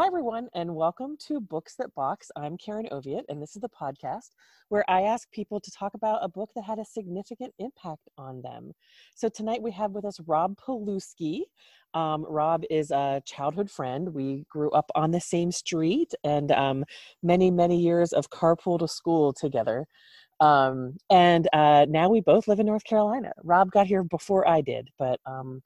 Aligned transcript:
Hi, 0.00 0.06
everyone, 0.06 0.48
and 0.54 0.74
welcome 0.74 1.18
to 1.26 1.42
Books 1.42 1.74
That 1.74 1.94
Box. 1.94 2.30
I'm 2.34 2.56
Karen 2.56 2.88
Oviatt, 2.90 3.24
and 3.28 3.42
this 3.42 3.54
is 3.54 3.60
the 3.60 3.68
podcast 3.68 4.30
where 4.70 4.82
I 4.88 5.02
ask 5.02 5.30
people 5.30 5.60
to 5.60 5.70
talk 5.70 5.92
about 5.92 6.24
a 6.24 6.28
book 6.28 6.48
that 6.54 6.64
had 6.64 6.78
a 6.78 6.86
significant 6.86 7.52
impact 7.58 8.08
on 8.16 8.40
them. 8.40 8.72
So 9.14 9.28
tonight 9.28 9.60
we 9.60 9.70
have 9.72 9.90
with 9.90 10.06
us 10.06 10.18
Rob 10.26 10.56
Paluski. 10.56 11.42
Um, 11.92 12.24
Rob 12.26 12.62
is 12.70 12.90
a 12.90 13.20
childhood 13.26 13.70
friend. 13.70 14.14
We 14.14 14.46
grew 14.48 14.70
up 14.70 14.90
on 14.94 15.10
the 15.10 15.20
same 15.20 15.52
street 15.52 16.14
and 16.24 16.50
um, 16.50 16.86
many, 17.22 17.50
many 17.50 17.78
years 17.78 18.14
of 18.14 18.30
carpool 18.30 18.78
to 18.78 18.88
school 18.88 19.34
together. 19.34 19.86
Um, 20.40 20.96
and 21.10 21.46
uh, 21.52 21.84
now 21.90 22.08
we 22.08 22.22
both 22.22 22.48
live 22.48 22.58
in 22.58 22.64
North 22.64 22.84
Carolina. 22.84 23.34
Rob 23.44 23.70
got 23.70 23.86
here 23.86 24.02
before 24.02 24.48
I 24.48 24.62
did, 24.62 24.88
but 24.98 25.20
um, 25.26 25.60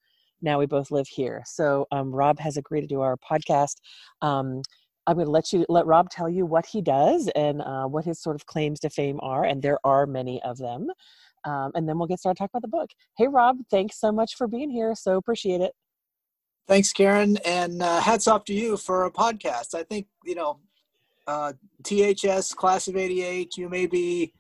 now 0.45 0.59
we 0.59 0.67
both 0.67 0.91
live 0.91 1.09
here. 1.09 1.43
So 1.47 1.87
um, 1.91 2.15
Rob 2.15 2.39
has 2.39 2.57
agreed 2.57 2.83
to 2.83 2.87
do 2.87 3.01
our 3.01 3.17
podcast. 3.17 3.77
Um, 4.23 4.62
I'm 5.07 5.16
going 5.16 5.27
to 5.27 5.33
let 5.33 5.52
you 5.52 5.66
let 5.69 5.87
Rob 5.87 6.11
tell 6.11 6.29
you 6.29 6.47
what 6.47 6.66
he 6.66 6.80
does 6.80 7.29
and 7.35 7.61
uh, 7.62 7.87
what 7.87 8.05
his 8.05 8.21
sort 8.21 8.37
of 8.37 8.47
claims 8.47 8.80
to 8.80 8.91
fame 8.91 9.19
are, 9.23 9.45
and 9.45 9.61
there 9.62 9.79
are 9.85 10.07
many 10.07 10.41
of 10.43 10.59
them. 10.59 10.88
Um, 11.45 11.73
and 11.75 11.88
then 11.88 11.99
we'll 11.99 12.09
get 12.09 12.21
started 12.21 12.38
talking 12.38 12.52
about 12.55 12.62
the 12.62 12.69
book. 12.69 12.91
Hey, 13.19 13.29
Rob, 13.29 13.59
thanks 13.71 14.01
so 14.01 14.11
much 14.11 14.35
for 14.35 14.47
being 14.47 14.71
here. 14.71 14.95
So 14.95 15.16
appreciate 15.16 15.61
it. 15.61 15.73
Thanks, 16.66 16.93
Karen, 16.93 17.37
and 17.45 17.83
uh, 17.83 18.01
hats 18.01 18.27
off 18.27 18.45
to 18.47 18.55
you 18.55 18.79
for 18.79 19.05
a 19.05 19.11
podcast. 19.11 19.74
I 19.74 19.83
think 19.83 20.07
you 20.24 20.35
know 20.35 20.61
uh, 21.27 21.52
THS 21.83 22.55
Class 22.55 22.88
of 22.88 22.97
'88. 22.97 23.57
You 23.57 23.69
may 23.69 23.87
be 23.87 24.33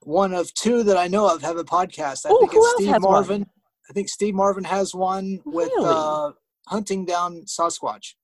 one 0.00 0.34
of 0.34 0.52
two 0.54 0.82
that 0.82 0.96
I 0.96 1.08
know 1.08 1.32
of 1.32 1.42
have 1.42 1.56
a 1.56 1.64
podcast. 1.64 2.26
I 2.26 2.30
Ooh, 2.30 2.38
think 2.40 2.52
it's 2.54 2.72
Steve 2.76 2.88
has 2.88 3.02
one? 3.02 3.46
I 3.88 3.92
think 3.92 4.08
Steve 4.08 4.34
Marvin 4.34 4.64
has 4.64 4.94
one 4.94 5.40
with 5.44 5.70
Really? 5.76 5.88
uh, 5.94 6.30
hunting 6.66 7.04
down 7.06 7.42
Sasquatch 7.46 8.14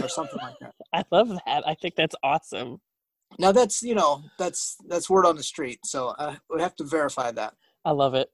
or 0.00 0.08
something 0.08 0.38
like 0.40 0.54
that. 0.60 0.74
I 0.92 1.04
love 1.10 1.28
that. 1.46 1.66
I 1.66 1.74
think 1.74 1.96
that's 1.96 2.14
awesome. 2.22 2.80
Now 3.38 3.50
that's 3.50 3.82
you 3.82 3.94
know 3.94 4.22
that's 4.38 4.76
that's 4.88 5.08
word 5.08 5.24
on 5.26 5.36
the 5.36 5.42
street, 5.42 5.80
so 5.84 6.08
uh, 6.18 6.36
we 6.50 6.60
have 6.60 6.76
to 6.76 6.84
verify 6.84 7.30
that 7.32 7.54
I 7.84 7.90
love 7.92 8.14
it. 8.14 8.28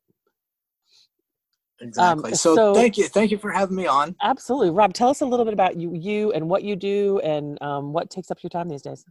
exactly. 1.81 2.35
so, 2.35 2.51
Um, 2.51 2.57
so- 2.57 2.75
thank 2.75 2.99
you, 2.99 3.05
thank 3.09 3.31
you 3.31 3.39
for 3.39 3.51
having 3.53 3.77
me 3.77 3.87
on. 3.87 4.17
Absolutely, 4.21 4.71
Rob. 4.71 4.93
Tell 4.95 5.09
us 5.09 5.21
a 5.21 5.27
little 5.27 5.45
bit 5.45 5.55
about 5.55 5.77
you, 5.77 5.95
you, 5.95 6.33
and 6.33 6.49
what 6.51 6.65
you 6.65 6.75
do, 6.77 7.21
and 7.21 7.61
um, 7.63 7.93
what 7.93 8.11
takes 8.11 8.31
up 8.31 8.43
your 8.43 8.51
time 8.51 8.69
these 8.69 8.83
days. 8.83 9.05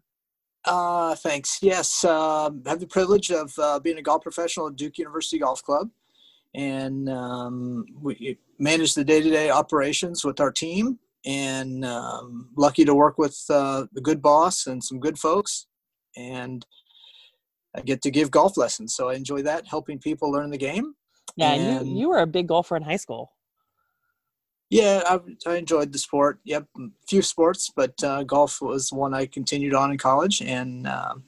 Uh, 0.66 1.16
thanks. 1.16 1.60
Yes, 1.62 2.04
um, 2.04 2.62
I 2.66 2.70
have 2.72 2.82
the 2.82 2.88
privilege 2.88 3.32
of 3.32 3.54
uh, 3.58 3.80
being 3.80 3.98
a 3.98 4.02
golf 4.02 4.22
professional 4.24 4.68
at 4.68 4.76
Duke 4.76 4.98
University 4.98 5.40
Golf 5.40 5.64
Club, 5.64 5.90
and 6.58 7.10
um, 7.10 7.86
we 8.02 8.38
manage 8.60 8.96
the 8.96 9.06
day-to-day 9.06 9.50
operations 9.50 10.26
with 10.26 10.42
our 10.42 10.52
team. 10.52 11.00
And 11.26 11.84
um, 11.84 12.50
lucky 12.56 12.86
to 12.86 12.94
work 12.94 13.18
with 13.18 13.38
uh, 13.50 13.86
a 13.96 14.02
good 14.02 14.22
boss 14.22 14.68
and 14.68 14.82
some 14.82 15.00
good 15.00 15.18
folks, 15.20 15.68
and 16.16 16.66
I 17.76 17.82
get 17.82 18.02
to 18.04 18.12
give 18.12 18.32
golf 18.32 18.56
lessons. 18.56 18.96
So 18.96 19.10
I 19.10 19.16
enjoy 19.16 19.42
that, 19.42 19.68
helping 19.68 20.00
people 20.00 20.32
learn 20.32 20.52
the 20.52 20.58
game. 20.58 20.96
Yeah, 21.36 21.54
and 21.54 21.88
you, 21.88 22.02
you 22.02 22.10
were 22.10 22.20
a 22.20 22.28
big 22.28 22.48
golfer 22.48 22.78
in 22.78 22.84
high 22.84 22.98
school. 22.98 23.32
Yeah, 24.70 25.02
I, 25.06 25.20
I 25.50 25.56
enjoyed 25.58 25.92
the 25.92 25.98
sport. 25.98 26.40
Yep, 26.46 26.68
a 26.78 26.82
few 27.10 27.22
sports, 27.22 27.72
but 27.76 28.02
uh, 28.04 28.24
golf 28.24 28.62
was 28.62 28.94
one 28.94 29.14
I 29.14 29.26
continued 29.26 29.74
on 29.74 29.92
in 29.92 29.98
college 29.98 30.42
and 30.42 30.88
um 30.88 31.24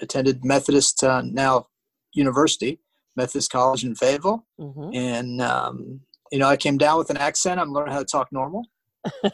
attended 0.00 0.44
Methodist 0.44 1.02
uh, 1.02 1.22
now 1.22 1.66
University, 2.14 2.80
Methodist 3.16 3.50
College 3.50 3.84
in 3.84 3.94
Fayetteville. 3.94 4.46
hmm 4.58 4.90
And 4.92 5.40
um, 5.40 6.00
you 6.32 6.38
know, 6.38 6.46
I 6.48 6.56
came 6.56 6.78
down 6.78 6.98
with 6.98 7.10
an 7.10 7.16
accent. 7.16 7.60
I'm 7.60 7.72
learning 7.72 7.92
how 7.92 7.98
to 7.98 8.04
talk 8.04 8.28
normal. 8.30 8.66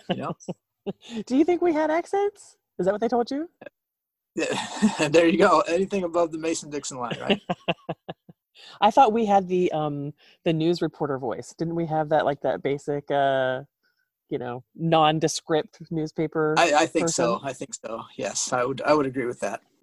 You 0.08 0.16
know, 0.16 0.36
Do 1.26 1.36
you 1.36 1.44
think 1.44 1.62
we 1.62 1.72
had 1.72 1.90
accents? 1.90 2.56
Is 2.78 2.86
that 2.86 2.92
what 2.92 3.00
they 3.00 3.08
told 3.08 3.30
you? 3.30 3.48
Yeah. 4.34 5.08
there 5.08 5.26
you 5.26 5.38
go. 5.38 5.60
Anything 5.60 6.04
above 6.04 6.32
the 6.32 6.38
Mason 6.38 6.70
Dixon 6.70 6.98
line, 6.98 7.16
right? 7.20 7.40
I 8.80 8.90
thought 8.90 9.12
we 9.12 9.26
had 9.26 9.48
the 9.48 9.70
um 9.72 10.12
the 10.44 10.52
news 10.52 10.82
reporter 10.82 11.18
voice. 11.18 11.54
Didn't 11.56 11.74
we 11.74 11.86
have 11.86 12.08
that 12.10 12.24
like 12.24 12.40
that 12.42 12.62
basic 12.62 13.10
uh 13.10 13.62
you 14.28 14.38
know 14.38 14.64
nondescript 14.74 15.78
newspaper? 15.90 16.54
I, 16.56 16.72
I 16.74 16.86
think 16.86 17.08
so. 17.08 17.40
I 17.42 17.52
think 17.52 17.74
so. 17.74 18.02
Yes, 18.16 18.52
I 18.52 18.64
would. 18.64 18.82
I 18.82 18.94
would 18.94 19.06
agree 19.06 19.26
with 19.26 19.40
that. 19.40 19.62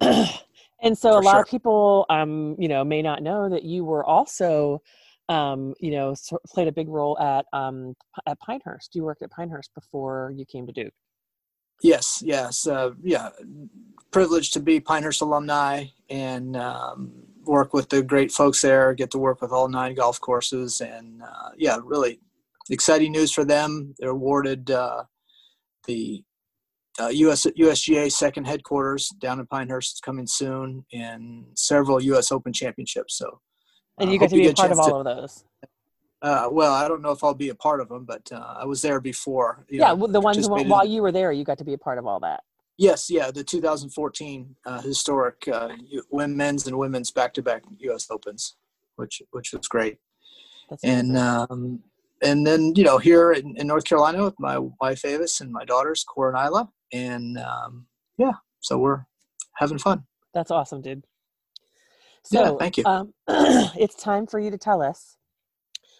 and 0.84 0.96
so 0.96 1.12
For 1.12 1.18
a 1.18 1.22
lot 1.22 1.32
sure. 1.32 1.40
of 1.42 1.48
people 1.48 2.06
um 2.10 2.56
you 2.58 2.68
know 2.68 2.84
may 2.84 3.02
not 3.02 3.22
know 3.22 3.48
that 3.48 3.64
you 3.64 3.84
were 3.84 4.04
also 4.04 4.82
um 5.28 5.74
you 5.80 5.90
know 5.90 6.14
so, 6.14 6.38
played 6.46 6.68
a 6.68 6.72
big 6.72 6.88
role 6.88 7.18
at 7.18 7.46
um 7.52 7.94
at 8.26 8.38
Pinehurst. 8.40 8.94
You 8.94 9.04
worked 9.04 9.22
at 9.22 9.30
Pinehurst 9.30 9.74
before 9.74 10.32
you 10.36 10.44
came 10.44 10.66
to 10.66 10.72
Duke. 10.72 10.92
Yes, 11.82 12.22
yes, 12.24 12.66
uh, 12.66 12.90
yeah. 13.02 13.30
Privileged 14.10 14.52
to 14.54 14.60
be 14.60 14.80
Pinehurst 14.80 15.20
alumni 15.20 15.86
and 16.08 16.56
um, 16.56 17.12
work 17.44 17.74
with 17.74 17.88
the 17.88 18.02
great 18.02 18.30
folks 18.30 18.62
there. 18.62 18.94
Get 18.94 19.10
to 19.10 19.18
work 19.18 19.42
with 19.42 19.50
all 19.50 19.68
nine 19.68 19.94
golf 19.94 20.20
courses, 20.20 20.80
and 20.80 21.22
uh, 21.22 21.50
yeah, 21.56 21.78
really 21.82 22.20
exciting 22.70 23.12
news 23.12 23.32
for 23.32 23.44
them. 23.44 23.94
They're 23.98 24.10
awarded 24.10 24.70
uh, 24.70 25.04
the 25.86 26.22
uh, 27.00 27.08
US 27.08 27.46
USGA 27.58 28.10
second 28.10 28.46
headquarters 28.46 29.08
down 29.20 29.40
in 29.40 29.46
Pinehurst 29.46 29.94
is 29.94 30.00
coming 30.00 30.26
soon, 30.26 30.84
and 30.92 31.46
several 31.54 32.02
U.S. 32.02 32.30
Open 32.30 32.52
championships. 32.52 33.18
So, 33.18 33.40
And 33.98 34.08
uh, 34.08 34.12
you 34.12 34.18
got 34.18 34.26
hope 34.26 34.30
to 34.32 34.36
be 34.36 34.48
a 34.48 34.54
part 34.54 34.72
of 34.72 34.78
all 34.78 35.00
of 35.00 35.04
those. 35.04 35.44
uh, 36.22 36.48
well, 36.50 36.72
I 36.72 36.88
don't 36.88 37.02
know 37.02 37.10
if 37.10 37.24
I'll 37.24 37.34
be 37.34 37.48
a 37.48 37.54
part 37.54 37.80
of 37.80 37.88
them, 37.88 38.04
but 38.04 38.30
uh, 38.32 38.54
I 38.58 38.64
was 38.64 38.82
there 38.82 39.00
before. 39.00 39.64
you 39.68 39.80
Yeah, 39.80 39.88
know, 39.88 39.94
well, 39.96 40.08
the 40.08 40.20
ones 40.20 40.48
while 40.48 40.84
you 40.84 41.02
were 41.02 41.12
there, 41.12 41.32
you 41.32 41.44
got 41.44 41.58
to 41.58 41.64
be 41.64 41.74
a 41.74 41.78
part 41.78 41.98
of 41.98 42.06
all 42.06 42.20
that. 42.20 42.42
Yes, 42.76 43.08
yeah, 43.08 43.30
the 43.30 43.44
2014 43.44 44.56
uh, 44.66 44.80
historic 44.80 45.46
uh, 45.52 45.68
women's 46.10 46.66
and 46.66 46.76
women's 46.76 47.12
back-to-back 47.12 47.62
U.S. 47.78 48.08
Opens, 48.10 48.56
which 48.96 49.22
which 49.30 49.52
was 49.52 49.68
great. 49.68 49.98
That's 50.68 50.82
And 50.82 51.16
um, 51.16 51.80
and 52.22 52.44
then 52.46 52.72
you 52.74 52.82
know 52.82 52.98
here 52.98 53.32
in, 53.32 53.54
in 53.56 53.66
North 53.68 53.84
Carolina 53.84 54.24
with 54.24 54.34
my 54.40 54.58
wife 54.80 55.04
Avis 55.04 55.40
and 55.40 55.52
my 55.52 55.64
daughters 55.64 56.04
Cora 56.04 56.36
and 56.36 56.48
Isla, 56.48 56.68
and 56.94 57.38
um, 57.38 57.86
yeah, 58.16 58.32
so 58.60 58.78
we're 58.78 59.04
having 59.54 59.78
fun. 59.78 60.04
That's 60.32 60.50
awesome, 60.50 60.80
dude. 60.80 61.04
Yeah, 62.30 62.46
So, 62.46 62.58
thank 62.58 62.78
you. 62.78 62.84
Um, 62.86 63.12
it's 63.28 63.96
time 63.96 64.26
for 64.26 64.38
you 64.38 64.50
to 64.50 64.56
tell 64.56 64.80
us 64.80 65.16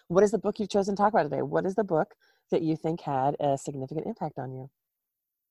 what 0.07 0.23
is 0.23 0.31
the 0.31 0.39
book 0.39 0.59
you've 0.59 0.69
chosen 0.69 0.95
to 0.95 1.01
talk 1.01 1.13
about 1.13 1.23
today? 1.23 1.41
What 1.41 1.65
is 1.65 1.75
the 1.75 1.83
book 1.83 2.15
that 2.51 2.61
you 2.61 2.75
think 2.75 3.01
had 3.01 3.35
a 3.39 3.57
significant 3.57 4.07
impact 4.07 4.39
on 4.39 4.53
you? 4.53 4.69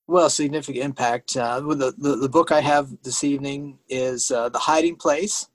Well, 0.07 0.29
significant 0.31 0.85
impact. 0.85 1.37
Uh, 1.37 1.61
the, 1.61 1.95
the 1.97 2.17
the 2.17 2.29
book 2.29 2.51
I 2.51 2.61
have 2.61 2.89
this 3.03 3.23
evening 3.23 3.79
is 3.89 4.31
uh, 4.31 4.49
The 4.49 4.59
Hiding 4.59 4.97
Place, 4.97 5.49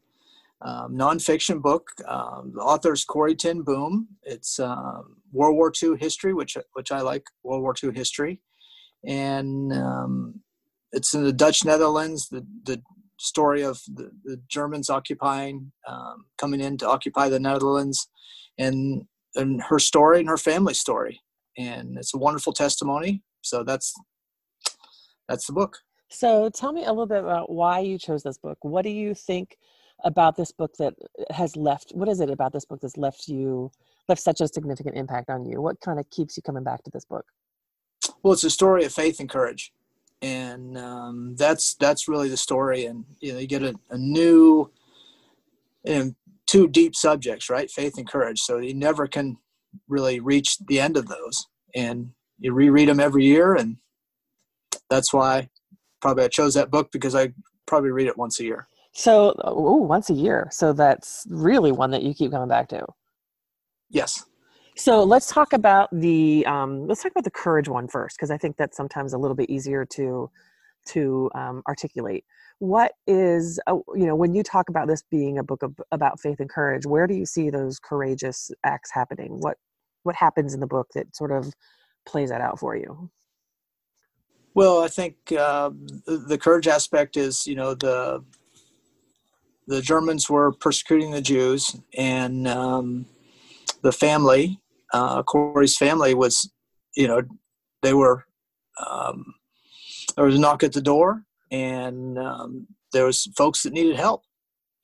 um, 0.62 0.96
nonfiction 0.96 1.62
book. 1.62 1.92
Um, 2.08 2.54
the 2.56 2.62
author 2.62 2.94
is 2.94 3.06
Corrie 3.06 3.36
Ten 3.36 3.62
Boom. 3.62 4.08
It's 4.24 4.60
um, 4.60 5.18
World 5.32 5.56
War 5.56 5.72
II 5.82 5.98
history, 5.98 6.34
which 6.34 6.58
which 6.74 6.92
I 6.92 7.02
like 7.02 7.26
World 7.44 7.62
War 7.62 7.76
II 7.82 7.92
history, 7.94 8.42
and 9.06 9.74
um, 9.74 10.42
it's 10.92 11.14
in 11.14 11.24
the 11.24 11.34
Dutch 11.34 11.64
Netherlands. 11.66 12.28
The 12.30 12.46
the 12.66 12.82
story 13.20 13.64
of 13.64 13.82
the, 13.88 14.12
the 14.24 14.42
Germans 14.48 14.90
occupying, 14.90 15.72
um, 15.88 16.26
coming 16.38 16.62
in 16.62 16.78
to 16.78 16.88
occupy 16.88 17.30
the 17.30 17.40
Netherlands, 17.40 18.10
and 18.58 19.04
and 19.36 19.62
her 19.64 19.80
story 19.80 20.20
and 20.20 20.30
her 20.30 20.38
family 20.38 20.74
story, 20.74 21.22
and 21.58 21.98
it's 21.98 22.14
a 22.14 22.18
wonderful 22.18 22.54
testimony. 22.54 23.22
So 23.42 23.64
that's 23.64 23.94
that's 25.28 25.46
the 25.46 25.54
book. 25.54 25.78
So, 26.10 26.50
tell 26.50 26.74
me 26.74 26.86
a 26.86 26.90
little 26.90 27.06
bit 27.06 27.20
about 27.20 27.52
why 27.52 27.80
you 27.80 28.00
chose 28.00 28.24
this 28.24 28.40
book. 28.40 28.58
What 28.62 28.82
do 28.82 28.90
you 28.90 29.14
think 29.14 29.58
about 30.04 30.36
this 30.36 30.52
book 30.52 30.74
that 30.80 30.96
has 31.30 31.56
left? 31.56 31.92
What 31.94 32.10
is 32.10 32.20
it 32.20 32.32
about 32.32 32.52
this 32.52 32.66
book 32.66 32.80
that's 32.82 32.98
left 32.98 33.28
you 33.28 33.72
left 34.08 34.22
such 34.22 34.42
a 34.42 34.48
significant 34.48 34.98
impact 34.98 35.30
on 35.30 35.46
you? 35.46 35.62
What 35.62 35.80
kind 35.82 36.00
of 36.00 36.10
keeps 36.10 36.36
you 36.36 36.42
coming 36.42 36.64
back 36.64 36.84
to 36.84 36.92
this 36.92 37.06
book? 37.06 37.26
Well, 38.22 38.34
it's 38.34 38.44
a 38.44 38.50
story 38.50 38.86
of 38.86 38.94
faith 38.94 39.20
and 39.20 39.30
courage, 39.30 39.72
and 40.22 40.78
um, 40.78 41.36
that's 41.38 41.76
that's 41.76 42.08
really 42.08 42.30
the 42.30 42.38
story. 42.38 42.86
And 42.86 43.06
you 43.20 43.34
know, 43.34 43.40
you 43.40 43.48
get 43.48 43.64
a, 43.64 43.76
a 43.90 43.98
new, 43.98 44.72
and 45.86 46.16
two 46.48 46.68
deep 46.68 46.96
subjects, 46.96 47.50
right? 47.50 47.70
Faith 47.70 47.98
and 47.98 48.10
courage. 48.10 48.40
So 48.40 48.58
you 48.58 48.74
never 48.74 49.08
can 49.08 49.38
really 49.88 50.20
reach 50.20 50.58
the 50.68 50.80
end 50.80 50.98
of 50.98 51.08
those, 51.08 51.48
and 51.76 52.12
you 52.40 52.54
reread 52.54 52.90
them 52.90 53.00
every 53.00 53.26
year, 53.26 53.56
and 53.56 53.78
that's 54.90 55.14
why 55.14 55.50
probably 56.02 56.24
I 56.24 56.30
chose 56.30 56.54
that 56.56 56.72
book 56.72 56.92
because 56.92 57.16
I 57.16 57.34
probably 57.66 57.92
read 57.92 58.08
it 58.08 58.18
once 58.18 58.40
a 58.40 58.44
year. 58.44 58.68
So, 58.94 59.36
oh, 59.44 59.76
once 59.76 60.10
a 60.10 60.14
year. 60.14 60.50
So 60.52 60.74
that's 60.74 61.26
really 61.30 61.72
one 61.72 61.92
that 61.92 62.04
you 62.04 62.14
keep 62.14 62.32
coming 62.32 62.50
back 62.50 62.68
to. 62.70 62.86
Yes. 63.90 64.26
So 64.80 65.04
let's 65.04 65.28
talk 65.28 65.52
about 65.52 65.90
the 65.92 66.46
um, 66.46 66.88
let's 66.88 67.04
talk 67.04 67.12
about 67.12 67.26
the 67.26 67.32
courage 67.32 67.68
one 67.68 67.90
first 67.90 68.16
because 68.16 68.32
I 68.32 68.38
think 68.38 68.56
that's 68.56 68.78
sometimes 68.78 69.12
a 69.12 69.18
little 69.18 69.36
bit 69.36 69.50
easier 69.50 69.86
to 69.88 70.32
to 70.88 71.30
um, 71.36 71.64
articulate. 71.68 72.24
What 72.60 72.94
is 73.06 73.60
uh, 73.68 73.80
you 73.94 74.06
know 74.06 74.16
when 74.16 74.34
you 74.34 74.42
talk 74.42 74.70
about 74.70 74.88
this 74.88 75.04
being 75.12 75.38
a 75.38 75.44
book 75.44 75.64
of, 75.64 75.76
about 75.92 76.22
faith 76.22 76.40
and 76.40 76.50
courage, 76.50 76.86
where 76.86 77.08
do 77.08 77.14
you 77.14 77.26
see 77.26 77.50
those 77.50 77.78
courageous 77.78 78.52
acts 78.64 78.90
happening? 78.90 79.42
What 79.42 79.58
what 80.04 80.16
happens 80.16 80.54
in 80.54 80.62
the 80.62 80.68
book 80.68 80.88
that 80.96 81.14
sort 81.14 81.34
of 81.34 81.54
plays 82.08 82.30
that 82.30 82.40
out 82.40 82.58
for 82.58 82.78
you? 82.78 83.10
Well, 84.54 84.82
I 84.82 84.88
think 84.88 85.18
uh, 85.38 85.72
the 86.06 86.40
courage 86.42 86.70
aspect 86.70 87.18
is, 87.18 87.46
you 87.46 87.56
know, 87.56 87.74
the 87.76 88.24
the 89.68 89.82
Germans 89.82 90.30
were 90.30 90.54
persecuting 90.54 91.12
the 91.12 91.22
Jews, 91.22 91.76
and 91.98 92.48
um, 92.48 93.08
the 93.82 93.92
family, 93.92 94.62
uh, 94.94 95.24
Corrie's 95.24 95.78
family, 95.78 96.14
was, 96.14 96.52
you 96.96 97.08
know, 97.08 97.22
they 97.82 97.94
were. 97.94 98.26
Um, 98.88 99.34
there 100.16 100.26
was 100.26 100.36
a 100.36 100.40
knock 100.40 100.64
at 100.64 100.74
the 100.74 100.82
door, 100.82 101.24
and 101.52 102.18
um, 102.18 102.68
there 102.92 103.06
was 103.06 103.30
folks 103.38 103.64
that 103.64 103.74
needed 103.74 103.96
help, 103.96 104.24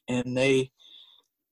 and 0.07 0.35
they 0.37 0.71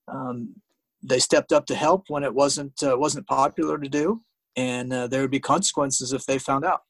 um, 0.08 0.56
they 1.02 1.20
stepped 1.20 1.52
up 1.52 1.66
to 1.68 1.76
help 1.76 2.06
when 2.08 2.24
it 2.24 2.34
wasn't 2.34 2.82
uh, 2.84 2.98
wasn't 2.98 3.28
popular 3.28 3.78
to 3.78 3.90
do, 3.90 4.22
and 4.56 4.92
uh, 4.94 5.08
there 5.08 5.22
would 5.22 5.32
be 5.32 5.40
consequences 5.40 6.14
if 6.14 6.26
they 6.26 6.38
found 6.38 6.66
out. 6.66 6.82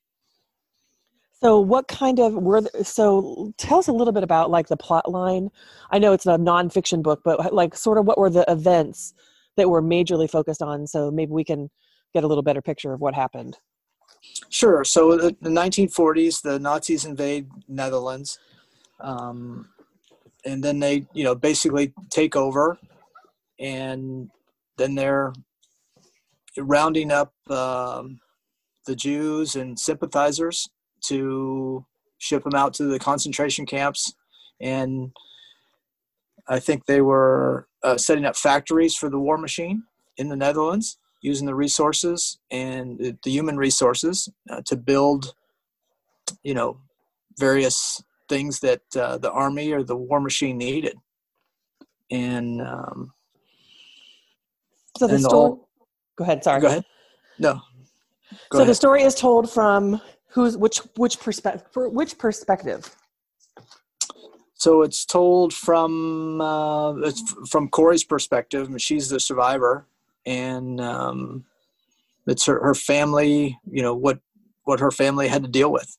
So, 1.32 1.60
what 1.60 1.88
kind 1.88 2.20
of 2.20 2.34
were 2.36 2.62
the, 2.62 2.84
so? 2.84 3.54
Tell 3.58 3.80
us 3.80 3.88
a 3.88 3.94
little 3.94 4.14
bit 4.14 4.24
about 4.24 4.50
like 4.50 4.68
the 4.68 4.78
plot 4.78 5.10
line. 5.12 5.50
I 5.92 6.00
know 6.00 6.14
it's 6.14 6.26
a 6.26 6.38
nonfiction 6.38 7.04
book, 7.04 7.22
but 7.24 7.54
like 7.54 7.76
sort 7.76 7.98
of 7.98 8.06
what 8.06 8.18
were 8.18 8.30
the 8.30 8.46
events 8.48 9.14
that 9.58 9.70
we're 9.70 9.82
majorly 9.82 10.30
focused 10.30 10.62
on? 10.62 10.88
So 10.88 11.12
maybe 11.12 11.32
we 11.32 11.44
can 11.44 11.70
get 12.14 12.24
a 12.24 12.28
little 12.28 12.44
better 12.44 12.62
picture 12.62 12.94
of 12.94 13.02
what 13.02 13.14
happened. 13.14 13.58
Sure. 14.50 14.84
So, 14.84 15.18
the, 15.18 15.36
the 15.42 15.50
1940s, 15.50 16.42
the 16.42 16.60
Nazis 16.60 17.06
invade 17.06 17.48
Netherlands, 17.68 18.40
um, 19.02 19.68
and 20.46 20.64
then 20.64 20.80
they, 20.80 21.06
you 21.14 21.24
know, 21.24 21.36
basically 21.36 21.94
take 22.10 22.36
over, 22.36 22.78
and 23.60 24.30
then 24.78 24.96
they're 24.96 25.34
rounding 26.58 27.12
up 27.12 27.34
um, 27.50 28.20
the 28.86 28.96
Jews 28.96 29.56
and 29.56 29.78
sympathizers 29.78 30.70
to 31.06 31.86
ship 32.18 32.44
them 32.44 32.56
out 32.56 32.74
to 32.76 32.86
the 32.86 33.00
concentration 33.00 33.66
camps. 33.66 34.14
And 34.62 35.12
I 36.48 36.60
think 36.60 36.86
they 36.86 37.02
were 37.02 37.68
uh, 37.84 37.98
setting 37.98 38.26
up 38.26 38.36
factories 38.36 38.96
for 38.96 39.10
the 39.10 39.20
war 39.20 39.38
machine 39.38 39.84
in 40.18 40.30
the 40.30 40.36
Netherlands, 40.36 40.98
using 41.22 41.46
the 41.46 41.56
resources 41.56 42.40
and 42.52 43.18
the 43.24 43.32
human 43.32 43.58
resources 43.58 44.30
uh, 44.50 44.62
to 44.66 44.76
build, 44.76 45.34
you 46.44 46.54
know, 46.54 46.78
various 47.38 48.04
things 48.30 48.60
that 48.60 48.82
uh, 48.96 49.18
the 49.18 49.32
army 49.32 49.72
or 49.72 49.84
the 49.84 49.96
war 49.96 50.20
machine 50.20 50.58
needed. 50.58 50.96
And 52.12 52.62
um, 52.62 53.14
so 54.98 55.08
the 55.08 55.20
story. 55.20 55.34
All, 55.34 55.70
go 56.18 56.24
ahead. 56.24 56.44
Sorry. 56.44 56.62
Go 56.62 56.68
ahead. 56.68 56.86
No. 57.40 57.54
Go 57.54 57.60
so 58.52 58.58
ahead. 58.60 58.70
the 58.70 58.76
story 58.76 59.04
is 59.04 59.16
told 59.16 59.50
from 59.52 60.00
who's 60.28 60.58
which 60.58 60.80
which 60.98 61.20
perspective 61.20 61.68
for 61.72 61.90
which 61.90 62.18
perspective 62.18 62.96
so 64.64 64.82
it's 64.82 65.04
told 65.04 65.54
from 65.54 66.40
uh, 66.40 66.96
it's 67.00 67.22
from 67.50 67.68
Corrie's 67.68 68.06
perspective 68.06 68.70
she's 68.78 69.10
the 69.10 69.20
survivor 69.20 69.86
and 70.26 70.80
um, 70.80 71.44
it's 72.28 72.46
her, 72.46 72.64
her 72.64 72.74
family 72.74 73.60
you 73.70 73.82
know 73.82 73.94
what 73.94 74.20
what 74.64 74.80
her 74.80 74.90
family 74.90 75.28
had 75.28 75.44
to 75.44 75.50
deal 75.50 75.70
with. 75.70 75.98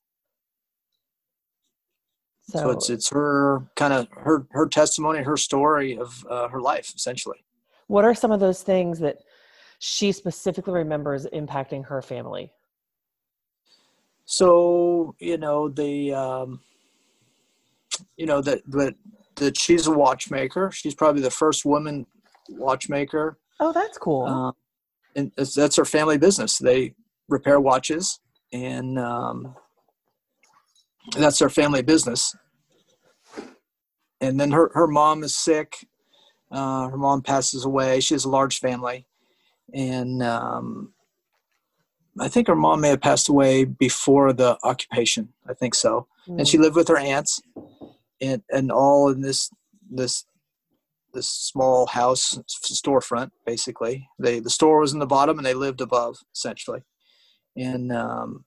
So, 2.48 2.58
so 2.58 2.70
it's 2.70 2.88
it's 2.88 3.10
her 3.10 3.66
kind 3.76 3.92
of 3.92 4.08
her 4.12 4.46
her 4.52 4.66
testimony 4.66 5.22
her 5.22 5.36
story 5.36 5.98
of 5.98 6.24
uh, 6.30 6.48
her 6.48 6.62
life 6.62 6.94
essentially. 6.96 7.44
What 7.88 8.06
are 8.06 8.14
some 8.14 8.32
of 8.32 8.40
those 8.40 8.62
things 8.62 8.98
that 9.00 9.18
she 9.78 10.10
specifically 10.10 10.72
remembers 10.72 11.26
impacting 11.34 11.84
her 11.84 12.00
family? 12.00 12.50
So 14.24 15.16
you 15.18 15.36
know 15.36 15.68
the 15.68 16.14
um, 16.14 16.60
you 18.16 18.26
know 18.26 18.40
that 18.40 18.62
that 18.68 18.94
that 19.36 19.58
she's 19.58 19.86
a 19.86 19.92
watchmaker. 19.92 20.70
She's 20.72 20.94
probably 20.94 21.22
the 21.22 21.30
first 21.30 21.64
woman 21.64 22.06
watchmaker. 22.48 23.38
Oh, 23.60 23.72
that's 23.72 23.98
cool. 23.98 24.24
Uh, 24.24 24.52
and 25.16 25.32
that's 25.36 25.76
her 25.76 25.84
family 25.84 26.18
business. 26.18 26.58
They 26.58 26.94
repair 27.28 27.60
watches, 27.60 28.20
and 28.52 28.98
um, 28.98 29.54
that's 31.16 31.38
their 31.38 31.50
family 31.50 31.82
business. 31.82 32.34
And 34.20 34.40
then 34.40 34.50
her 34.52 34.70
her 34.74 34.86
mom 34.86 35.22
is 35.22 35.36
sick. 35.36 35.86
Uh, 36.50 36.88
her 36.88 36.96
mom 36.96 37.22
passes 37.22 37.64
away. 37.64 38.00
She 38.00 38.14
has 38.14 38.24
a 38.24 38.28
large 38.30 38.58
family, 38.58 39.06
and 39.72 40.22
um, 40.22 40.92
I 42.18 42.28
think 42.28 42.46
her 42.46 42.56
mom 42.56 42.80
may 42.80 42.90
have 42.90 43.00
passed 43.00 43.28
away 43.28 43.64
before 43.64 44.32
the 44.32 44.56
occupation. 44.62 45.32
I 45.48 45.54
think 45.54 45.74
so. 45.74 46.06
Mm. 46.28 46.38
And 46.38 46.48
she 46.48 46.58
mm. 46.58 46.62
lived 46.62 46.76
with 46.76 46.88
her 46.88 46.96
aunts, 46.96 47.42
and 48.24 48.42
and 48.50 48.70
all 48.70 49.08
in 49.10 49.20
this 49.20 49.50
this 49.90 50.24
this 51.12 51.28
small 51.28 51.86
house 51.86 52.38
storefront. 52.64 53.30
Basically, 53.46 54.08
they 54.18 54.40
the 54.40 54.50
store 54.50 54.80
was 54.80 54.92
in 54.92 54.98
the 54.98 55.06
bottom, 55.06 55.38
and 55.38 55.46
they 55.46 55.54
lived 55.54 55.80
above 55.80 56.16
essentially. 56.34 56.80
And 57.56 57.92
um, 57.92 58.44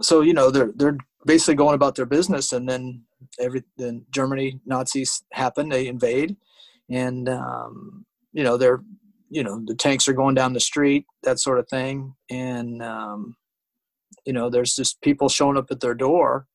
so 0.00 0.22
you 0.22 0.32
know 0.32 0.50
they're 0.50 0.72
they're 0.74 0.98
basically 1.26 1.54
going 1.54 1.74
about 1.74 1.94
their 1.94 2.06
business, 2.06 2.52
and 2.52 2.68
then 2.68 3.02
every 3.38 3.62
then 3.76 4.04
Germany 4.10 4.60
Nazis 4.66 5.22
happen, 5.32 5.68
they 5.68 5.86
invade, 5.86 6.36
and 6.88 7.28
um, 7.28 8.06
you 8.32 8.42
know 8.42 8.56
they're 8.56 8.82
you 9.30 9.42
know 9.42 9.60
the 9.64 9.74
tanks 9.74 10.06
are 10.06 10.12
going 10.12 10.34
down 10.34 10.52
the 10.52 10.60
street 10.60 11.06
that 11.22 11.40
sort 11.40 11.58
of 11.58 11.68
thing 11.68 12.14
and 12.30 12.82
um, 12.82 13.34
you 14.24 14.32
know 14.32 14.48
there's 14.48 14.76
just 14.76 15.00
people 15.00 15.28
showing 15.28 15.56
up 15.56 15.70
at 15.70 15.80
their 15.80 15.94
door 15.94 16.46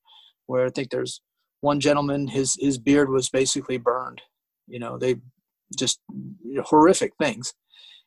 where 0.50 0.66
i 0.66 0.70
think 0.70 0.90
there's 0.90 1.20
one 1.60 1.80
gentleman 1.80 2.26
his 2.26 2.56
his 2.60 2.78
beard 2.78 3.08
was 3.08 3.28
basically 3.28 3.78
burned 3.78 4.20
you 4.66 4.78
know 4.78 4.98
they 4.98 5.16
just 5.78 6.00
horrific 6.64 7.12
things 7.18 7.54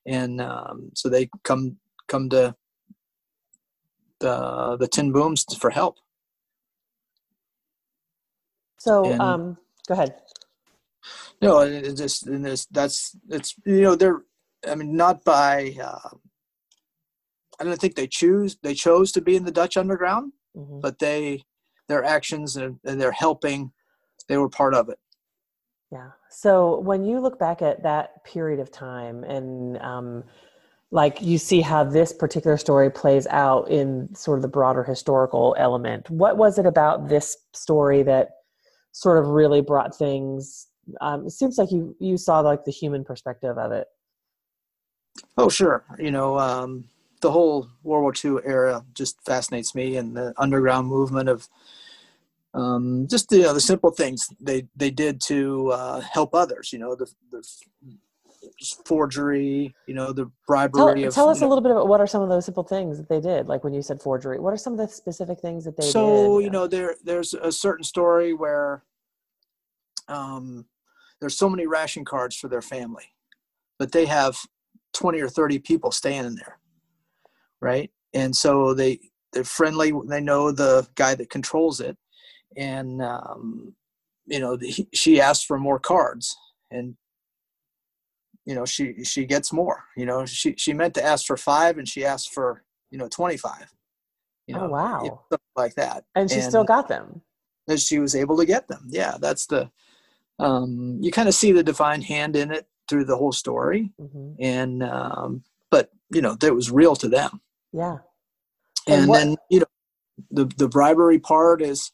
and 0.05 0.41
um, 0.41 0.89
so 0.93 1.07
they 1.09 1.29
come 1.43 1.77
come 2.07 2.29
to 2.29 2.53
the 4.19 4.77
the 4.79 4.87
ten 4.87 5.11
Booms 5.11 5.45
for 5.57 5.69
help 5.69 5.95
so 8.79 9.05
and, 9.05 9.21
um 9.21 9.57
go 9.87 9.93
ahead 9.93 10.15
no 11.41 11.53
just 11.93 12.27
and 12.27 12.45
that's 12.71 13.15
it's 13.29 13.55
you 13.65 13.81
know 13.81 13.95
they're 13.95 14.23
I 14.67 14.75
mean, 14.75 14.95
not 14.95 15.23
by. 15.23 15.75
Uh, 15.81 16.09
I 17.59 17.63
don't 17.63 17.79
think 17.79 17.95
they 17.95 18.07
choose. 18.07 18.57
They 18.61 18.73
chose 18.73 19.11
to 19.13 19.21
be 19.21 19.35
in 19.35 19.45
the 19.45 19.51
Dutch 19.51 19.77
underground, 19.77 20.33
mm-hmm. 20.55 20.79
but 20.79 20.99
they, 20.99 21.43
their 21.87 22.03
actions 22.03 22.55
and, 22.55 22.79
and 22.85 22.99
their 22.99 23.11
helping, 23.11 23.71
they 24.27 24.37
were 24.37 24.49
part 24.49 24.73
of 24.73 24.89
it. 24.89 24.99
Yeah. 25.91 26.09
So 26.29 26.79
when 26.79 27.05
you 27.05 27.19
look 27.19 27.37
back 27.37 27.61
at 27.61 27.83
that 27.83 28.23
period 28.25 28.59
of 28.59 28.71
time 28.71 29.23
and 29.23 29.77
um, 29.77 30.23
like 30.89 31.21
you 31.21 31.37
see 31.37 31.61
how 31.61 31.83
this 31.83 32.13
particular 32.13 32.57
story 32.57 32.89
plays 32.89 33.27
out 33.27 33.69
in 33.69 34.13
sort 34.15 34.39
of 34.39 34.41
the 34.41 34.47
broader 34.47 34.83
historical 34.83 35.55
element, 35.59 36.09
what 36.09 36.37
was 36.37 36.57
it 36.57 36.65
about 36.65 37.09
this 37.09 37.37
story 37.53 38.01
that 38.03 38.29
sort 38.91 39.17
of 39.17 39.29
really 39.29 39.61
brought 39.61 39.95
things? 39.95 40.67
Um, 41.01 41.27
it 41.27 41.31
seems 41.31 41.57
like 41.57 41.71
you 41.71 41.95
you 41.99 42.17
saw 42.17 42.39
like 42.39 42.65
the 42.65 42.71
human 42.71 43.03
perspective 43.03 43.57
of 43.57 43.71
it. 43.71 43.87
Oh, 45.37 45.49
sure. 45.49 45.83
You 45.99 46.11
know, 46.11 46.39
um, 46.39 46.85
the 47.23 47.31
whole 47.31 47.67
World 47.81 48.03
War 48.03 48.13
II 48.13 48.43
era 48.45 48.85
just 48.93 49.17
fascinates 49.25 49.73
me, 49.73 49.95
and 49.95 50.15
the 50.15 50.33
underground 50.37 50.87
movement 50.87 51.29
of 51.29 51.49
um, 52.53 53.07
just 53.09 53.31
you 53.31 53.41
know 53.41 53.53
the 53.53 53.61
simple 53.61 53.89
things 53.89 54.27
they 54.39 54.67
they 54.75 54.91
did 54.91 55.19
to 55.27 55.71
uh, 55.71 56.01
help 56.01 56.35
others. 56.35 56.71
You 56.71 56.79
know, 56.79 56.95
the, 56.95 57.11
the 57.31 57.43
forgery. 58.85 59.73
You 59.87 59.95
know, 59.95 60.11
the 60.11 60.29
bribery. 60.45 61.01
Tell, 61.01 61.07
of, 61.07 61.15
tell 61.15 61.29
us 61.29 61.39
a 61.39 61.41
know, 61.41 61.47
little 61.47 61.63
bit 61.63 61.71
about 61.71 61.87
what 61.87 62.01
are 62.01 62.07
some 62.07 62.21
of 62.21 62.29
those 62.29 62.45
simple 62.45 62.63
things 62.63 62.97
that 62.97 63.09
they 63.09 63.21
did. 63.21 63.47
Like 63.47 63.63
when 63.63 63.73
you 63.73 63.81
said 63.81 64.01
forgery, 64.01 64.37
what 64.39 64.53
are 64.53 64.57
some 64.57 64.73
of 64.73 64.79
the 64.79 64.87
specific 64.87 65.39
things 65.39 65.63
that 65.63 65.77
they 65.77 65.83
so, 65.83 66.39
did? 66.39 66.45
You 66.45 66.51
know, 66.51 66.67
there 66.67 66.95
there's 67.03 67.33
a 67.33 67.53
certain 67.53 67.85
story 67.85 68.33
where 68.33 68.83
um, 70.09 70.65
there's 71.21 71.37
so 71.37 71.49
many 71.49 71.67
ration 71.67 72.03
cards 72.03 72.35
for 72.35 72.49
their 72.49 72.61
family, 72.61 73.05
but 73.79 73.93
they 73.93 74.05
have 74.05 74.37
20 74.91 75.21
or 75.21 75.29
30 75.29 75.59
people 75.59 75.89
staying 75.89 76.25
in 76.25 76.35
there 76.35 76.59
right? 77.63 77.89
And 78.13 78.35
so 78.35 78.73
they 78.73 78.99
they're 79.31 79.43
friendly 79.43 79.91
they 80.07 80.21
know 80.21 80.51
the 80.51 80.87
guy 80.95 81.15
that 81.15 81.29
controls 81.29 81.79
it. 81.79 81.97
And 82.55 83.01
um, 83.01 83.73
you 84.27 84.39
know 84.39 84.55
the, 84.55 84.87
she 84.93 85.19
asks 85.19 85.43
for 85.43 85.57
more 85.57 85.79
cards 85.79 86.35
and 86.71 86.95
you 88.45 88.55
know 88.55 88.65
she 88.65 89.03
she 89.03 89.25
gets 89.25 89.51
more 89.51 89.85
you 89.97 90.05
know? 90.05 90.25
She 90.25 90.55
she 90.57 90.73
meant 90.73 90.93
to 90.95 91.03
ask 91.03 91.25
for 91.25 91.37
five 91.37 91.77
and 91.77 91.87
she 91.87 92.05
asked 92.05 92.33
for 92.33 92.63
you 92.91 92.97
know 92.97 93.07
25 93.07 93.73
you 94.47 94.55
oh, 94.55 94.59
know? 94.59 94.65
oh 94.65 94.69
wow 94.69 95.21
like 95.55 95.75
that. 95.75 96.03
And 96.15 96.29
she 96.29 96.39
and, 96.39 96.45
still 96.45 96.63
got 96.63 96.87
them. 96.87 97.21
and 97.67 97.79
she 97.79 97.99
was 97.99 98.15
able 98.15 98.37
to 98.37 98.45
get 98.45 98.67
them. 98.67 98.87
Yeah 98.89 99.17
that's 99.19 99.47
the 99.47 99.71
um 100.39 100.97
you 101.01 101.11
kind 101.11 101.27
of 101.27 101.35
see 101.35 101.51
the 101.51 101.63
divine 101.63 102.01
hand 102.01 102.35
in 102.35 102.51
it 102.51 102.67
through 102.87 103.05
the 103.05 103.17
whole 103.17 103.31
story. 103.31 103.91
Mm-hmm. 103.99 104.33
and 104.39 104.83
um, 104.83 105.43
but 105.71 105.89
you 106.11 106.21
know 106.21 106.35
that 106.35 106.53
was 106.53 106.71
real 106.71 106.95
to 106.97 107.09
them 107.09 107.41
yeah 107.73 107.97
and, 108.87 109.03
and 109.03 109.13
then 109.13 109.35
you 109.49 109.59
know 109.59 109.65
the 110.31 110.45
the 110.57 110.67
bribery 110.67 111.19
part 111.19 111.61
is, 111.61 111.91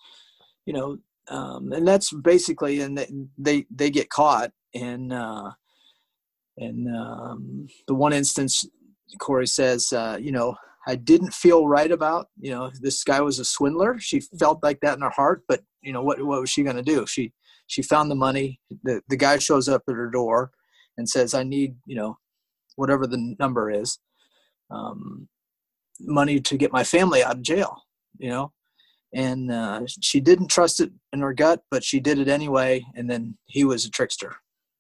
you 0.66 0.74
know, 0.74 0.98
um, 1.30 1.72
and 1.72 1.88
that's 1.88 2.12
basically 2.12 2.82
and 2.82 2.98
they 2.98 3.08
they, 3.38 3.66
they 3.70 3.90
get 3.90 4.10
caught 4.10 4.52
and 4.74 5.14
uh, 5.14 5.52
and 6.58 6.88
um, 6.96 7.68
the 7.88 7.96
one 7.96 8.14
instance 8.14 8.66
Corrie 9.20 9.48
says, 9.48 9.92
uh, 9.94 10.18
you 10.20 10.32
know, 10.32 10.56
I 10.88 10.96
didn't 10.96 11.34
feel 11.34 11.68
right 11.68 11.92
about, 11.92 12.28
you 12.40 12.52
know, 12.52 12.72
this 12.82 13.04
guy 13.04 13.22
was 13.22 13.40
a 13.40 13.46
swindler. 13.46 14.00
She 14.00 14.22
felt 14.40 14.62
like 14.64 14.80
that 14.82 14.96
in 14.96 15.02
her 15.02 15.10
heart, 15.10 15.44
but 15.48 15.62
you 15.82 15.94
know, 15.94 16.04
what 16.04 16.22
what 16.24 16.42
was 16.42 16.50
she 16.50 16.64
going 16.64 16.76
to 16.76 16.84
do? 16.84 17.06
She 17.06 17.34
she 17.68 17.82
found 17.82 18.10
the 18.10 18.16
money. 18.16 18.60
The 18.84 19.02
the 19.10 19.18
guy 19.18 19.40
shows 19.40 19.68
up 19.70 19.84
at 19.88 19.96
her 19.96 20.10
door 20.10 20.52
and 20.98 21.08
says, 21.08 21.34
I 21.34 21.44
need, 21.44 21.76
you 21.86 21.96
know, 21.96 22.18
whatever 22.76 23.08
the 23.08 23.36
number 23.40 23.72
is, 23.72 24.00
um, 24.70 25.30
money 26.00 26.40
to 26.40 26.58
get 26.58 26.72
my 26.72 26.84
family 26.84 27.24
out 27.24 27.36
of 27.36 27.42
jail, 27.42 27.84
you 28.18 28.30
know. 28.30 28.52
And 29.14 29.52
uh, 29.52 29.82
she 30.02 30.20
didn't 30.20 30.50
trust 30.50 30.80
it 30.80 30.92
in 31.14 31.22
her 31.22 31.34
gut, 31.34 31.64
but 31.72 31.84
she 31.84 32.00
did 32.00 32.20
it 32.20 32.28
anyway. 32.28 32.86
And 32.96 33.10
then 33.10 33.38
he 33.48 33.64
was 33.64 33.86
a 33.86 33.90
trickster, 33.90 34.36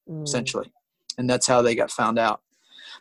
mm. 0.07 0.23
essentially, 0.23 0.71
and 1.17 1.29
that's 1.29 1.47
how 1.47 1.61
they 1.61 1.73
got 1.75 1.89
found 1.89 2.19
out. 2.19 2.41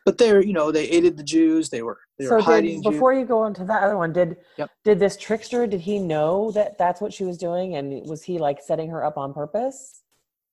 But 0.05 0.17
they're, 0.17 0.43
you 0.43 0.53
know, 0.53 0.71
they 0.73 0.89
aided 0.89 1.17
the 1.17 1.23
Jews. 1.23 1.69
They 1.69 1.83
were 1.83 1.99
they 2.19 2.27
so 2.27 2.37
were 2.37 2.41
hiding. 2.41 2.81
Did, 2.83 2.93
before 2.93 3.13
you 3.13 3.27
go 3.27 3.41
on 3.41 3.53
to 3.55 3.65
that 3.65 3.83
other 3.83 3.97
one, 3.97 4.13
did 4.13 4.37
yep. 4.57 4.71
did 4.85 4.99
this 4.99 5.17
trickster? 5.17 5.67
Did 5.67 5.81
he 5.81 5.99
know 5.99 6.51
that 6.53 6.79
that's 6.79 7.01
what 7.01 7.13
she 7.13 7.25
was 7.25 7.37
doing, 7.37 7.77
and 7.77 8.09
was 8.09 8.23
he 8.23 8.39
like 8.39 8.61
setting 8.63 8.89
her 8.91 9.05
up 9.05 9.19
on 9.19 9.35
purpose? 9.35 10.03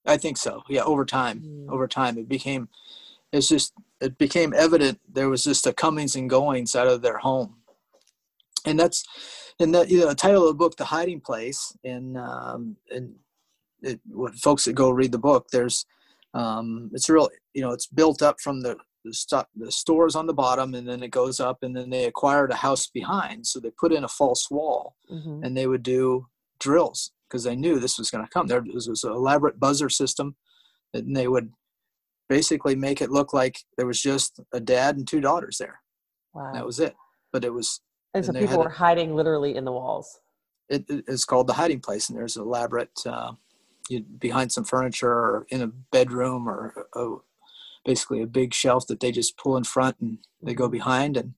I 0.04 0.16
think 0.16 0.36
so. 0.36 0.62
Yeah, 0.68 0.82
over 0.82 1.04
time, 1.04 1.40
mm. 1.40 1.70
over 1.70 1.88
time, 1.88 2.18
it 2.18 2.28
became 2.28 2.68
it's 3.32 3.48
just 3.48 3.72
it 4.00 4.18
became 4.18 4.52
evident 4.54 5.00
there 5.10 5.28
was 5.28 5.44
just 5.44 5.66
a 5.66 5.72
comings 5.72 6.16
and 6.16 6.30
goings 6.30 6.76
out 6.76 6.86
of 6.86 7.02
their 7.02 7.18
home. 7.18 7.56
And 8.64 8.78
that's 8.78 9.04
and 9.60 9.74
that 9.74 9.88
you 9.90 10.00
know 10.00 10.08
the 10.08 10.14
title 10.14 10.42
of 10.42 10.48
the 10.48 10.54
book 10.54 10.76
the 10.76 10.84
hiding 10.84 11.20
place 11.20 11.72
and 11.84 12.18
um 12.18 12.76
and 12.90 13.14
it, 13.82 14.00
what 14.08 14.34
folks 14.34 14.64
that 14.64 14.74
go 14.74 14.90
read 14.90 15.12
the 15.12 15.18
book 15.18 15.46
there's 15.52 15.86
um 16.34 16.90
it's 16.92 17.08
real 17.08 17.28
you 17.54 17.62
know 17.62 17.70
it's 17.70 17.86
built 17.86 18.22
up 18.22 18.40
from 18.40 18.60
the 18.60 18.76
the, 19.06 19.14
st- 19.14 19.46
the 19.56 19.72
stores 19.72 20.14
on 20.16 20.26
the 20.26 20.34
bottom 20.34 20.74
and 20.74 20.86
then 20.86 21.02
it 21.02 21.10
goes 21.10 21.40
up 21.40 21.62
and 21.62 21.74
then 21.74 21.88
they 21.88 22.04
acquired 22.04 22.50
a 22.50 22.56
house 22.56 22.88
behind. 22.88 23.46
So 23.46 23.60
they 23.60 23.70
put 23.70 23.92
in 23.92 24.04
a 24.04 24.08
false 24.08 24.50
wall 24.50 24.96
mm-hmm. 25.10 25.44
and 25.44 25.56
they 25.56 25.66
would 25.66 25.82
do 25.82 26.26
drills 26.58 27.12
because 27.28 27.44
they 27.44 27.56
knew 27.56 27.78
this 27.78 27.98
was 27.98 28.10
going 28.10 28.24
to 28.24 28.30
come. 28.30 28.46
There 28.46 28.62
was, 28.62 28.88
was 28.88 29.04
an 29.04 29.12
elaborate 29.12 29.58
buzzer 29.58 29.88
system 29.88 30.36
and 30.92 31.16
they 31.16 31.28
would 31.28 31.52
basically 32.28 32.74
make 32.74 33.00
it 33.00 33.10
look 33.10 33.32
like 33.32 33.58
there 33.76 33.86
was 33.86 34.00
just 34.00 34.40
a 34.52 34.60
dad 34.60 34.96
and 34.96 35.06
two 35.06 35.20
daughters 35.20 35.58
there. 35.58 35.80
Wow. 36.34 36.52
That 36.52 36.66
was 36.66 36.80
it. 36.80 36.94
But 37.32 37.44
it 37.44 37.52
was. 37.52 37.80
And 38.14 38.24
so 38.24 38.32
people 38.32 38.58
were 38.58 38.66
a, 38.66 38.72
hiding 38.72 39.14
literally 39.14 39.56
in 39.56 39.64
the 39.64 39.72
walls. 39.72 40.20
It, 40.68 40.84
it's 40.88 41.24
called 41.24 41.46
the 41.46 41.52
hiding 41.52 41.80
place, 41.80 42.08
and 42.08 42.18
there's 42.18 42.36
an 42.36 42.42
elaborate 42.42 42.90
uh, 43.06 43.32
you, 43.88 44.02
behind 44.02 44.50
some 44.50 44.64
furniture 44.64 45.10
or 45.10 45.46
in 45.50 45.62
a 45.62 45.68
bedroom 45.68 46.48
or 46.48 46.86
a, 46.94 47.16
basically 47.84 48.22
a 48.22 48.26
big 48.26 48.52
shelf 48.52 48.86
that 48.88 49.00
they 49.00 49.12
just 49.12 49.36
pull 49.36 49.56
in 49.56 49.64
front 49.64 49.96
and 50.00 50.18
they 50.42 50.54
go 50.54 50.64
mm-hmm. 50.64 50.72
behind 50.72 51.16
and 51.16 51.34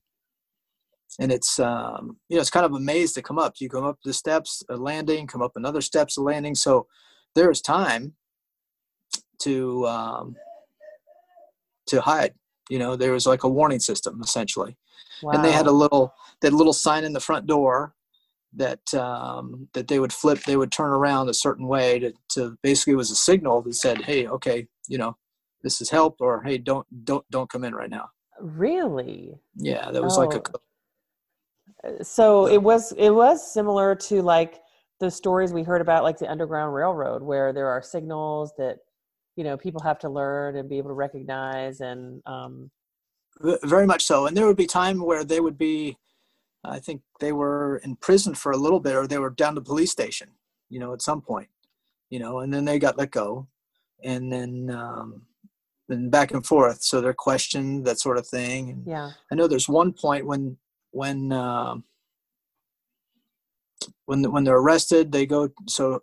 and 1.19 1.31
it's 1.31 1.59
um, 1.59 2.17
you 2.29 2.35
know 2.35 2.41
it's 2.41 2.49
kind 2.49 2.65
of 2.65 2.73
a 2.73 2.79
maze 2.79 3.13
to 3.13 3.21
come 3.21 3.39
up. 3.39 3.55
You 3.59 3.69
come 3.69 3.83
up 3.83 3.97
the 4.03 4.13
steps, 4.13 4.63
a 4.69 4.77
landing, 4.77 5.27
come 5.27 5.41
up 5.41 5.53
another 5.55 5.81
steps, 5.81 6.17
a 6.17 6.21
landing. 6.21 6.55
So 6.55 6.87
there's 7.35 7.61
time 7.61 8.13
to 9.39 9.87
um, 9.87 10.35
to 11.89 12.01
hide. 12.01 12.33
You 12.69 12.79
know, 12.79 12.95
there 12.95 13.13
was 13.13 13.25
like 13.25 13.43
a 13.43 13.49
warning 13.49 13.79
system 13.79 14.21
essentially, 14.23 14.77
wow. 15.23 15.31
and 15.31 15.43
they 15.43 15.51
had 15.51 15.67
a 15.67 15.71
little 15.71 16.13
that 16.41 16.53
little 16.53 16.73
sign 16.73 17.03
in 17.03 17.13
the 17.13 17.19
front 17.19 17.47
door 17.47 17.93
that 18.53 18.93
um, 18.93 19.67
that 19.73 19.87
they 19.87 19.99
would 19.99 20.13
flip. 20.13 20.43
They 20.43 20.57
would 20.57 20.71
turn 20.71 20.91
around 20.91 21.29
a 21.29 21.33
certain 21.33 21.67
way 21.67 21.99
to 21.99 22.13
to 22.29 22.57
basically 22.63 22.95
was 22.95 23.11
a 23.11 23.15
signal 23.15 23.61
that 23.63 23.75
said, 23.75 24.01
"Hey, 24.01 24.27
okay, 24.27 24.67
you 24.87 24.97
know, 24.97 25.17
this 25.63 25.81
is 25.81 25.89
help," 25.89 26.17
or 26.19 26.43
"Hey, 26.43 26.57
don't 26.57 26.85
don't 27.05 27.25
don't 27.31 27.49
come 27.49 27.63
in 27.63 27.75
right 27.75 27.89
now." 27.89 28.09
Really? 28.39 29.35
Yeah, 29.55 29.91
that 29.91 30.03
was 30.03 30.17
oh. 30.17 30.21
like 30.21 30.33
a. 30.35 30.41
Uh, 31.87 32.03
so 32.03 32.47
it 32.47 32.61
was 32.61 32.91
it 32.97 33.11
was 33.11 33.53
similar 33.53 33.95
to 33.95 34.21
like 34.21 34.61
the 34.99 35.09
stories 35.09 35.53
we 35.53 35.63
heard 35.63 35.81
about 35.81 36.03
like 36.03 36.17
the 36.17 36.29
underground 36.29 36.73
railroad 36.73 37.23
where 37.23 37.53
there 37.53 37.67
are 37.67 37.81
signals 37.81 38.53
that 38.57 38.79
you 39.39 39.45
know 39.45 39.55
people 39.55 39.79
have 39.81 39.97
to 39.97 40.09
learn 40.09 40.57
and 40.57 40.67
be 40.67 40.77
able 40.77 40.89
to 40.89 40.93
recognize 40.93 41.79
and 41.79 42.21
um, 42.25 42.69
very 43.63 43.87
much 43.87 44.03
so 44.03 44.27
and 44.27 44.35
there 44.35 44.45
would 44.45 44.57
be 44.57 44.67
time 44.67 44.99
where 44.99 45.23
they 45.23 45.39
would 45.39 45.57
be 45.57 45.97
i 46.65 46.77
think 46.77 47.01
they 47.21 47.31
were 47.31 47.77
in 47.85 47.95
prison 47.95 48.35
for 48.35 48.51
a 48.51 48.57
little 48.57 48.81
bit 48.81 48.97
or 48.97 49.07
they 49.07 49.17
were 49.17 49.29
down 49.29 49.55
to 49.55 49.61
police 49.61 49.91
station 49.91 50.27
you 50.69 50.77
know 50.77 50.91
at 50.91 51.01
some 51.01 51.21
point 51.21 51.47
you 52.09 52.19
know 52.19 52.39
and 52.39 52.53
then 52.53 52.65
they 52.65 52.77
got 52.77 52.97
let 52.97 53.11
go 53.11 53.47
and 54.03 54.29
then 54.29 54.69
um 54.71 55.21
and 55.87 56.11
back 56.11 56.31
and 56.31 56.45
forth 56.45 56.83
so 56.83 56.99
they're 56.99 57.13
questioned 57.13 57.85
that 57.85 57.97
sort 57.97 58.17
of 58.17 58.27
thing 58.27 58.69
and 58.71 58.83
yeah. 58.85 59.11
I 59.31 59.35
know 59.35 59.47
there's 59.47 59.69
one 59.69 59.93
point 59.93 60.25
when 60.25 60.57
when 60.91 61.31
um 61.31 61.85
when 64.05 64.29
when 64.33 64.43
they're 64.43 64.57
arrested 64.57 65.13
they 65.13 65.25
go 65.25 65.49
so 65.65 66.01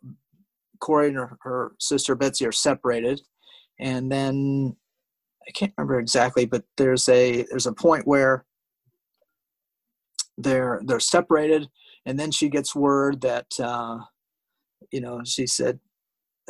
Corrie 0.81 1.09
and 1.09 1.17
her, 1.17 1.39
her 1.43 1.73
sister 1.81 2.15
Betsy 2.15 2.47
are 2.47 2.53
separated, 2.53 3.21
and 3.79 4.11
then 4.11 4.77
I 5.47 5.51
can't 5.53 5.73
remember 5.77 5.99
exactly, 5.99 6.47
but 6.47 6.65
there's 6.77 7.09
a 7.09 7.45
there's 7.51 7.67
a 7.67 7.73
point 7.73 8.07
where 8.07 8.45
they're 10.39 10.81
they're 10.85 11.01
separated, 11.01 11.69
and 12.05 12.19
then 12.19 12.31
she 12.31 12.49
gets 12.49 12.75
word 12.75 13.21
that 13.23 13.47
uh, 13.61 13.99
you 14.91 15.01
know 15.01 15.23
she 15.25 15.47
said 15.47 15.79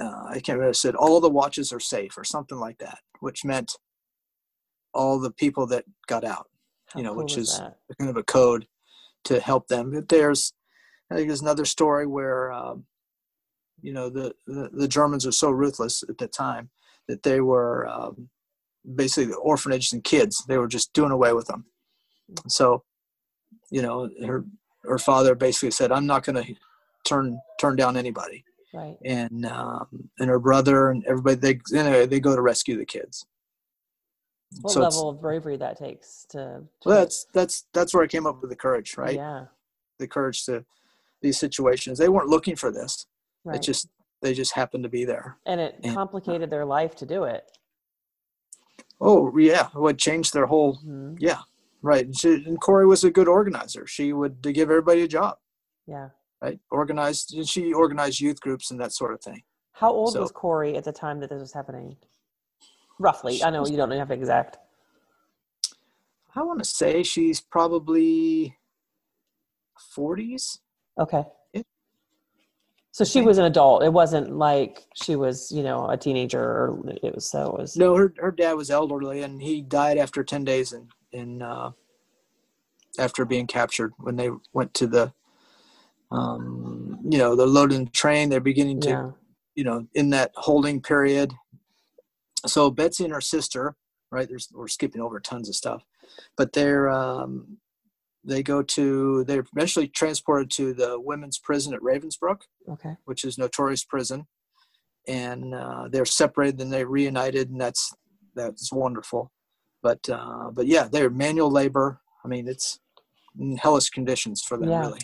uh, 0.01 0.25
I 0.29 0.41
can't 0.41 0.59
remember 0.59 0.75
said 0.75 0.95
all 0.95 1.21
the 1.21 1.31
watches 1.31 1.73
are 1.73 1.81
safe 1.81 2.17
or 2.17 2.25
something 2.25 2.59
like 2.59 2.79
that, 2.79 2.99
which 3.21 3.45
meant 3.45 3.73
all 4.95 5.19
the 5.19 5.31
people 5.31 5.67
that 5.69 5.85
got 6.07 6.25
out, 6.25 6.49
How 6.89 6.99
you 6.99 7.05
know, 7.05 7.13
cool 7.13 7.23
which 7.23 7.37
is 7.37 7.59
that? 7.59 7.77
kind 7.99 8.11
of 8.11 8.17
a 8.17 8.23
code 8.23 8.67
to 9.25 9.41
help 9.41 9.69
them. 9.69 9.93
But 9.93 10.09
there's 10.09 10.53
I 11.11 11.15
think 11.15 11.29
there's 11.29 11.43
another 11.43 11.65
story 11.65 12.07
where 12.07 12.53
um, 12.53 12.85
you 13.87 13.93
know 13.93 14.11
the, 14.11 14.35
the, 14.49 14.69
the 14.73 14.89
Germans 14.89 15.25
were 15.25 15.33
so 15.33 15.49
ruthless 15.49 16.03
at 16.09 16.19
the 16.19 16.27
time 16.27 16.71
that 17.07 17.23
they 17.23 17.41
were 17.41 17.87
um, 17.87 18.29
basically 18.97 19.27
the 19.27 19.37
orphanages 19.37 19.93
and 19.93 20.03
kids. 20.03 20.45
They 20.49 20.59
were 20.59 20.67
just 20.67 20.93
doing 20.93 21.13
away 21.13 21.33
with 21.33 21.47
them. 21.47 21.67
So, 22.49 22.83
you 23.71 23.83
know, 23.83 24.11
her 24.27 24.45
her 24.83 24.99
father 24.99 25.37
basically 25.37 25.71
said, 25.71 25.93
"I'm 25.93 26.05
not 26.05 26.25
going 26.25 26.45
to 26.45 26.55
turn 27.05 27.39
turn 27.61 27.77
down 27.77 27.97
anybody." 27.97 28.45
Right. 28.75 28.97
And 29.05 29.47
um, 29.47 29.87
and 30.19 30.29
her 30.29 30.41
brother 30.41 30.91
and 30.91 31.05
everybody 31.07 31.37
they 31.37 31.79
anyway, 31.79 32.07
they 32.07 32.19
go 32.19 32.35
to 32.35 32.43
rescue 32.43 32.77
the 32.77 32.85
kids. 32.85 33.25
What 34.63 34.73
so 34.73 34.81
level 34.81 35.11
of 35.11 35.21
bravery 35.21 35.59
that 35.59 35.79
takes 35.79 36.27
to, 36.31 36.39
to? 36.39 36.89
Well, 36.89 36.99
that's 36.99 37.29
that's 37.33 37.67
that's 37.73 37.95
where 37.95 38.03
I 38.03 38.09
came 38.09 38.27
up 38.27 38.41
with 38.41 38.51
the 38.51 38.57
courage, 38.57 38.97
right? 38.97 39.15
Yeah. 39.15 39.45
The 40.01 40.09
courage 40.09 40.45
to 40.47 40.65
these 41.23 41.39
situations. 41.39 41.99
They 41.99 42.09
weren't 42.09 42.29
looking 42.29 42.57
for 42.57 42.73
this. 42.73 43.07
Right. 43.47 43.57
It 43.57 43.63
just 43.63 43.89
they 44.23 44.35
just 44.35 44.53
happened 44.53 44.83
to 44.83 44.91
be 44.91 45.05
there. 45.05 45.37
And 45.47 45.61
it 45.61 45.77
and, 45.85 45.95
complicated 45.95 46.51
their 46.51 46.65
life 46.65 46.97
to 46.97 47.07
do 47.07 47.25
it. 47.25 47.45
Oh 49.01 49.37
yeah, 49.39 49.69
it 49.69 49.79
would 49.79 49.99
change 49.99 50.33
their 50.33 50.47
whole. 50.47 50.79
Mm-hmm. 50.79 51.15
Yeah, 51.19 51.39
right. 51.81 52.09
She, 52.17 52.35
and 52.35 52.61
Corrie 52.61 52.87
was 52.87 53.05
a 53.05 53.11
good 53.11 53.29
organizer. 53.29 53.87
She 53.87 54.13
would 54.13 54.43
give 54.43 54.69
everybody 54.69 55.03
a 55.03 55.09
job. 55.09 55.37
Yeah. 55.87 56.09
Right. 56.43 56.59
Organized. 56.71 57.37
She 57.49 57.73
organized 57.73 58.21
youth 58.21 58.41
groups 58.41 58.73
and 58.73 58.81
that 58.81 58.93
sort 58.93 59.15
of 59.15 59.21
thing. 59.21 59.43
How 59.73 59.93
old 59.93 60.15
so, 60.15 60.23
was 60.23 60.33
Corrie 60.33 60.77
at 60.77 60.85
the 60.85 60.93
time 60.93 61.21
that 61.21 61.31
this 61.31 61.41
was 61.41 61.53
happening? 61.53 61.97
Roughly, 62.99 63.45
I 63.45 63.51
know 63.51 63.65
you 63.67 63.77
don't 63.77 63.93
have 63.93 64.11
exact. 64.11 64.59
I 66.35 66.43
want 66.43 66.59
to 66.59 66.65
say 66.65 67.03
she's 67.05 67.41
probably 67.41 68.57
40s. 69.97 70.59
Okay. 70.99 71.25
So 72.97 73.05
she 73.05 73.21
was 73.21 73.37
an 73.37 73.45
adult. 73.45 73.83
It 73.83 73.93
wasn't 73.93 74.39
like 74.39 74.87
she 74.95 75.17
was, 75.17 75.53
you 75.53 75.63
know, 75.63 75.87
a 75.91 75.99
teenager 75.99 76.41
or 76.41 76.83
it 77.03 77.15
was 77.15 77.29
so 77.29 77.49
it 77.49 77.61
was 77.61 77.77
No, 77.77 77.95
her 77.95 78.15
her 78.17 78.33
dad 78.33 78.55
was 78.55 78.71
elderly 78.71 79.21
and 79.21 79.43
he 79.43 79.61
died 79.61 79.99
after 79.99 80.25
10 80.25 80.45
days 80.45 80.73
in 80.73 80.89
in 81.13 81.43
uh 81.43 81.73
after 82.99 83.27
being 83.27 83.47
captured 83.47 83.93
when 83.99 84.17
they 84.17 84.31
went 84.55 84.73
to 84.73 84.87
the 84.87 85.13
um 86.11 86.99
you 87.07 87.19
know, 87.19 87.37
they're 87.37 87.47
loading 87.47 87.85
the 87.85 87.91
train, 87.91 88.31
they're 88.31 88.41
beginning 88.41 88.81
to 88.81 88.89
yeah. 88.89 89.11
you 89.55 89.65
know, 89.65 89.87
in 89.93 90.09
that 90.09 90.31
holding 90.35 90.81
period. 90.81 91.35
So 92.47 92.71
Betsy 92.71 93.05
and 93.05 93.13
her 93.13 93.21
sister, 93.21 93.77
right, 94.11 94.27
there's 94.27 94.49
we're 94.55 94.69
skipping 94.69 95.03
over 95.03 95.21
tons 95.21 95.51
of 95.51 95.55
stuff. 95.55 95.85
But 96.39 96.55
they're 96.55 96.89
um 96.89 97.59
they 98.27 98.43
go 98.43 98.63
to 98.63 99.25
they're 99.25 99.45
eventually 99.55 99.89
transported 99.89 100.51
to 100.53 100.75
the 100.75 100.99
women's 101.01 101.39
prison 101.39 101.73
at 101.73 101.81
Ravensbrück, 101.81 102.41
okay, 102.69 102.97
which 103.05 103.25
is 103.25 103.39
notorious 103.39 103.85
prison, 103.85 104.27
and 105.07 105.55
uh, 105.55 105.89
they're 105.91 106.05
separated. 106.05 106.59
Then 106.59 106.71
they 106.71 106.85
reunited, 106.85 107.51
and 107.51 107.61
that's 107.61 107.95
that's 108.35 108.73
wonderful. 108.73 109.33
But 109.83 110.09
uh, 110.11 110.51
but 110.53 110.67
yeah, 110.67 110.89
they're 110.91 111.11
manual 111.11 111.51
labor. 111.51 112.01
I 112.25 112.29
mean, 112.29 112.49
it's 112.49 112.81
hellish 113.59 113.91
conditions 113.91 114.43
for 114.43 114.57
them, 114.57 114.69
yeah. 114.69 114.81
really. 114.81 115.01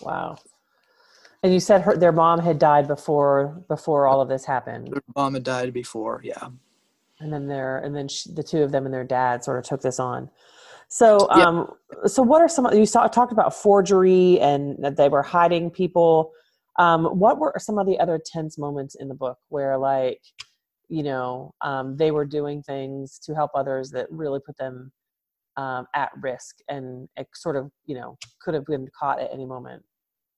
Wow. 0.00 0.38
And 1.42 1.52
you 1.52 1.60
said 1.60 1.82
her, 1.82 1.96
their 1.96 2.12
mom 2.12 2.40
had 2.40 2.58
died 2.58 2.88
before 2.88 3.64
before 3.68 4.06
all 4.06 4.20
of 4.20 4.28
this 4.28 4.44
happened. 4.44 4.88
Their 4.92 5.02
mom 5.16 5.34
had 5.34 5.44
died 5.44 5.72
before, 5.72 6.20
yeah. 6.24 6.48
And 7.20 7.32
then 7.32 7.48
their 7.48 7.78
and 7.78 7.94
then 7.94 8.08
she, 8.08 8.32
the 8.32 8.42
two 8.42 8.62
of 8.62 8.72
them 8.72 8.84
and 8.84 8.94
their 8.94 9.04
dad 9.04 9.44
sort 9.44 9.58
of 9.58 9.64
took 9.64 9.80
this 9.80 9.98
on. 10.00 10.30
So, 10.88 11.28
um, 11.30 11.70
yeah. 11.92 12.08
so 12.08 12.22
what 12.22 12.40
are 12.40 12.48
some 12.48 12.66
you 12.72 12.86
saw, 12.86 13.06
talked 13.06 13.32
about 13.32 13.54
forgery 13.54 14.40
and 14.40 14.76
that 14.82 14.96
they 14.96 15.08
were 15.08 15.22
hiding 15.22 15.70
people. 15.70 16.32
Um, 16.78 17.04
what 17.06 17.38
were 17.38 17.54
some 17.58 17.78
of 17.78 17.86
the 17.86 17.98
other 17.98 18.20
tense 18.24 18.56
moments 18.56 18.94
in 18.94 19.08
the 19.08 19.14
book 19.14 19.38
where, 19.48 19.76
like, 19.76 20.20
you 20.88 21.02
know, 21.02 21.54
um, 21.60 21.96
they 21.96 22.10
were 22.10 22.24
doing 22.24 22.62
things 22.62 23.18
to 23.24 23.34
help 23.34 23.50
others 23.54 23.90
that 23.90 24.06
really 24.10 24.40
put 24.44 24.56
them 24.56 24.90
um, 25.58 25.86
at 25.94 26.10
risk 26.20 26.56
and 26.68 27.08
it 27.16 27.26
sort 27.34 27.56
of, 27.56 27.70
you 27.84 27.94
know, 27.94 28.16
could 28.40 28.54
have 28.54 28.64
been 28.64 28.88
caught 28.98 29.20
at 29.20 29.30
any 29.32 29.44
moment? 29.44 29.82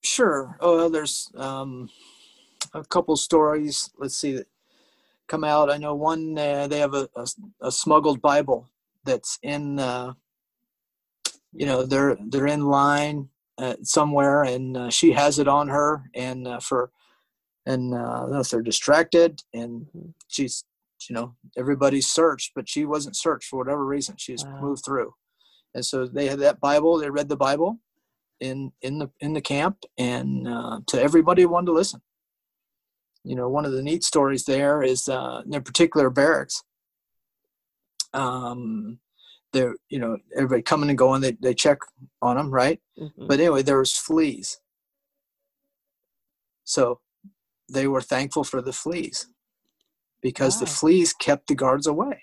Sure. 0.02 0.56
Oh, 0.60 0.76
well, 0.78 0.90
there's 0.90 1.30
um, 1.36 1.90
a 2.74 2.82
couple 2.84 3.14
stories. 3.16 3.90
Let's 3.98 4.16
see 4.16 4.32
that 4.32 4.46
come 5.28 5.44
out. 5.44 5.70
I 5.70 5.76
know 5.76 5.94
one. 5.94 6.36
Uh, 6.36 6.66
they 6.66 6.78
have 6.78 6.94
a, 6.94 7.08
a, 7.14 7.26
a, 7.60 7.70
smuggled 7.70 8.22
Bible 8.22 8.68
that's 9.04 9.38
in. 9.42 9.78
Uh, 9.78 10.14
you 11.52 11.66
know, 11.66 11.84
they're 11.84 12.16
they're 12.28 12.46
in 12.46 12.66
line 12.66 13.28
uh, 13.58 13.76
somewhere, 13.82 14.42
and 14.44 14.76
uh, 14.76 14.90
she 14.90 15.12
has 15.12 15.38
it 15.38 15.48
on 15.48 15.68
her, 15.68 16.04
and 16.14 16.46
uh, 16.46 16.60
for 16.60 16.90
and 17.66 17.94
uh, 17.94 18.42
they're 18.50 18.62
distracted, 18.62 19.42
and 19.52 19.82
mm-hmm. 19.82 20.10
she's 20.28 20.64
you 21.08 21.14
know 21.14 21.34
everybody's 21.56 22.08
searched, 22.08 22.52
but 22.54 22.68
she 22.68 22.84
wasn't 22.84 23.16
searched 23.16 23.48
for 23.48 23.58
whatever 23.58 23.84
reason. 23.84 24.14
She's 24.18 24.44
wow. 24.44 24.60
moved 24.60 24.84
through, 24.84 25.14
and 25.74 25.84
so 25.84 26.06
they 26.06 26.28
had 26.28 26.40
that 26.40 26.60
Bible. 26.60 26.98
They 26.98 27.10
read 27.10 27.28
the 27.28 27.36
Bible 27.36 27.78
in 28.40 28.72
in 28.82 28.98
the 28.98 29.10
in 29.20 29.32
the 29.32 29.40
camp, 29.40 29.78
and 29.98 30.48
uh, 30.48 30.80
to 30.88 31.02
everybody 31.02 31.42
who 31.42 31.48
wanted 31.48 31.66
to 31.66 31.72
listen. 31.72 32.00
You 33.22 33.36
know, 33.36 33.50
one 33.50 33.66
of 33.66 33.72
the 33.72 33.82
neat 33.82 34.02
stories 34.02 34.44
there 34.44 34.82
is 34.82 35.06
uh, 35.06 35.42
in 35.50 35.62
particular 35.62 36.08
barracks. 36.08 36.62
Um, 38.14 38.98
they're 39.52 39.74
you 39.88 39.98
know 39.98 40.18
everybody 40.34 40.62
coming 40.62 40.88
and 40.88 40.98
going. 40.98 41.20
They 41.20 41.32
they 41.40 41.54
check 41.54 41.78
on 42.22 42.36
them, 42.36 42.50
right? 42.50 42.80
Mm-hmm. 42.98 43.26
But 43.26 43.40
anyway, 43.40 43.62
there 43.62 43.78
was 43.78 43.96
fleas. 43.96 44.60
So 46.64 47.00
they 47.68 47.86
were 47.86 48.02
thankful 48.02 48.44
for 48.44 48.60
the 48.62 48.72
fleas 48.72 49.26
because 50.22 50.60
the 50.60 50.66
fleas 50.66 51.12
kept 51.12 51.48
the 51.48 51.54
guards 51.54 51.86
away. 51.86 52.22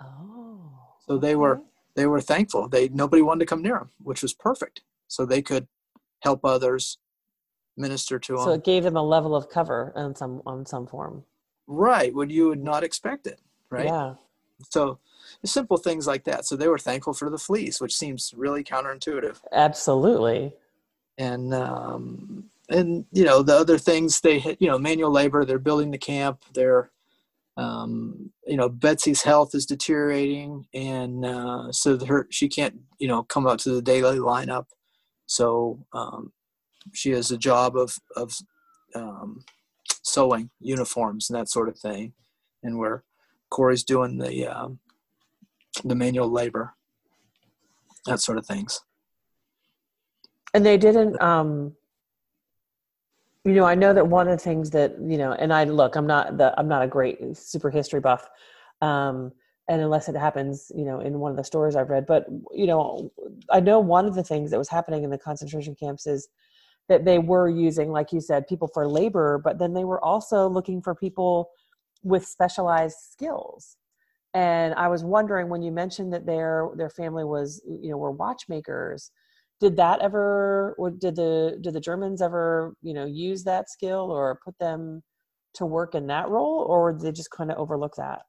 Oh. 0.00 0.72
So 1.06 1.18
they 1.18 1.28
okay. 1.28 1.36
were 1.36 1.60
they 1.96 2.06
were 2.06 2.20
thankful. 2.20 2.68
They 2.68 2.88
nobody 2.88 3.22
wanted 3.22 3.40
to 3.40 3.46
come 3.46 3.62
near 3.62 3.78
them, 3.78 3.90
which 4.02 4.22
was 4.22 4.34
perfect. 4.34 4.82
So 5.08 5.24
they 5.24 5.42
could 5.42 5.68
help 6.20 6.44
others, 6.44 6.98
minister 7.76 8.18
to 8.18 8.36
them. 8.36 8.44
So 8.44 8.52
it 8.52 8.64
gave 8.64 8.84
them 8.84 8.96
a 8.96 9.02
level 9.02 9.36
of 9.36 9.48
cover 9.48 9.92
in 9.96 10.14
some 10.14 10.42
on 10.46 10.66
some 10.66 10.86
form. 10.86 11.24
Right, 11.66 12.14
when 12.14 12.30
you 12.30 12.48
would 12.48 12.62
not 12.62 12.84
expect 12.84 13.26
it. 13.26 13.40
Right. 13.70 13.86
Yeah. 13.86 14.14
So 14.70 14.98
simple 15.44 15.76
things 15.76 16.06
like 16.06 16.24
that. 16.24 16.46
So 16.46 16.56
they 16.56 16.68
were 16.68 16.78
thankful 16.78 17.12
for 17.12 17.30
the 17.30 17.38
fleas, 17.38 17.80
which 17.80 17.96
seems 17.96 18.32
really 18.36 18.64
counterintuitive. 18.64 19.40
Absolutely. 19.52 20.54
And 21.18 21.54
um, 21.54 22.50
and 22.68 23.04
you 23.12 23.24
know 23.24 23.42
the 23.42 23.54
other 23.54 23.78
things 23.78 24.20
they 24.20 24.56
you 24.58 24.68
know 24.68 24.78
manual 24.78 25.10
labor. 25.10 25.44
They're 25.44 25.58
building 25.58 25.90
the 25.90 25.98
camp. 25.98 26.42
They're 26.54 26.90
um, 27.56 28.32
you 28.46 28.56
know 28.56 28.68
Betsy's 28.68 29.22
health 29.22 29.54
is 29.54 29.66
deteriorating, 29.66 30.66
and 30.74 31.24
uh, 31.24 31.72
so 31.72 32.04
her 32.04 32.26
she 32.30 32.48
can't 32.48 32.80
you 32.98 33.06
know 33.06 33.22
come 33.22 33.46
up 33.46 33.58
to 33.60 33.70
the 33.70 33.82
daily 33.82 34.18
lineup. 34.18 34.66
So 35.26 35.84
um, 35.92 36.32
she 36.92 37.10
has 37.10 37.30
a 37.30 37.38
job 37.38 37.76
of 37.76 37.96
of 38.16 38.34
um, 38.94 39.44
sewing 40.02 40.50
uniforms 40.60 41.30
and 41.30 41.38
that 41.38 41.48
sort 41.48 41.68
of 41.68 41.78
thing, 41.78 42.14
and 42.62 42.78
where 42.78 43.04
Corey's 43.50 43.84
doing 43.84 44.18
the 44.18 44.46
um, 44.46 44.78
the 45.84 45.94
manual 45.94 46.30
labor, 46.30 46.74
that 48.06 48.20
sort 48.20 48.38
of 48.38 48.46
things. 48.46 48.80
And 50.52 50.64
they 50.64 50.78
didn't 50.78 51.20
um, 51.20 51.74
you 53.44 53.52
know 53.52 53.64
i 53.64 53.74
know 53.74 53.92
that 53.92 54.06
one 54.06 54.26
of 54.26 54.36
the 54.36 54.42
things 54.42 54.70
that 54.70 54.94
you 55.00 55.18
know 55.18 55.32
and 55.32 55.52
i 55.52 55.64
look 55.64 55.96
i'm 55.96 56.06
not 56.06 56.36
the 56.38 56.58
i'm 56.58 56.68
not 56.68 56.82
a 56.82 56.86
great 56.86 57.36
super 57.36 57.70
history 57.70 58.00
buff 58.00 58.28
um 58.80 59.30
and 59.68 59.80
unless 59.80 60.08
it 60.08 60.16
happens 60.16 60.72
you 60.74 60.84
know 60.84 61.00
in 61.00 61.18
one 61.18 61.30
of 61.30 61.36
the 61.36 61.44
stories 61.44 61.76
i've 61.76 61.90
read 61.90 62.06
but 62.06 62.26
you 62.52 62.66
know 62.66 63.10
i 63.50 63.60
know 63.60 63.78
one 63.78 64.06
of 64.06 64.14
the 64.14 64.22
things 64.22 64.50
that 64.50 64.58
was 64.58 64.68
happening 64.68 65.04
in 65.04 65.10
the 65.10 65.18
concentration 65.18 65.74
camps 65.74 66.06
is 66.06 66.28
that 66.88 67.04
they 67.04 67.18
were 67.18 67.48
using 67.48 67.90
like 67.90 68.12
you 68.12 68.20
said 68.20 68.46
people 68.46 68.68
for 68.68 68.88
labor 68.88 69.38
but 69.42 69.58
then 69.58 69.74
they 69.74 69.84
were 69.84 70.02
also 70.02 70.48
looking 70.48 70.80
for 70.80 70.94
people 70.94 71.50
with 72.04 72.24
specialized 72.24 72.98
skills. 73.10 73.76
And 74.34 74.74
i 74.74 74.88
was 74.88 75.04
wondering 75.04 75.48
when 75.48 75.62
you 75.62 75.70
mentioned 75.70 76.12
that 76.12 76.26
their 76.26 76.70
their 76.76 76.90
family 76.90 77.24
was 77.24 77.62
you 77.66 77.90
know 77.90 77.96
were 77.96 78.10
watchmakers 78.10 79.12
did 79.60 79.76
that 79.76 80.00
ever 80.00 80.74
or 80.76 80.90
did 80.90 81.14
the 81.14 81.56
did 81.60 81.72
the 81.72 81.80
germans 81.88 82.20
ever 82.20 82.74
you 82.82 82.94
know 82.94 83.04
use 83.04 83.44
that 83.44 83.70
skill 83.70 84.10
or 84.10 84.40
put 84.44 84.58
them 84.58 85.04
to 85.54 85.64
work 85.64 85.94
in 85.94 86.06
that 86.08 86.28
role 86.28 86.66
or 86.68 86.92
did 86.92 87.02
they 87.02 87.12
just 87.12 87.30
kind 87.30 87.50
of 87.50 87.58
overlook 87.58 87.94
that? 87.96 88.22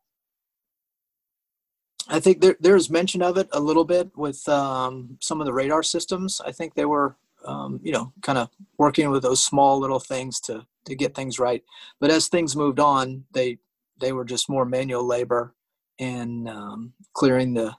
I 2.08 2.20
think 2.20 2.40
there, 2.40 2.56
there's 2.60 2.90
mention 2.90 3.24
of 3.24 3.38
it 3.38 3.50
a 3.52 3.60
little 3.60 3.84
bit 3.84 4.16
with 4.16 4.48
um, 4.48 5.18
some 5.22 5.42
of 5.42 5.46
the 5.46 5.54
radar 5.54 5.82
systems. 5.82 6.40
I 6.46 6.52
think 6.52 6.76
they 6.76 6.86
were 6.86 7.18
um, 7.46 7.80
you 7.84 7.92
know 7.92 8.14
kind 8.22 8.38
of 8.38 8.50
working 8.78 9.10
with 9.10 9.24
those 9.24 9.44
small 9.44 9.80
little 9.80 10.00
things 10.00 10.40
to 10.42 10.66
to 10.86 10.96
get 10.96 11.16
things 11.16 11.40
right. 11.40 11.64
But 12.00 12.12
as 12.12 12.28
things 12.28 12.56
moved 12.56 12.80
on 12.80 13.26
they 13.32 13.58
they 14.00 14.12
were 14.12 14.26
just 14.26 14.50
more 14.50 14.66
manual 14.66 15.06
labor 15.06 15.54
and 16.00 16.50
um, 16.50 16.94
clearing 17.14 17.54
the 17.54 17.74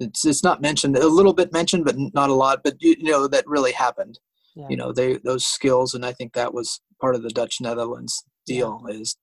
it's 0.00 0.24
it's 0.24 0.42
not 0.42 0.62
mentioned 0.62 0.96
a 0.96 1.06
little 1.06 1.34
bit 1.34 1.52
mentioned 1.52 1.84
but 1.84 1.96
not 2.14 2.30
a 2.30 2.34
lot 2.34 2.60
but 2.64 2.74
you, 2.80 2.96
you 2.98 3.10
know 3.10 3.26
that 3.28 3.46
really 3.46 3.72
happened. 3.72 4.18
Yeah. 4.56 4.66
you 4.68 4.76
know 4.76 4.92
they 4.92 5.16
those 5.18 5.46
skills 5.46 5.94
and 5.94 6.04
i 6.04 6.12
think 6.12 6.32
that 6.32 6.52
was 6.52 6.80
part 7.00 7.14
of 7.14 7.22
the 7.22 7.30
dutch 7.30 7.60
netherlands 7.60 8.24
deal 8.46 8.82
yeah. 8.88 8.96
is 8.96 9.16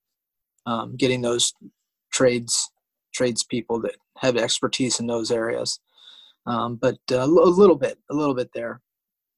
um, 0.64 0.96
getting 0.96 1.20
those 1.20 1.52
trades 2.12 2.70
tradespeople 3.14 3.80
that 3.80 3.96
have 4.18 4.36
expertise 4.36 5.00
in 5.00 5.06
those 5.06 5.30
areas. 5.30 5.80
Um, 6.46 6.76
but 6.76 6.98
uh, 7.10 7.18
a 7.20 7.26
little 7.26 7.76
bit 7.76 7.98
a 8.10 8.14
little 8.14 8.34
bit 8.34 8.50
there 8.54 8.80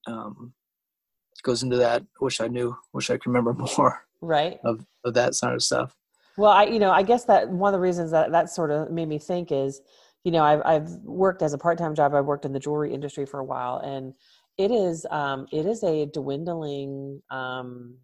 um, 0.07 0.53
goes 1.43 1.63
into 1.63 1.77
that. 1.77 2.03
Wish 2.21 2.41
i 2.41 2.47
knew 2.47 2.77
wish 2.93 3.11
i 3.11 3.15
could 3.15 3.27
remember 3.27 3.55
more 3.79 4.05
right. 4.21 4.59
of, 4.65 4.85
of 5.05 5.15
that 5.15 5.35
sort 5.35 5.55
of 5.55 5.63
stuff 5.63 5.95
well 6.41 6.53
i 6.53 6.65
you 6.65 6.79
know 6.79 6.91
i 6.91 7.03
guess 7.03 7.25
that 7.25 7.49
one 7.49 7.73
of 7.73 7.79
the 7.79 7.83
reasons 7.83 8.11
that 8.11 8.33
that 8.33 8.51
sort 8.51 8.71
of 8.71 8.91
made 8.91 9.09
me 9.09 9.19
think 9.19 9.53
is 9.53 9.81
you 10.25 10.31
know 10.31 10.45
I've 10.45 10.63
I've 10.65 10.91
worked 11.03 11.43
as 11.43 11.53
a 11.53 11.59
part 11.59 11.79
time 11.79 11.95
job. 11.95 12.15
I've 12.15 12.27
worked 12.27 12.45
in 12.45 12.53
the 12.53 12.59
jewelry 12.59 12.93
industry 12.93 13.27
for 13.27 13.41
a 13.41 13.45
while, 13.45 13.79
and 13.79 14.15
it 14.59 14.71
is 14.71 15.07
um, 15.11 15.47
it 15.53 15.67
is 15.67 15.83
a 15.83 16.07
dwindling 16.07 17.23
um, 17.31 17.97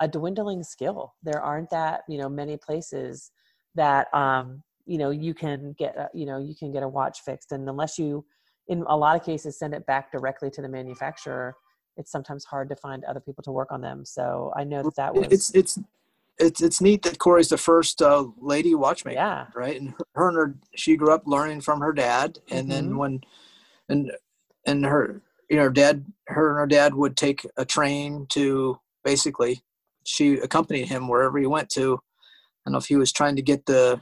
a 0.00 0.08
dwindling 0.08 0.62
skill. 0.62 1.14
There 1.22 1.40
aren't 1.40 1.70
that 1.70 2.02
you 2.08 2.18
know 2.18 2.28
many 2.28 2.56
places 2.56 3.30
that 3.74 4.12
um, 4.14 4.62
you 4.84 4.98
know 4.98 5.10
you 5.10 5.32
can 5.32 5.74
get 5.78 5.96
a, 5.96 6.10
you 6.12 6.26
know 6.26 6.38
you 6.38 6.54
can 6.54 6.72
get 6.72 6.82
a 6.82 6.88
watch 6.88 7.20
fixed, 7.20 7.52
and 7.52 7.68
unless 7.68 7.98
you 7.98 8.24
in 8.68 8.84
a 8.86 8.96
lot 8.96 9.16
of 9.16 9.24
cases 9.24 9.58
send 9.58 9.74
it 9.74 9.86
back 9.86 10.12
directly 10.12 10.50
to 10.50 10.62
the 10.62 10.68
manufacturer, 10.68 11.54
it's 11.96 12.12
sometimes 12.12 12.44
hard 12.44 12.68
to 12.68 12.76
find 12.76 13.04
other 13.04 13.20
people 13.20 13.42
to 13.42 13.50
work 13.50 13.72
on 13.72 13.80
them. 13.80 14.04
So 14.04 14.52
I 14.54 14.64
know 14.64 14.82
that 14.82 14.96
that 14.96 15.14
was 15.14 15.28
it's 15.30 15.54
it's 15.54 15.78
it's 16.42 16.60
it's 16.60 16.80
neat 16.80 17.02
that 17.02 17.18
Corrie's 17.18 17.48
the 17.48 17.56
first 17.56 18.02
uh, 18.02 18.26
lady 18.38 18.74
watchmaker, 18.74 19.18
yeah. 19.18 19.46
right? 19.54 19.80
And 19.80 19.94
her 20.14 20.28
and 20.28 20.36
her, 20.36 20.54
she 20.74 20.96
grew 20.96 21.12
up 21.12 21.22
learning 21.26 21.60
from 21.60 21.80
her 21.80 21.92
dad, 21.92 22.38
and 22.50 22.62
mm-hmm. 22.62 22.70
then 22.70 22.96
when, 22.96 23.20
and 23.88 24.12
and 24.66 24.84
her, 24.84 25.22
you 25.48 25.56
know, 25.56 25.64
her 25.64 25.70
dad, 25.70 26.04
her 26.28 26.50
and 26.50 26.58
her 26.58 26.66
dad 26.66 26.94
would 26.94 27.16
take 27.16 27.46
a 27.56 27.64
train 27.64 28.26
to 28.30 28.78
basically, 29.04 29.62
she 30.04 30.34
accompanied 30.34 30.88
him 30.88 31.08
wherever 31.08 31.38
he 31.38 31.46
went 31.46 31.70
to. 31.70 31.94
I 31.94 32.70
don't 32.70 32.72
know 32.72 32.78
if 32.78 32.86
he 32.86 32.96
was 32.96 33.12
trying 33.12 33.36
to 33.36 33.42
get 33.42 33.66
the, 33.66 34.00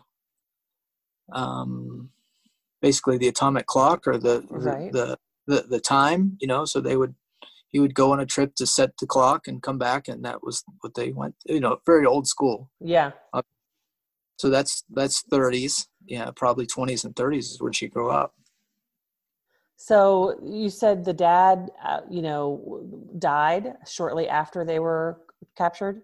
um, 1.33 2.11
basically 2.83 3.17
the 3.17 3.29
atomic 3.29 3.67
clock 3.67 4.07
or 4.07 4.19
the 4.19 4.45
right. 4.51 4.93
the, 4.93 5.19
the 5.47 5.63
the 5.69 5.81
time, 5.81 6.37
you 6.41 6.47
know. 6.47 6.65
So 6.65 6.81
they 6.81 6.97
would 6.97 7.15
he 7.71 7.79
would 7.81 7.95
go 7.95 8.13
on 8.13 8.21
a 8.21 8.27
trip 8.27 8.55
to 8.57 8.67
set 8.67 8.97
the 8.99 9.07
clock 9.07 9.47
and 9.47 9.63
come 9.63 9.79
back 9.79 10.09
and 10.09 10.25
that 10.25 10.43
was 10.43 10.63
what 10.81 10.95
they 10.95 11.13
went 11.13 11.35
you 11.47 11.61
know 11.61 11.79
very 11.87 12.05
old 12.05 12.27
school. 12.27 12.69
Yeah. 12.81 13.13
Uh, 13.33 13.43
so 14.37 14.51
that's 14.51 14.85
that's 14.91 15.23
30s 15.23 15.87
yeah 16.07 16.31
probably 16.35 16.67
20s 16.67 17.05
and 17.05 17.15
30s 17.15 17.39
is 17.39 17.61
when 17.61 17.73
she 17.73 17.89
grew 17.89 18.11
up. 18.11 18.35
So 19.77 20.39
you 20.45 20.69
said 20.69 21.05
the 21.05 21.15
dad 21.15 21.71
uh, 21.85 22.01
you 22.11 22.23
know 22.23 22.85
died 23.19 23.75
shortly 23.87 24.29
after 24.29 24.65
they 24.65 24.79
were 24.79 25.21
captured? 25.57 26.03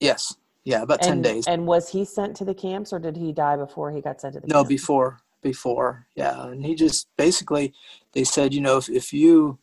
Yes. 0.00 0.34
Yeah 0.64 0.82
about 0.82 1.02
10 1.02 1.22
days. 1.22 1.46
and 1.46 1.66
was 1.66 1.88
he 1.88 2.04
sent 2.04 2.36
to 2.36 2.44
the 2.44 2.54
camps 2.54 2.92
or 2.92 2.98
did 2.98 3.16
he 3.16 3.32
die 3.32 3.56
before 3.56 3.90
he 3.90 4.00
got 4.00 4.20
sent 4.20 4.34
to 4.34 4.40
the 4.40 4.46
no 4.46 4.56
camps? 4.56 4.68
before 4.68 5.18
before. 5.42 6.06
Yeah 6.14 6.46
and 6.46 6.64
he 6.64 6.74
just 6.74 7.08
basically 7.16 7.74
they 8.12 8.24
said 8.24 8.54
you 8.54 8.60
know 8.60 8.76
if, 8.76 8.88
if 8.88 9.12
you 9.12 9.58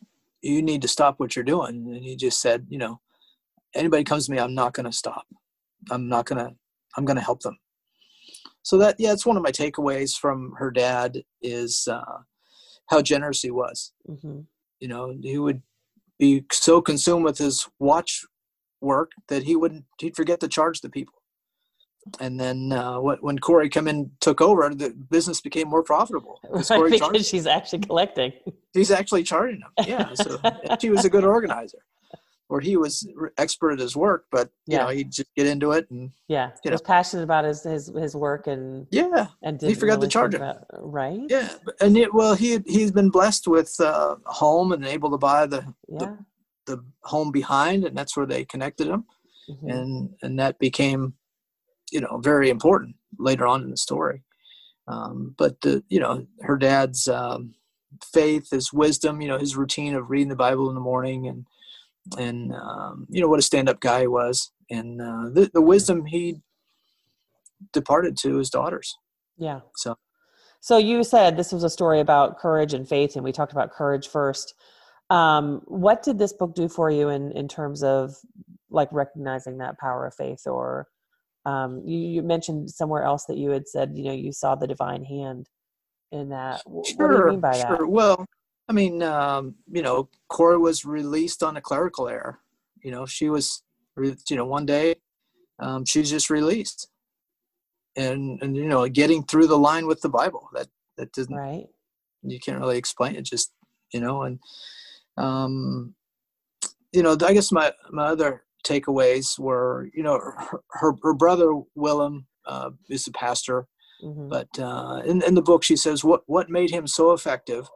you 0.53 0.61
need 0.61 0.81
to 0.81 0.87
stop 0.87 1.19
what 1.19 1.35
you're 1.35 1.45
doing. 1.45 1.87
And 1.87 2.03
he 2.03 2.15
just 2.15 2.41
said 2.41 2.67
you 2.69 2.77
know 2.77 2.99
anybody 3.73 4.03
comes 4.03 4.25
to 4.25 4.31
me 4.31 4.39
i'm 4.39 4.55
not 4.55 4.73
going 4.73 4.85
to 4.85 4.91
stop. 4.91 5.25
I'm 5.91 6.07
not 6.07 6.25
going 6.25 6.45
to 6.45 6.55
i'm 6.97 7.05
going 7.05 7.17
to 7.17 7.23
help 7.23 7.41
them. 7.41 7.57
So 8.63 8.77
that 8.77 8.95
yeah 8.99 9.13
it's 9.13 9.25
one 9.25 9.37
of 9.37 9.43
my 9.43 9.51
takeaways 9.51 10.17
from 10.17 10.53
her 10.57 10.71
dad 10.71 11.23
is 11.41 11.87
uh, 11.91 12.19
how 12.87 13.01
generous 13.01 13.41
he 13.41 13.51
was. 13.51 13.93
Hmm 14.07 14.41
you 14.79 14.87
know 14.87 15.15
he 15.21 15.37
would 15.37 15.61
be 16.19 16.45
so 16.51 16.81
consumed 16.81 17.23
with 17.23 17.37
his 17.37 17.67
watch 17.79 18.25
work 18.81 19.11
that 19.29 19.43
he 19.43 19.55
wouldn't 19.55 19.85
he'd 19.99 20.15
forget 20.15 20.39
to 20.39 20.47
charge 20.47 20.81
the 20.81 20.89
people 20.89 21.15
and 22.19 22.39
then 22.39 22.71
uh, 22.71 22.99
what, 22.99 23.23
when 23.23 23.39
Corrie 23.39 23.69
come 23.69 23.87
in 23.87 24.11
took 24.21 24.39
over, 24.41 24.69
the 24.73 24.91
business 25.09 25.41
became 25.41 25.67
more 25.69 25.83
profitable. 25.83 26.39
'cause 26.51 26.67
Corrie 26.69 26.91
because 26.91 27.07
charged- 27.07 27.25
she's 27.25 27.47
actually 27.47 27.79
collecting. 27.79 28.31
he's 28.73 28.91
actually 28.91 29.23
charging 29.23 29.59
them. 29.61 29.71
Yeah, 29.87 30.13
so 30.13 30.37
she 30.79 30.89
was 30.89 31.03
a 31.05 31.09
good 31.09 31.23
organizer, 31.25 31.79
or 32.49 32.59
he 32.59 32.77
was 32.77 33.07
expert 33.37 33.71
at 33.73 33.79
his 33.79 33.95
work, 33.95 34.25
but 34.31 34.49
you 34.67 34.77
Yeah. 34.77 34.83
know 34.83 34.89
he'd 34.89 35.11
just 35.11 35.33
get 35.35 35.47
into 35.47 35.71
it 35.71 35.89
and 35.89 36.11
Yeah, 36.27 36.51
he 36.63 36.69
was 36.69 36.81
passionate 36.81 37.23
about 37.23 37.43
his 37.45 37.63
his 37.63 37.87
his 37.95 38.15
work 38.15 38.45
and 38.47 38.85
yeah, 38.91 39.27
and 39.41 39.59
He 39.61 39.73
forgot 39.73 39.95
to 39.95 39.99
really 40.01 40.09
charge 40.09 40.33
think 40.33 40.43
right? 40.79 41.21
yeah. 41.27 41.49
And 41.81 41.97
it, 41.97 42.13
well, 42.13 42.35
he 42.35 42.59
he's 42.67 42.91
been 42.91 43.09
blessed 43.09 43.47
with 43.47 43.75
uh, 43.79 44.15
a 44.27 44.31
home 44.33 44.71
and 44.73 44.85
able 44.85 45.09
to 45.11 45.17
buy 45.17 45.47
the 45.47 45.65
Yeah. 45.87 46.17
the 46.67 46.83
home 47.03 47.31
behind, 47.31 47.83
and 47.83 47.97
that's 47.97 48.15
where 48.15 48.25
they 48.27 48.45
connected 48.45 48.87
him, 48.87 49.05
mhm. 49.49 49.71
and 49.73 50.09
and 50.21 50.39
that 50.39 50.57
became, 50.59 51.13
you 51.95 52.01
know, 52.01 52.17
very 52.31 52.49
important 52.49 52.95
later 53.17 53.47
on 53.47 53.63
in 53.63 53.71
the 53.71 53.77
story. 53.77 54.19
Um, 54.87 55.33
but 55.37 55.53
the 55.61 55.73
you 55.93 55.99
know 56.03 56.27
her 56.41 56.57
dad's 56.57 57.07
um, 57.07 57.55
faith, 58.13 58.49
his 58.51 58.73
wisdom, 58.73 59.21
you 59.21 59.29
know, 59.29 59.39
his 59.39 59.55
routine 59.55 59.95
of 59.95 60.09
reading 60.09 60.29
the 60.33 60.43
Bible 60.47 60.67
in 60.69 60.75
the 60.75 60.89
morning, 60.91 61.27
and 61.27 61.47
and 62.25 62.53
um, 62.53 63.07
you 63.09 63.21
know 63.21 63.29
what 63.29 63.39
a 63.39 63.49
stand-up 63.51 63.79
guy 63.79 64.01
he 64.01 64.07
was, 64.07 64.51
and 64.69 65.01
uh, 65.01 65.25
the 65.35 65.49
the 65.53 65.61
wisdom 65.73 66.05
he 66.05 66.41
departed 67.71 68.17
to 68.17 68.37
his 68.37 68.49
daughters. 68.49 68.97
Yeah. 69.37 69.61
So 69.75 69.95
So 70.59 70.77
you 70.77 71.03
said 71.03 71.37
this 71.37 71.51
was 71.51 71.63
a 71.63 71.69
story 71.69 71.99
about 71.99 72.39
courage 72.39 72.73
and 72.73 72.87
faith, 72.87 73.15
and 73.15 73.23
we 73.23 73.31
talked 73.31 73.53
about 73.53 73.71
courage 73.71 74.07
first. 74.07 74.53
Um, 75.09 75.61
what 75.65 76.03
did 76.03 76.17
this 76.17 76.33
book 76.33 76.55
do 76.55 76.67
for 76.67 76.89
you 76.89 77.09
in 77.09 77.31
in 77.31 77.47
terms 77.47 77.83
of 77.83 78.15
like 78.69 78.89
recognizing 78.91 79.59
that 79.59 79.77
power 79.77 80.05
of 80.07 80.15
faith, 80.15 80.47
or 80.47 80.87
um, 81.45 81.81
you, 81.85 81.97
you 81.97 82.21
mentioned 82.23 82.69
somewhere 82.71 83.03
else 83.03 83.25
that 83.25 83.37
you 83.37 83.51
had 83.51 83.67
said 83.67 83.91
you 83.95 84.03
know 84.03 84.13
you 84.13 84.31
saw 84.31 84.55
the 84.55 84.67
divine 84.67 85.03
hand 85.03 85.47
in 86.11 86.29
that. 86.29 86.61
Wh- 86.65 86.97
What 86.99 87.09
do 87.09 87.15
you 87.17 87.23
mean 87.23 87.41
by 87.41 87.57
that? 87.57 87.67
sure. 87.67 87.87
Well, 87.87 88.25
I 88.67 88.73
mean, 88.73 89.03
um, 89.03 89.55
you 89.71 89.81
know, 89.81 90.09
Cora 90.29 90.59
was 90.59 90.85
released 90.85 91.43
on 91.43 91.57
a 91.57 91.61
clerical 91.61 92.07
error. 92.07 92.39
You 92.81 92.91
know, 92.91 93.05
she 93.05 93.29
was, 93.29 93.63
you 93.97 94.35
know, 94.35 94.45
one 94.45 94.65
day 94.65 94.95
um, 95.59 95.85
she's 95.85 96.09
just 96.09 96.29
released, 96.29 96.87
and 97.95 98.41
and 98.41 98.55
you 98.55 98.67
know, 98.67 98.87
getting 98.87 99.23
through 99.23 99.47
the 99.47 99.57
line 99.57 99.87
with 99.87 100.01
the 100.01 100.09
Bible 100.09 100.49
that 100.53 100.67
that 100.97 101.11
doesn't 101.13 101.35
Right. 101.35 101.67
you 102.23 102.39
can't 102.39 102.59
really 102.59 102.77
explain 102.77 103.15
it. 103.15 103.23
Just 103.23 103.53
you 103.93 103.99
know, 103.99 104.23
and 104.23 104.39
um, 105.17 105.95
you 106.91 107.03
know, 107.03 107.15
I 107.21 107.33
guess 107.33 107.51
my 107.51 107.71
my 107.91 108.07
other 108.07 108.44
takeaways 108.65 109.39
were, 109.39 109.89
you 109.93 110.03
know, 110.03 110.13
her 110.19 110.61
her, 110.71 110.93
her 111.03 111.13
brother 111.13 111.53
Willem 111.75 112.27
uh, 112.45 112.71
is 112.89 113.07
a 113.07 113.11
pastor 113.11 113.67
hmm 114.01 114.29
but 114.29 114.47
uh, 114.59 115.01
in, 115.05 115.21
in 115.23 115.35
the 115.35 115.41
book 115.41 115.63
she 115.63 115.75
says 115.75 116.03
what 116.03 116.21
what 116.25 116.49
made 116.49 116.71
him 116.71 116.87
so 116.87 117.11
effective? 117.11 117.67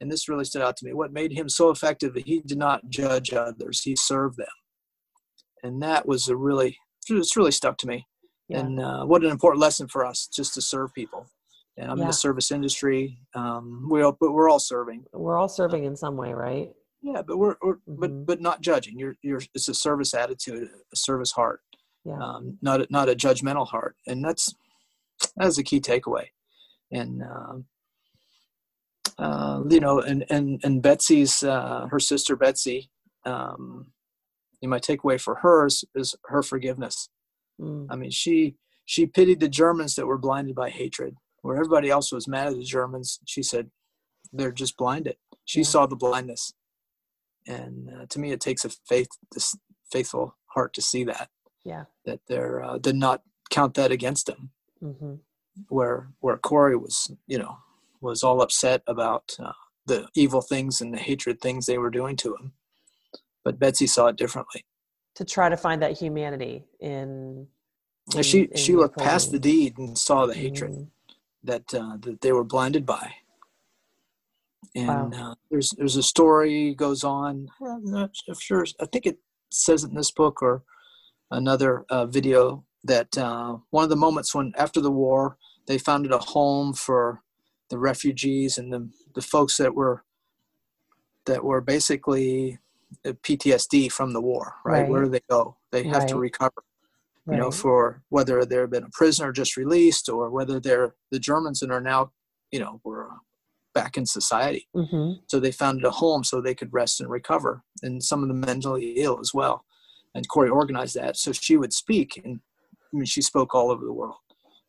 And 0.00 0.10
this 0.10 0.28
really 0.28 0.44
stood 0.44 0.60
out 0.60 0.76
to 0.78 0.84
me. 0.84 0.92
What 0.92 1.12
made 1.12 1.32
him 1.32 1.48
so 1.48 1.70
effective 1.70 2.14
that 2.14 2.26
he 2.26 2.40
did 2.40 2.58
not 2.58 2.88
judge 2.90 3.32
others 3.32 3.82
he 3.82 3.96
served 3.96 4.36
them? 4.36 4.46
And 5.62 5.80
that 5.82 6.06
was 6.06 6.28
a 6.28 6.36
really 6.36 6.76
it's 7.08 7.36
really 7.36 7.52
stuck 7.52 7.78
to 7.78 7.86
me. 7.86 8.06
Yeah. 8.48 8.60
and 8.60 8.80
uh, 8.80 9.04
what 9.04 9.24
an 9.24 9.30
important 9.30 9.62
lesson 9.62 9.88
for 9.88 10.04
us 10.04 10.26
just 10.26 10.52
to 10.54 10.60
serve 10.60 10.92
people. 10.92 11.26
And 11.76 11.90
i'm 11.90 12.00
in 12.00 12.06
the 12.06 12.12
service 12.12 12.50
industry. 12.50 13.18
Um, 13.34 13.88
we 13.90 14.02
all, 14.02 14.16
but 14.20 14.32
we're 14.32 14.50
all 14.50 14.60
serving. 14.60 15.04
We're 15.12 15.38
all 15.38 15.48
serving 15.48 15.84
in 15.84 15.96
some 15.96 16.16
way, 16.16 16.32
right? 16.32 16.70
Yeah 17.04 17.22
but 17.22 17.36
we're, 17.36 17.56
we're 17.62 17.76
Mhm. 17.76 18.00
but 18.00 18.26
but 18.26 18.40
not 18.40 18.60
judging 18.62 18.98
you're 18.98 19.14
you're 19.22 19.42
it's 19.54 19.68
a 19.68 19.74
service 19.74 20.12
attitude 20.14 20.68
a 20.92 20.96
service 20.96 21.32
heart 21.32 21.60
Yeah. 22.04 22.18
um, 22.26 22.58
not 22.62 22.80
a, 22.82 22.86
not 22.90 23.08
a 23.08 23.14
judgmental 23.14 23.68
heart, 23.74 23.94
and 24.06 24.24
that's 24.24 24.44
that's 25.36 25.58
a 25.58 25.62
key 25.70 25.80
takeaway. 25.80 26.26
And 26.90 27.22
um 27.22 27.56
uh, 29.18 29.62
you 29.70 29.80
know, 29.80 30.00
and 30.00 30.24
and 30.30 30.60
and 30.64 30.82
Betsy's 30.82 31.42
uh, 31.42 31.86
her 31.90 32.00
sister 32.00 32.34
Betsy, 32.36 32.90
um, 33.24 33.86
you 34.60 34.68
know, 34.68 34.70
my 34.70 34.80
takeaway 34.80 35.20
for 35.20 35.36
her 35.36 35.66
is, 35.66 35.84
is 35.94 36.16
her 36.26 36.42
forgiveness. 36.42 37.08
Mm. 37.60 37.86
I 37.90 37.96
mean, 37.96 38.10
she 38.10 38.56
she 38.86 39.06
pitied 39.06 39.40
the 39.40 39.48
Germans 39.48 39.94
that 39.94 40.06
were 40.06 40.18
blinded 40.18 40.54
by 40.56 40.68
hatred, 40.70 41.14
where 41.42 41.56
everybody 41.56 41.90
else 41.90 42.10
was 42.12 42.26
mad 42.26 42.48
at 42.48 42.54
the 42.56 42.64
Germans. 42.64 43.20
She 43.24 43.42
said 43.42 43.70
they're 44.32 44.52
just 44.52 44.76
blinded. 44.76 45.16
She 45.44 45.60
Yeah. 45.60 45.66
saw 45.72 45.86
the 45.86 45.96
blindness, 45.96 46.52
and 47.46 47.90
uh, 47.90 48.06
to 48.08 48.18
me, 48.18 48.32
it 48.32 48.40
takes 48.40 48.64
a 48.64 48.70
faith, 48.88 49.08
this 49.32 49.56
faithful 49.90 50.36
heart 50.46 50.72
to 50.74 50.82
see 50.82 51.04
that 51.04 51.28
Yeah. 51.64 51.84
that 52.04 52.20
they're 52.28 52.62
uh, 52.62 52.78
did 52.78 52.96
not 52.96 53.22
count 53.50 53.74
that 53.74 53.92
against 53.92 54.26
them. 54.26 54.50
hmm 54.80 55.14
Where 55.68 56.08
where 56.20 56.36
Corrie 56.38 56.76
was, 56.76 57.10
you 57.26 57.38
know, 57.38 57.58
was 58.00 58.22
all 58.22 58.40
upset 58.42 58.82
about 58.86 59.36
uh, 59.38 59.52
the 59.86 60.08
evil 60.14 60.40
things 60.42 60.80
and 60.80 60.92
the 60.92 60.98
hatred 60.98 61.40
things 61.40 61.66
they 61.66 61.78
were 61.78 61.90
doing 61.90 62.16
to 62.16 62.34
him, 62.36 62.52
but 63.44 63.58
Betsy 63.58 63.86
saw 63.86 64.06
it 64.08 64.16
differently. 64.16 64.64
To 65.16 65.24
try 65.24 65.48
to 65.48 65.56
find 65.56 65.80
that 65.82 65.98
humanity 65.98 66.64
in. 66.80 67.46
And 68.14 68.26
she 68.26 68.42
in- 68.42 68.56
she 68.56 68.74
looked 68.74 68.98
past 68.98 69.30
the 69.30 69.38
deed 69.38 69.78
and 69.78 69.96
saw 69.96 70.26
the 70.26 70.34
hatred 70.34 70.72
Mhm. 70.72 70.88
that 71.44 71.74
uh, 71.74 71.96
that 72.00 72.20
they 72.20 72.32
were 72.32 72.44
blinded 72.44 72.84
by. 72.86 73.14
And 74.74 75.14
Wow. 75.14 75.30
uh, 75.30 75.34
there's 75.50 75.70
there's 75.70 75.96
a 75.96 76.02
story 76.02 76.74
goes 76.74 77.04
on. 77.04 77.48
I'm 77.60 77.84
not 77.84 78.10
sure. 78.38 78.64
I 78.80 78.86
think 78.86 79.06
it 79.06 79.18
says 79.50 79.84
it 79.84 79.90
in 79.90 79.96
this 79.96 80.10
book 80.10 80.42
or 80.42 80.62
another 81.30 81.84
uh, 81.90 82.06
video 82.06 82.64
that 82.84 83.16
uh, 83.16 83.56
one 83.70 83.84
of 83.84 83.90
the 83.90 83.96
moments 83.96 84.34
when 84.34 84.52
after 84.58 84.80
the 84.80 84.90
war 84.90 85.36
they 85.66 85.78
founded 85.78 86.12
a 86.12 86.18
home 86.18 86.74
for 86.74 87.22
the 87.70 87.78
refugees 87.78 88.58
and 88.58 88.72
the 88.72 88.90
the 89.14 89.22
folks 89.22 89.56
that 89.56 89.74
were 89.74 90.04
that 91.26 91.42
were 91.44 91.60
basically 91.60 92.58
uh, 93.06 93.12
PTSD 93.22 93.90
from 93.90 94.12
the 94.12 94.20
war. 94.20 94.54
Right, 94.64 94.86
where 94.88 95.04
do 95.04 95.10
they 95.10 95.22
go? 95.30 95.56
They 95.72 95.84
have 95.84 96.06
to 96.06 96.14
Right. 96.16 96.22
recover 96.22 96.62
you 97.30 97.38
know, 97.38 97.50
for 97.50 98.02
whether 98.10 98.44
they've 98.44 98.68
been 98.70 98.84
a 98.84 98.90
prisoner 98.92 99.32
just 99.32 99.56
released 99.56 100.08
or 100.08 100.30
whether 100.30 100.60
they're 100.60 100.94
the 101.10 101.18
Germans 101.18 101.62
and 101.62 101.72
are 101.72 101.80
now, 101.80 102.12
you 102.50 102.60
know, 102.60 102.80
were 102.84 103.08
back 103.74 103.96
in 103.96 104.06
society. 104.06 104.68
Mhm. 104.74 105.20
So 105.26 105.38
they 105.40 105.52
founded 105.52 105.84
a 105.84 105.90
home 105.90 106.24
so 106.24 106.40
they 106.40 106.54
could 106.54 106.72
rest 106.72 107.00
and 107.00 107.10
recover, 107.10 107.62
and 107.82 108.02
some 108.02 108.22
of 108.22 108.28
them 108.28 108.40
mentally 108.40 108.94
ill 108.96 109.18
as 109.20 109.34
well. 109.34 109.64
And 110.14 110.28
Corrie 110.28 110.48
organized 110.48 110.94
that 110.94 111.16
so 111.16 111.32
she 111.32 111.56
would 111.56 111.72
speak, 111.72 112.16
and 112.24 112.40
I 112.92 112.96
mean, 112.96 113.04
she 113.04 113.20
spoke 113.20 113.54
all 113.54 113.70
over 113.70 113.84
the 113.84 113.92
world 113.92 114.16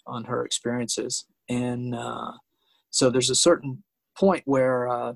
on 0.07 0.25
her 0.25 0.43
experiences. 0.43 1.25
And 1.47 1.93
uh, 1.95 2.33
so 2.89 3.09
there's 3.11 3.29
a 3.29 3.35
certain 3.35 3.83
point 4.17 4.43
where 4.45 4.87
uh, 4.89 5.13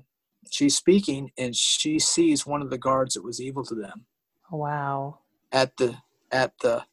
she's 0.50 0.76
speaking, 0.76 1.32
and 1.36 1.54
she 1.56 1.98
sees 1.98 2.46
one 2.46 2.62
of 2.62 2.70
the 2.70 2.78
guards 2.78 3.14
that 3.14 3.24
was 3.24 3.40
evil 3.40 3.64
to 3.64 3.74
them 3.74 4.06
Wow. 4.50 5.18
at 5.52 5.76
the 5.76 5.96
at 6.30 6.52
the 6.60 6.84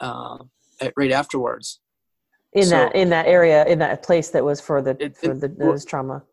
uh, 0.00 0.38
at, 0.80 0.92
right 0.96 1.12
afterwards. 1.12 1.78
In 2.52 2.64
So- 2.64 2.70
that 2.70 2.94
in 2.96 3.10
that 3.10 3.26
area 3.26 3.64
in 3.66 3.78
that 3.78 4.02
place 4.02 4.30
that 4.30 4.44
was 4.44 4.60
for 4.60 4.82
the 4.82 4.96
It- 4.98 5.16
for 5.16 5.34
the 5.34 5.54
well- 5.56 5.78
trauma. 5.78 6.24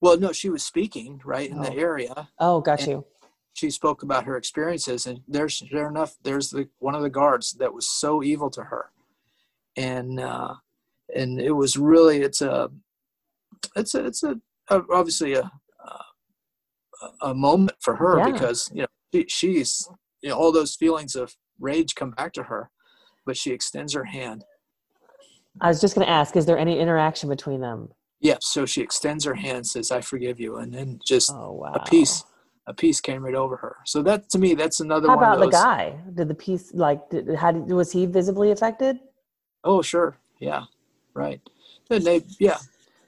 Well, 0.00 0.18
no, 0.18 0.32
she 0.32 0.48
was 0.48 0.64
speaking 0.64 1.20
right 1.24 1.48
in 1.50 1.60
the 1.60 1.70
Oh. 1.70 1.76
area. 1.76 2.30
Oh, 2.38 2.60
got 2.60 2.86
you. 2.86 3.04
She 3.52 3.70
spoke 3.70 4.02
about 4.02 4.24
her 4.24 4.36
experiences, 4.36 5.06
and 5.06 5.22
there's 5.28 5.52
sure 5.52 5.88
enough, 5.88 6.16
there's 6.22 6.50
the 6.50 6.68
one 6.78 6.94
of 6.94 7.02
the 7.02 7.10
guards 7.10 7.52
that 7.54 7.74
was 7.74 7.88
so 7.88 8.22
evil 8.22 8.50
to 8.50 8.64
her, 8.64 8.90
and 9.76 10.18
uh, 10.18 10.54
and 11.14 11.40
it 11.40 11.52
was 11.52 11.76
really 11.76 12.22
it's 12.22 12.40
a 12.40 12.70
it's 13.76 13.94
a 13.94 14.06
it's 14.06 14.22
a, 14.22 14.40
a 14.68 14.82
obviously 14.90 15.34
a 15.34 15.50
a- 17.02 17.12
a 17.22 17.34
moment 17.34 17.76
for 17.80 17.96
her 17.96 18.18
Yeah. 18.18 18.30
because 18.32 18.70
you 18.74 18.82
know 18.82 18.88
she, 19.12 19.26
she's 19.28 19.88
you 20.22 20.30
know 20.30 20.36
all 20.38 20.52
those 20.52 20.74
feelings 20.74 21.14
of 21.14 21.36
rage 21.58 21.94
come 21.94 22.12
back 22.12 22.32
to 22.34 22.44
her, 22.44 22.70
but 23.26 23.36
she 23.36 23.50
extends 23.52 23.92
her 23.92 24.04
hand 24.04 24.44
I 25.60 25.68
was 25.68 25.80
just 25.80 25.94
going 25.94 26.06
to 26.06 26.12
ask: 26.12 26.36
Is 26.36 26.46
there 26.46 26.58
any 26.58 26.78
interaction 26.78 27.28
between 27.28 27.60
them? 27.60 27.90
Yeah, 28.20 28.36
so 28.40 28.66
she 28.66 28.82
extends 28.82 29.24
her 29.24 29.34
hand, 29.34 29.66
says, 29.66 29.90
"I 29.90 30.00
forgive 30.00 30.38
you," 30.38 30.56
and 30.56 30.72
then 30.72 31.00
just 31.04 31.32
Oh 31.32 31.52
wow. 31.52 31.72
a 31.74 31.80
piece, 31.88 32.24
a 32.66 32.74
piece 32.74 33.00
came 33.00 33.24
right 33.24 33.34
over 33.34 33.56
her. 33.56 33.76
So 33.84 34.02
that 34.02 34.28
to 34.30 34.38
me, 34.38 34.54
that's 34.54 34.80
another 34.80 35.08
How 35.08 35.16
one 35.16 35.24
about 35.24 35.42
of 35.42 35.50
the 35.50 35.50
guy? 35.50 35.98
Did 36.14 36.28
the 36.28 36.34
piece 36.34 36.72
like? 36.74 37.08
Did, 37.10 37.34
how 37.36 37.52
did, 37.52 37.70
was 37.70 37.92
he 37.92 38.06
visibly 38.06 38.50
affected? 38.50 38.98
Oh, 39.64 39.82
sure, 39.82 40.16
yeah, 40.38 40.64
right. 41.14 41.40
And 41.90 42.04
they, 42.04 42.22
yeah, 42.38 42.58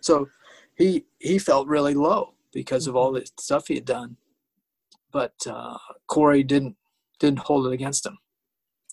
so 0.00 0.28
he 0.76 1.04
he 1.18 1.38
felt 1.38 1.68
really 1.68 1.94
low 1.94 2.34
because 2.52 2.86
of 2.86 2.96
all 2.96 3.12
the 3.12 3.26
stuff 3.38 3.68
he 3.68 3.74
had 3.74 3.84
done, 3.84 4.16
but 5.12 5.34
uh, 5.46 5.78
Corrie 6.06 6.42
didn't 6.42 6.76
didn't 7.18 7.40
hold 7.40 7.66
it 7.66 7.72
against 7.72 8.06
him. 8.06 8.18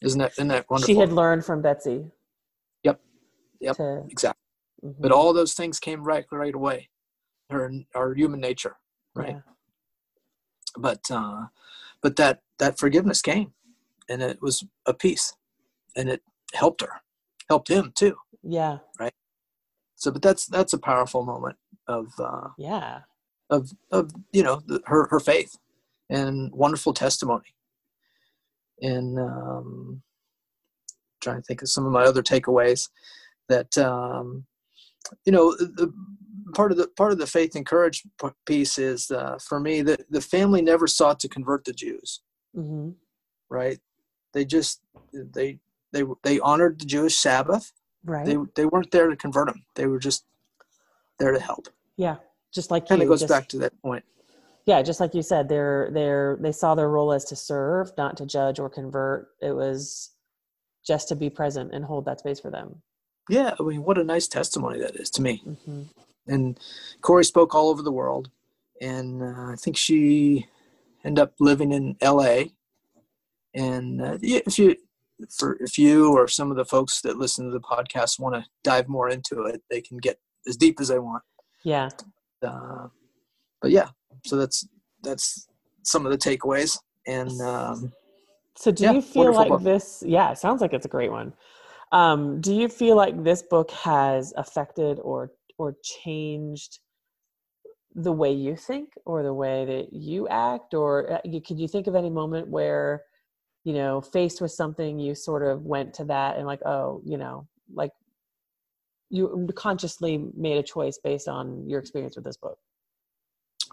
Isn't 0.02 0.19
that 0.19 0.34
isn't 0.34 0.48
that 0.50 0.69
wonderful? 0.69 0.93
She 0.93 1.00
had 1.00 1.12
learned 1.12 1.45
from 1.45 1.62
Betsy. 1.62 2.12
Yep. 3.62 3.76
To- 3.78 4.06
exactly. 4.10 4.39
Mhm. 4.84 4.95
But 5.02 5.12
all 5.12 5.34
those 5.34 5.54
things 5.54 5.80
came 5.80 6.04
right 6.04 6.26
right 6.32 6.56
away. 6.56 6.89
Our 7.50 7.72
our 7.95 8.13
human 8.13 8.39
nature, 8.39 8.78
right? 9.15 9.36
Yeah. 9.36 9.41
But 10.78 11.02
uh, 11.12 11.48
but 12.02 12.15
that 12.17 12.41
that 12.60 12.78
forgiveness 12.78 13.22
came, 13.22 13.54
and 14.08 14.22
it 14.22 14.41
was 14.41 14.63
a 14.86 14.93
peace, 14.93 15.34
and 15.95 16.10
it 16.10 16.22
helped 16.54 16.82
her, 16.82 17.02
helped 17.50 17.69
him 17.69 17.91
too. 17.95 18.15
Yeah. 18.43 18.80
Right. 19.00 19.13
So, 19.95 20.12
but 20.12 20.22
that's 20.22 20.45
that's 20.45 20.74
a 20.74 20.78
powerful 20.80 21.24
moment 21.26 21.58
of 21.88 22.08
uh, 22.19 22.50
Yeah. 22.58 23.02
of 23.50 23.72
of 23.91 24.12
you 24.32 24.43
know 24.43 24.62
the, 24.65 24.80
her 24.86 25.08
her 25.10 25.19
faith 25.19 25.58
and 26.10 26.52
wonderful 26.54 26.93
testimony 26.93 27.54
and 28.82 29.19
um 29.19 30.02
trying 31.22 31.36
to 31.38 31.41
think 31.43 31.62
of 31.62 31.69
some 31.69 31.86
of 31.86 31.91
my 31.91 32.04
other 32.04 32.24
takeaways 32.24 32.88
that 33.50 33.78
um 33.78 34.46
you 35.26 35.32
know 35.32 35.56
the 35.58 35.92
part 36.54 36.72
of 36.72 36.78
the 36.78 36.88
part 36.96 37.12
of 37.12 37.20
the 37.20 37.28
faith 37.28 37.56
and 37.56 37.66
courage 37.66 38.04
piece 38.46 38.78
is 38.80 39.12
uh, 39.12 39.38
for 39.48 39.60
me 39.60 39.82
that 39.82 40.02
the 40.10 40.22
family 40.22 40.62
never 40.62 40.88
sought 40.88 41.20
to 41.20 41.28
convert 41.28 41.66
the 41.66 41.74
jews. 41.74 42.22
Hmm 42.56 42.92
right? 43.50 43.80
They 44.34 44.46
just 44.46 44.82
they 45.14 45.60
they 45.92 46.04
they 46.24 46.40
honored 46.40 46.80
the 46.80 46.86
jewish 46.86 47.18
sabbath. 47.18 47.72
Right. 48.06 48.26
they 48.26 48.38
they 48.56 48.66
weren't 48.66 48.92
there 48.92 49.10
to 49.10 49.16
convert 49.18 49.48
them 49.48 49.66
they 49.76 49.86
were 49.86 50.00
just 50.00 50.24
there 51.20 51.34
to 51.34 51.40
help. 51.40 51.68
Yeah. 51.98 52.16
Just 52.54 52.72
like 52.72 52.88
kind 52.88 53.02
of 53.02 53.10
goes 53.10 53.20
just- 53.20 53.30
back 53.32 53.50
to 53.50 53.58
that 53.60 53.80
point. 53.82 54.06
Yeah 54.66 54.82
just 54.82 55.00
like 55.00 55.14
you 55.16 55.22
said 55.24 55.50
they're 55.50 55.90
they're 55.92 56.38
they 56.40 56.52
saw 56.52 56.76
their 56.76 56.90
role 56.90 57.12
as 57.12 57.26
to 57.26 57.36
serve 57.36 57.92
not 57.98 58.16
to 58.18 58.26
judge 58.26 58.60
or 58.60 58.70
convert. 58.70 59.30
It 59.42 59.52
was 59.52 60.12
just 60.86 61.10
to 61.10 61.16
be 61.16 61.30
present 61.30 61.74
and 61.74 61.84
hold 61.84 62.06
that 62.06 62.20
space 62.20 62.40
for 62.40 62.50
them 62.52 62.82
yeah 63.30 63.54
i 63.60 63.63
mean 63.63 63.84
what 63.84 63.98
a 63.98 64.04
nice 64.04 64.28
testimony 64.28 64.80
that 64.80 64.96
is 64.96 65.10
to 65.10 65.22
me 65.22 65.44
hmm 65.65 65.84
and 66.30 66.60
Corrie 67.02 67.26
spoke 67.26 67.54
all 67.56 67.70
over 67.70 67.82
the 67.82 67.92
world, 67.92 68.30
and 68.82 69.22
uh, 69.22 69.52
I 69.52 69.56
think 69.58 69.76
she 69.76 70.48
ended 71.04 71.22
up 71.22 71.34
living 71.39 71.72
in 71.72 71.98
L.A. 72.02 72.54
And 73.56 74.02
uh, 74.02 74.18
if 74.22 74.60
you, 74.60 74.76
for 75.38 75.58
if 75.60 75.78
you 75.78 76.13
or 76.13 76.28
some 76.28 76.52
of 76.52 76.58
the 76.58 76.65
folks 76.65 77.02
that 77.02 77.18
listen 77.18 77.46
to 77.46 77.52
the 77.52 77.60
podcast 77.60 78.20
want 78.20 78.36
to 78.36 78.46
dive 78.63 78.88
more 78.88 79.10
into 79.10 79.44
it, 79.44 79.62
they 79.70 79.82
can 79.82 79.98
get 79.98 80.20
as 80.48 80.56
deep 80.56 80.80
as 80.80 80.88
they 80.89 81.00
want. 81.00 81.24
yeah 81.63 81.89
Uh, 82.46 82.88
but 83.62 83.72
yeah, 83.72 83.89
so 84.26 84.38
that's 84.38 84.68
that's 85.04 85.48
some 85.84 86.06
of 86.06 86.12
the 86.12 86.18
takeaways, 86.18 86.78
and 87.08 87.42
um, 87.42 87.92
so 88.56 88.72
do 88.72 88.84
yeah, 88.84 88.92
you 88.94 89.02
feel 89.02 89.34
like 89.34 89.50
book. 89.50 89.63
this 89.63 90.04
yeah 90.06 90.32
it 90.32 90.38
sounds 90.38 90.62
like 90.62 90.74
it's 90.74 90.86
a 90.86 90.89
great 90.89 91.12
one 91.12 91.34
um 91.91 92.39
do 92.41 92.54
you 92.54 92.67
feel 92.67 92.95
like 92.95 93.23
this 93.23 93.41
book 93.41 93.71
has 93.71 94.34
affected 94.38 94.99
or 95.02 95.32
or 95.58 95.75
changed 95.84 96.80
the 97.95 98.12
way 98.12 98.32
you 98.32 98.56
think 98.56 98.93
or 99.06 99.23
the 99.23 99.34
way 99.34 99.65
that 99.65 99.91
you 99.91 100.28
act 100.28 100.73
or 100.73 101.13
uh, 101.13 101.21
you, 101.25 101.41
could 101.41 101.60
you 101.60 101.67
think 101.67 101.88
of 101.88 101.95
any 101.95 102.10
moment 102.10 102.47
where 102.47 103.04
you 103.63 103.73
know 103.73 103.99
faced 103.99 104.41
with 104.41 104.52
something 104.52 104.99
you 104.99 105.15
sort 105.15 105.43
of 105.43 105.63
went 105.63 105.93
to 105.93 106.06
that 106.06 106.38
and 106.38 106.45
like 106.45 106.62
oh 106.65 107.02
you 107.06 107.17
know 107.17 107.47
like 107.73 107.91
you 109.10 109.49
consciously 109.56 110.23
made 110.38 110.58
a 110.58 110.63
choice 110.63 110.99
based 111.04 111.28
on 111.28 111.67
your 111.67 111.80
experience 111.80 112.15
with 112.15 112.25
this 112.25 112.38
book 112.38 112.60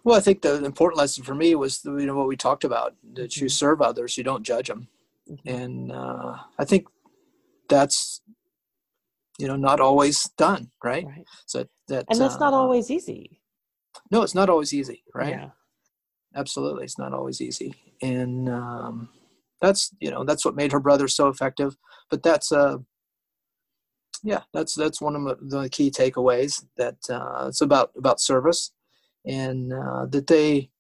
well, 0.05 0.17
I 0.17 0.21
think 0.21 0.43
the 0.43 0.65
important 0.65 0.99
lesson 0.99 1.25
for 1.25 1.35
me 1.35 1.55
was 1.55 1.85
you 1.85 2.07
know 2.07 2.17
what 2.17 2.29
we 2.29 2.37
talked 2.37 2.65
about 2.65 2.95
that 3.15 3.37
you 3.37 3.47
Mhm. 3.47 3.51
serve 3.51 3.83
others, 3.83 4.17
you 4.17 4.25
don't 4.25 4.45
judge 4.45 4.69
them. 4.69 4.89
Mhm. 5.29 5.41
and 5.47 5.93
uh, 5.93 6.37
I 6.59 6.65
think 6.65 6.87
that's 7.69 8.21
you 9.39 9.47
know 9.47 9.57
not 9.57 9.81
always 9.81 10.29
done, 10.39 10.71
right? 10.83 11.05
right 11.07 11.25
So 11.47 11.67
that 11.89 12.07
and 12.11 12.21
that's 12.21 12.41
not 12.41 12.53
uh, 12.55 12.57
always 12.57 12.91
easy 12.91 13.41
no, 14.11 14.23
it's 14.23 14.35
not 14.35 14.49
always 14.49 14.73
easy, 14.73 15.03
right? 15.15 15.31
yeah 15.31 15.51
Absolutely, 16.35 16.85
it's 16.85 16.99
not 16.99 17.15
always 17.15 17.41
easy, 17.41 17.75
and 18.03 18.49
um, 18.49 19.09
that's 19.63 19.95
you 20.01 20.11
know 20.11 20.23
that's 20.23 20.45
what 20.45 20.55
made 20.55 20.71
her 20.73 20.81
brother 20.81 21.09
so 21.09 21.29
effective. 21.29 21.77
But 22.11 22.23
that's 22.23 22.53
uh, 22.53 22.79
yeah, 24.23 24.43
that's 24.53 24.75
that's 24.75 25.01
one 25.01 25.17
of 25.17 25.25
the- 25.25 25.59
the 25.63 25.69
key 25.71 25.91
takeaways 25.91 26.65
that 26.77 26.97
uh, 27.09 27.47
it's 27.49 27.63
about 27.63 27.93
about 27.97 28.21
service, 28.21 28.73
and 29.25 29.73
uh, 29.73 30.07
that 30.11 30.27
they, 30.27 30.71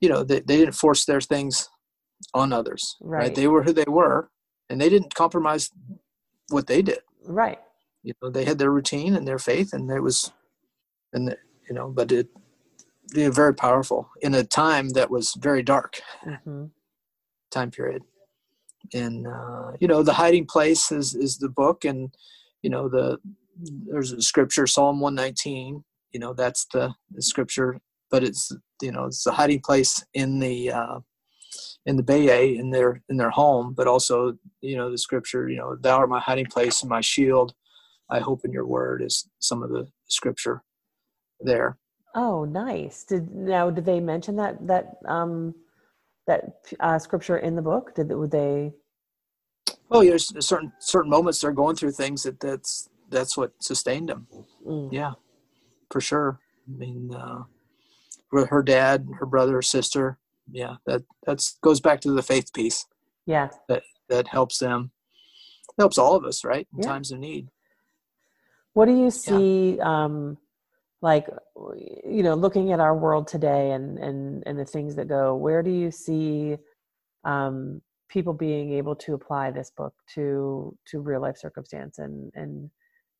you 0.00 0.08
know, 0.08 0.22
they, 0.22 0.40
they 0.40 0.58
didn't 0.58 0.74
force 0.76 1.04
their 1.04 1.20
things 1.20 1.68
on 2.34 2.52
others, 2.52 2.96
right. 3.00 3.22
Right. 3.22 3.34
They 3.34 3.48
were 3.48 3.64
who 3.64 3.72
they 3.72 3.84
were, 3.88 4.30
and 4.70 4.80
they 4.80 4.88
didn't 4.88 5.14
compromise 5.14 5.70
what 6.50 6.66
they 6.66 6.82
did. 6.82 6.98
right. 7.26 7.58
You 8.02 8.12
know 8.20 8.30
they 8.30 8.44
had 8.44 8.58
their 8.58 8.70
routine 8.70 9.14
and 9.16 9.26
their 9.26 9.38
faith 9.38 9.72
and 9.72 9.90
it 9.90 10.00
was 10.00 10.30
and 11.12 11.28
the- 11.28 11.38
you 11.68 11.74
know 11.74 11.88
but 11.88 12.12
it 12.12 12.28
they 13.14 13.26
were 13.26 13.34
very 13.34 13.54
powerful 13.54 14.10
in 14.20 14.34
a 14.34 14.44
time 14.44 14.90
that 14.90 15.10
was 15.10 15.34
very 15.34 15.62
dark. 15.62 16.00
Hmm 16.44 16.66
time 17.50 17.70
period. 17.70 18.02
And 18.92 19.26
uh, 19.26 19.72
you 19.80 19.88
know 19.88 20.02
the 20.02 20.12
hiding 20.12 20.46
place 20.46 20.92
is 20.92 21.14
is 21.14 21.38
the 21.38 21.48
book 21.48 21.84
and 21.84 22.14
you 22.62 22.68
know 22.70 22.88
the 22.88 23.18
there's 23.86 24.12
a 24.12 24.20
scripture 24.20 24.66
psalm 24.66 25.00
119 25.00 25.84
you 26.12 26.20
know 26.20 26.34
that's 26.34 26.66
the, 26.72 26.92
the 27.12 27.22
scripture 27.22 27.80
but 28.10 28.22
it's 28.24 28.50
you 28.82 28.92
know 28.92 29.04
it's 29.06 29.24
the 29.24 29.32
hiding 29.32 29.60
place 29.60 30.04
in 30.12 30.38
the 30.40 30.70
uh, 30.72 30.98
in 31.86 31.96
the 31.96 32.02
bay 32.02 32.56
in 32.56 32.70
their 32.70 33.02
in 33.08 33.16
their 33.16 33.30
home 33.30 33.74
but 33.74 33.86
also 33.86 34.36
you 34.60 34.76
know 34.76 34.90
the 34.90 34.98
scripture 34.98 35.48
you 35.48 35.56
know 35.56 35.76
thou 35.76 35.98
art 35.98 36.08
my 36.08 36.20
hiding 36.20 36.46
place 36.46 36.82
and 36.82 36.88
my 36.88 37.00
shield 37.00 37.54
i 38.10 38.18
hope 38.18 38.44
in 38.44 38.52
your 38.52 38.66
word 38.66 39.02
is 39.02 39.28
some 39.38 39.62
of 39.62 39.70
the 39.70 39.86
scripture 40.08 40.62
there 41.40 41.76
Oh, 42.14 42.44
nice. 42.44 43.04
Did 43.04 43.34
now 43.34 43.70
did 43.70 43.84
they 43.84 43.98
mention 44.00 44.36
that 44.36 44.64
that 44.66 44.98
um 45.06 45.54
that 46.26 46.44
uh, 46.80 46.98
scripture 46.98 47.38
in 47.38 47.56
the 47.56 47.62
book? 47.62 47.94
Did 47.94 48.12
would 48.12 48.30
they? 48.30 48.72
oh 49.90 50.04
there's 50.04 50.32
certain 50.46 50.72
certain 50.78 51.10
moments 51.10 51.40
they're 51.40 51.52
going 51.52 51.74
through 51.76 51.90
things 51.90 52.22
that 52.22 52.38
that's 52.40 52.88
that's 53.10 53.36
what 53.36 53.52
sustained 53.60 54.08
them 54.08 54.26
Mm, 54.66 54.88
yeah 54.92 55.12
for 55.90 56.00
sure 56.00 56.38
i 56.68 56.78
mean 56.78 57.12
uh 57.14 57.42
with 58.32 58.48
her 58.48 58.62
dad 58.62 59.06
her 59.18 59.26
brother 59.26 59.60
sister 59.60 60.18
yeah 60.50 60.76
that 60.86 61.02
that's 61.26 61.58
goes 61.62 61.80
back 61.80 62.00
to 62.00 62.12
the 62.12 62.22
faith 62.22 62.52
piece 62.52 62.86
yeah. 63.26 63.48
that 63.68 63.82
that 64.08 64.28
helps 64.28 64.58
them 64.58 64.90
helps 65.78 65.98
all 65.98 66.14
of 66.14 66.24
us 66.24 66.44
right 66.44 66.68
in 66.72 66.80
Yeah. 66.80 66.88
times 66.88 67.10
of 67.12 67.18
need 67.18 67.48
What 68.74 68.86
do 68.86 68.96
you 68.96 69.10
see? 69.10 69.78
Um, 69.80 70.36
like 71.00 71.28
you 71.56 72.22
know, 72.22 72.34
looking 72.34 72.72
at 72.72 72.80
our 72.80 72.96
world 72.96 73.28
today 73.28 73.70
and 73.70 73.98
and 73.98 74.42
and 74.46 74.58
the 74.58 74.64
things 74.64 74.96
that 74.96 75.08
go. 75.08 75.36
Where 75.36 75.62
do 75.62 75.70
you 75.70 75.90
see 75.90 76.56
um, 77.24 77.80
people 78.08 78.32
being 78.32 78.72
able 78.72 78.96
to 78.96 79.14
apply 79.14 79.50
this 79.52 79.70
book 79.70 79.94
to 80.14 80.76
to 80.88 81.00
real 81.00 81.20
life 81.20 81.36
circumstance 81.38 81.98
and 81.98 82.32
and 82.34 82.70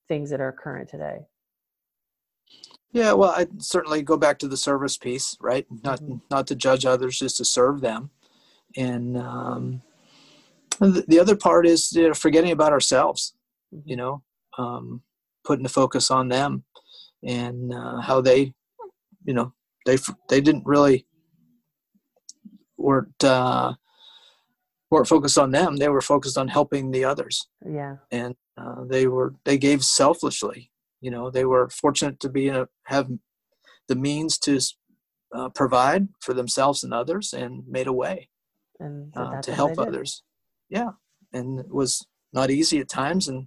things 0.08 0.30
that 0.30 0.40
are 0.40 0.52
current 0.52 0.88
today? 0.88 1.18
Yeah 2.92 3.12
well 3.12 3.30
i 3.30 3.46
certainly 3.58 4.02
go 4.02 4.16
back 4.16 4.38
to 4.38 4.48
the 4.48 4.56
service 4.56 4.96
piece 4.96 5.36
right? 5.40 5.66
Not 5.82 6.00
Mhm. 6.00 6.20
not 6.30 6.46
to 6.48 6.54
judge 6.54 6.84
others 6.86 7.18
just 7.18 7.36
to 7.38 7.44
serve 7.44 7.80
them. 7.80 8.10
And 8.76 9.16
um 9.16 9.82
the, 10.80 11.04
the 11.06 11.20
other 11.20 11.36
part 11.36 11.66
is 11.66 11.92
you 11.92 12.08
know 12.08 12.14
forgetting 12.14 12.50
about 12.52 12.72
ourselves 12.72 13.34
you 13.84 13.96
know 13.96 14.22
um 14.58 15.02
putting 15.44 15.62
the 15.62 15.68
focus 15.68 16.10
on 16.10 16.28
them 16.28 16.64
and 17.22 17.72
uh, 17.72 18.00
how 18.00 18.20
they 18.20 18.52
you 19.24 19.34
know 19.34 19.52
they 19.86 19.96
they 20.28 20.40
didn't 20.40 20.66
really 20.66 21.06
weren't 22.76 23.22
uh 23.24 23.74
weren't 24.90 25.08
focused 25.08 25.38
on 25.38 25.50
them. 25.50 25.76
They 25.76 25.88
were 25.88 26.00
focused 26.00 26.38
on 26.38 26.46
helping 26.48 26.90
the 26.92 27.04
others. 27.04 27.48
Yeah. 27.66 27.96
and 28.12 28.36
uh, 28.56 28.84
they 28.84 29.06
were 29.08 29.34
they 29.44 29.58
gave 29.58 29.82
selflessly 29.84 30.70
you 31.04 31.10
know 31.14 31.24
they 31.30 31.44
were 31.52 31.68
fortunate 31.82 32.18
to 32.20 32.28
be 32.38 32.48
a, 32.48 32.66
have 32.94 33.06
the 33.90 33.94
means 34.08 34.32
to 34.46 34.54
uh, 35.36 35.48
provide 35.60 36.08
for 36.24 36.32
themselves 36.34 36.82
and 36.84 36.94
others 36.94 37.26
and 37.34 37.52
made 37.76 37.86
a 37.86 37.92
way 38.04 38.16
And 38.80 39.12
so 39.14 39.20
uh, 39.20 39.42
to 39.42 39.50
help 39.60 39.78
others 39.78 40.10
yeah 40.78 40.90
and 41.32 41.48
it 41.60 41.72
was 41.82 42.06
not 42.32 42.50
easy 42.50 42.78
at 42.80 42.88
times 42.88 43.28
and 43.28 43.40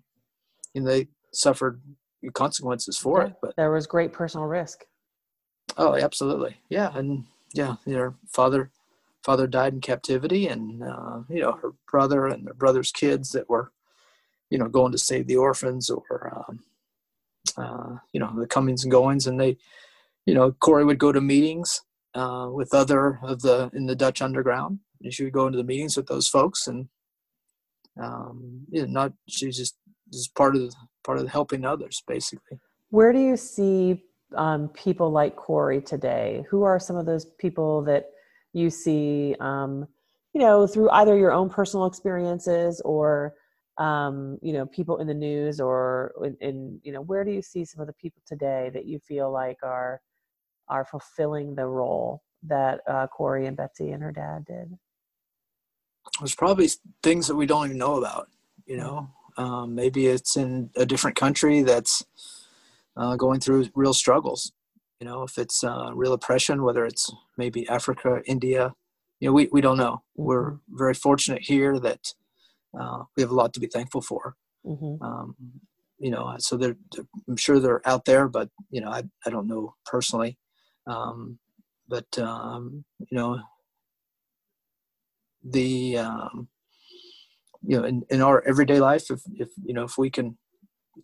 you 0.73 0.81
know, 0.81 0.89
they 0.91 1.07
suffered 1.33 1.81
consequences 2.33 2.95
for 2.97 3.15
Yeah. 3.21 3.27
it 3.27 3.33
but 3.41 3.55
There 3.55 3.71
was 3.71 3.87
great 3.87 4.11
personal 4.13 4.45
risk. 4.59 4.77
oh 5.83 5.95
absolutely 6.07 6.53
yeah 6.77 6.89
and 6.99 7.25
yeah 7.53 7.75
their 7.85 8.13
father 8.37 8.71
father 9.27 9.47
died 9.47 9.73
in 9.73 9.81
captivity 9.81 10.43
and 10.53 10.83
uh, 10.91 11.17
you 11.35 11.41
know 11.43 11.53
her 11.61 11.71
brother 11.91 12.21
and 12.27 12.45
their 12.45 12.53
brother's 12.63 12.91
kids 12.91 13.31
that 13.31 13.47
were 13.53 13.67
you 14.51 14.57
know 14.59 14.69
going 14.77 14.91
to 14.91 14.97
save 15.09 15.25
the 15.27 15.37
orphans 15.49 15.89
or 15.89 16.19
um, 16.37 16.59
uh, 17.57 17.95
you 18.13 18.19
know 18.19 18.33
the 18.37 18.47
comings 18.47 18.83
and 18.83 18.91
goings 18.91 19.27
and 19.27 19.39
they 19.39 19.57
you 20.25 20.33
know 20.33 20.51
Corrie 20.53 20.85
would 20.85 20.99
go 20.99 21.11
to 21.11 21.21
meetings 21.21 21.81
uh, 22.17 22.49
with 22.51 22.73
other 22.73 23.19
of 23.21 23.41
the 23.41 23.69
in 23.73 23.85
the 23.85 23.95
Dutch 23.95 24.21
underground. 24.21 24.79
And 25.03 25.13
she 25.13 25.23
would 25.23 25.33
go 25.33 25.45
into 25.45 25.57
the 25.57 25.63
meetings 25.63 25.95
with 25.95 26.07
those 26.07 26.27
folks, 26.27 26.65
and 26.65 26.87
um, 28.01 28.65
yeah, 28.69 28.85
not 28.87 29.13
she's 29.27 29.55
just 29.55 29.77
just 30.11 30.33
part 30.33 30.55
of 30.55 30.61
the, 30.61 30.73
part 31.03 31.19
of 31.19 31.27
helping 31.27 31.65
others, 31.65 32.01
basically. 32.07 32.59
Where 32.89 33.13
do 33.13 33.19
you 33.19 33.37
see 33.37 34.01
um, 34.35 34.69
people 34.69 35.11
like 35.11 35.35
Corrie 35.35 35.81
today? 35.81 36.45
Who 36.49 36.63
are 36.63 36.79
some 36.79 36.95
of 36.95 37.05
those 37.05 37.25
people 37.25 37.83
that 37.83 38.09
you 38.53 38.71
see, 38.71 39.35
um, 39.39 39.87
you 40.33 40.41
know, 40.41 40.65
through 40.65 40.89
either 40.89 41.15
your 41.15 41.31
own 41.31 41.49
personal 41.49 41.85
experiences 41.85 42.81
or 42.81 43.35
um, 43.77 44.39
you 44.41 44.53
know, 44.53 44.65
people 44.65 44.97
in 44.97 45.07
the 45.07 45.13
news 45.13 45.59
or 45.59 46.13
in, 46.23 46.35
in, 46.41 46.79
you 46.83 46.91
know, 46.91 47.01
where 47.01 47.23
do 47.23 47.31
you 47.31 47.41
see 47.41 47.63
some 47.63 47.81
of 47.81 47.87
the 47.87 47.93
people 47.93 48.21
today 48.25 48.71
that 48.73 48.85
you 48.85 48.99
feel 48.99 49.31
like 49.31 49.57
are 49.63 50.01
are 50.69 50.85
fulfilling 50.85 51.55
the 51.55 51.65
role 51.65 52.23
that 52.43 52.81
uh, 52.87 53.07
Corrie 53.07 53.45
and 53.45 53.55
Betsie 53.55 53.91
and 53.91 54.03
her 54.03 54.11
dad 54.11 54.45
did? 54.45 54.77
There's 56.19 56.35
probably 56.35 56.69
things 57.03 57.27
that 57.27 57.35
we 57.35 57.45
don't 57.45 57.65
even 57.65 57.77
know 57.77 57.97
about. 57.97 58.29
You 58.65 58.77
know, 58.77 59.09
um, 59.37 59.75
maybe 59.75 60.07
it's 60.07 60.35
in 60.35 60.71
a 60.75 60.85
different 60.85 61.15
country 61.15 61.61
that's 61.61 62.03
uh, 62.97 63.15
going 63.15 63.39
through 63.39 63.69
real 63.75 63.93
struggles. 63.93 64.51
You 64.99 65.05
know, 65.05 65.23
if 65.23 65.37
it's 65.37 65.63
uh, 65.63 65.91
real 65.93 66.13
oppression, 66.13 66.63
whether 66.63 66.83
it's 66.83 67.11
maybe 67.37 67.69
Africa, 67.69 68.21
India, 68.25 68.73
you 69.19 69.29
know, 69.29 69.33
we, 69.33 69.47
we 69.51 69.61
don't 69.61 69.77
know. 69.77 70.01
Mm-hmm. 70.17 70.23
We're 70.23 70.57
very 70.69 70.95
fortunate 70.95 71.43
here 71.43 71.79
that 71.79 72.13
uh, 72.79 73.03
we 73.15 73.21
have 73.21 73.31
a 73.31 73.35
lot 73.35 73.53
to 73.53 73.59
be 73.59 73.67
thankful 73.67 74.01
for. 74.01 74.35
Mm-hmm. 74.65 75.03
Um, 75.03 75.35
you 75.99 76.11
know, 76.11 76.35
so 76.37 76.57
they're, 76.57 76.77
they're, 76.93 77.07
I'm 77.27 77.37
sure 77.37 77.59
they're 77.59 77.87
out 77.87 78.05
there, 78.05 78.27
but 78.27 78.49
you 78.69 78.81
know, 78.81 78.89
I, 78.89 79.03
I 79.25 79.29
don't 79.29 79.47
know 79.47 79.75
personally. 79.85 80.37
Um, 80.85 81.39
but 81.87 82.17
um, 82.19 82.83
you 82.99 83.17
know, 83.17 83.39
the 85.43 85.97
um, 85.97 86.47
you 87.65 87.79
know, 87.79 87.85
in, 87.85 88.03
in 88.09 88.21
our 88.21 88.43
everyday 88.47 88.79
life, 88.79 89.09
if 89.09 89.21
if 89.35 89.49
you 89.63 89.73
know, 89.73 89.83
if 89.83 89.97
we 89.97 90.09
can 90.09 90.37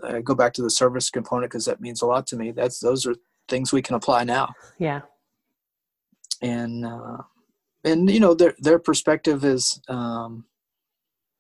uh, 0.03 0.19
go 0.19 0.35
back 0.35 0.53
to 0.53 0.61
the 0.61 0.69
service 0.69 1.09
component 1.09 1.51
because 1.51 1.65
that 1.65 1.81
means 1.81 2.01
a 2.01 2.05
lot 2.05 2.27
to 2.27 2.35
me. 2.35 2.51
That's 2.51 2.79
those 2.79 3.05
are 3.05 3.15
things 3.49 3.71
we 3.71 3.81
can 3.81 3.95
apply 3.95 4.23
now. 4.23 4.53
Yeah. 4.77 5.01
And 6.41 6.85
uh, 6.85 7.17
and 7.83 8.09
you 8.09 8.19
know, 8.19 8.33
their 8.33 8.55
their 8.59 8.79
perspective 8.79 9.43
is 9.43 9.81
um, 9.87 10.45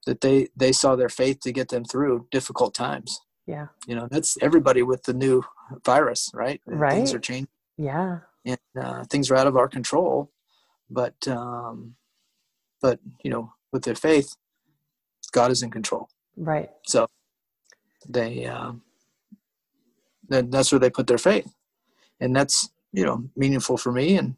that 0.05 0.21
they 0.21 0.47
they 0.55 0.71
saw 0.71 0.95
their 0.95 1.09
faith 1.09 1.39
to 1.41 1.51
get 1.51 1.69
them 1.69 1.85
through 1.85 2.27
difficult 2.31 2.73
times. 2.73 3.21
Yeah. 3.45 3.67
You 3.87 3.95
know, 3.95 4.07
that's 4.09 4.37
everybody 4.41 4.83
with 4.83 5.03
the 5.03 5.13
new 5.13 5.43
virus, 5.85 6.31
right? 6.33 6.61
Right. 6.65 6.93
Things 6.93 7.13
are 7.13 7.19
changing. 7.19 7.49
Yeah 7.77 8.19
and 8.45 8.59
uh, 8.79 9.03
things 9.05 9.31
are 9.31 9.35
out 9.35 9.47
of 9.47 9.57
our 9.57 9.67
control. 9.67 10.31
But 10.89 11.27
um, 11.27 11.95
but 12.81 12.99
you 13.23 13.31
know, 13.31 13.53
with 13.71 13.83
their 13.83 13.95
faith, 13.95 14.35
God 15.31 15.51
is 15.51 15.63
in 15.63 15.71
control. 15.71 16.09
Right. 16.35 16.69
So 16.85 17.07
they 18.07 18.45
uh, 18.45 18.73
then 20.27 20.49
that's 20.49 20.71
where 20.71 20.79
they 20.79 20.89
put 20.89 21.07
their 21.07 21.17
faith, 21.17 21.51
and 22.19 22.35
that's 22.35 22.69
you 22.91 23.05
know 23.05 23.29
meaningful 23.35 23.77
for 23.77 23.91
me 23.91 24.17
and 24.17 24.35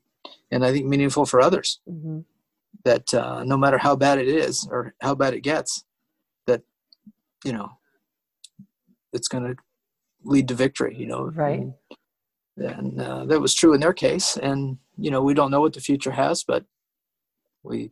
and 0.52 0.66
I 0.66 0.72
think 0.72 0.86
meaningful 0.86 1.26
for 1.26 1.42
others. 1.42 1.80
Mm-hmm. 1.90 2.20
That 2.84 3.14
uh, 3.14 3.44
no 3.44 3.58
matter 3.58 3.78
how 3.78 3.96
bad 3.96 4.20
it 4.20 4.28
is 4.28 4.68
or 4.70 4.94
how 5.02 5.16
bad 5.16 5.34
it 5.34 5.42
gets, 5.42 5.84
that 6.48 6.62
you 7.44 7.54
know 7.54 7.72
it's 9.14 9.28
going 9.28 9.44
to 9.44 9.56
lead 10.24 10.48
to 10.50 10.54
victory. 10.54 10.96
You 10.98 11.08
know, 11.08 11.32
right. 11.34 11.60
And, 11.60 11.74
and 12.58 13.02
uh, 13.02 13.26
that 13.26 13.40
was 13.40 13.54
true 13.54 13.74
in 13.74 13.80
their 13.80 13.94
case. 13.94 14.38
And 14.38 14.78
you 14.98 15.12
know 15.12 15.22
we 15.22 15.34
don't 15.34 15.52
know 15.52 15.62
what 15.62 15.74
the 15.74 15.82
future 15.82 16.12
has 16.12 16.44
but 16.44 16.66
we 17.64 17.92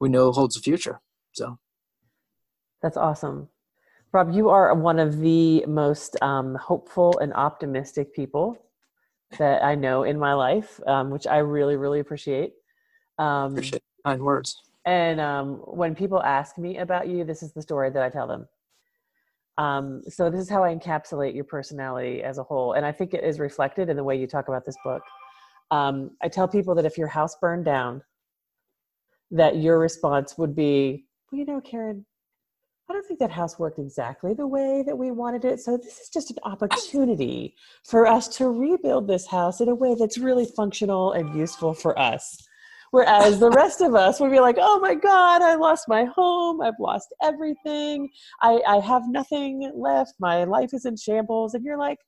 we 0.00 0.08
know 0.08 0.32
holds 0.32 0.54
the 0.54 0.60
future 0.60 1.00
so. 1.32 1.58
That's 2.82 2.96
awesome. 2.98 3.48
Rob 4.12 4.32
you 4.32 4.50
are 4.50 4.74
one 4.74 4.98
of 4.98 5.18
the 5.18 5.64
most 5.66 6.20
um, 6.22 6.54
hopeful 6.54 7.18
and 7.18 7.32
optimistic 7.32 8.14
people 8.14 8.58
that 9.38 9.64
i 9.64 9.74
know 9.74 10.04
in 10.04 10.16
my 10.18 10.32
life 10.32 10.80
um, 10.86 11.10
which 11.10 11.26
i 11.26 11.38
really 11.38 11.76
really 11.76 12.00
appreciate. 12.00 12.52
Um, 13.18 13.52
appreciate 13.52 13.82
kind 14.04 14.22
words 14.22 14.62
and 14.86 15.20
um, 15.20 15.54
when 15.66 15.94
people 15.94 16.22
ask 16.22 16.58
me 16.58 16.78
about 16.78 17.08
you 17.08 17.24
this 17.24 17.42
is 17.42 17.52
the 17.52 17.62
story 17.62 17.90
that 17.90 18.02
i 18.02 18.08
tell 18.08 18.26
them 18.26 18.46
um, 19.56 20.02
so 20.08 20.30
this 20.30 20.40
is 20.40 20.50
how 20.50 20.64
I 20.64 20.74
encapsulate 20.74 21.34
your 21.34 21.44
personality 21.44 22.22
as 22.22 22.38
a 22.38 22.42
whole, 22.42 22.72
and 22.72 22.84
I 22.84 22.92
think 22.92 23.14
it 23.14 23.22
is 23.22 23.38
reflected 23.38 23.88
in 23.88 23.96
the 23.96 24.02
way 24.02 24.18
you 24.18 24.26
talk 24.26 24.48
about 24.48 24.64
this 24.64 24.76
book. 24.84 25.02
Um, 25.70 26.10
I 26.22 26.28
tell 26.28 26.48
people 26.48 26.74
that 26.74 26.84
if 26.84 26.98
your 26.98 27.06
house 27.06 27.36
burned 27.40 27.64
down, 27.64 28.02
that 29.30 29.56
your 29.56 29.78
response 29.78 30.36
would 30.38 30.54
be, 30.54 31.06
well, 31.30 31.38
you 31.38 31.46
know, 31.46 31.60
Karen, 31.60 32.04
I 32.88 32.92
don't 32.92 33.06
think 33.06 33.20
that 33.20 33.30
house 33.30 33.58
worked 33.58 33.78
exactly 33.78 34.34
the 34.34 34.46
way 34.46 34.82
that 34.86 34.96
we 34.96 35.10
wanted 35.10 35.44
it. 35.44 35.60
So 35.60 35.76
this 35.76 36.00
is 36.00 36.08
just 36.10 36.30
an 36.30 36.36
opportunity 36.42 37.54
for 37.84 38.06
us 38.06 38.28
to 38.36 38.48
rebuild 38.48 39.08
this 39.08 39.26
house 39.26 39.60
in 39.60 39.68
a 39.68 39.74
way 39.74 39.94
that's 39.98 40.18
really 40.18 40.44
functional 40.44 41.12
and 41.12 41.34
useful 41.34 41.72
for 41.72 41.98
us. 41.98 42.46
Whereas 42.94 43.40
the 43.40 43.50
rest 43.50 43.80
of 43.80 43.96
us 43.96 44.20
would 44.20 44.30
be 44.30 44.38
like, 44.38 44.54
oh 44.60 44.78
my 44.78 44.94
God, 44.94 45.42
I 45.42 45.56
lost 45.56 45.88
my 45.88 46.04
home. 46.04 46.60
I've 46.60 46.78
lost 46.78 47.12
everything. 47.24 48.08
I, 48.40 48.60
I 48.68 48.78
have 48.78 49.02
nothing 49.08 49.72
left. 49.74 50.14
My 50.20 50.44
life 50.44 50.70
is 50.72 50.84
in 50.84 50.96
shambles. 50.96 51.54
And 51.54 51.64
you're 51.64 51.76
like, 51.76 51.98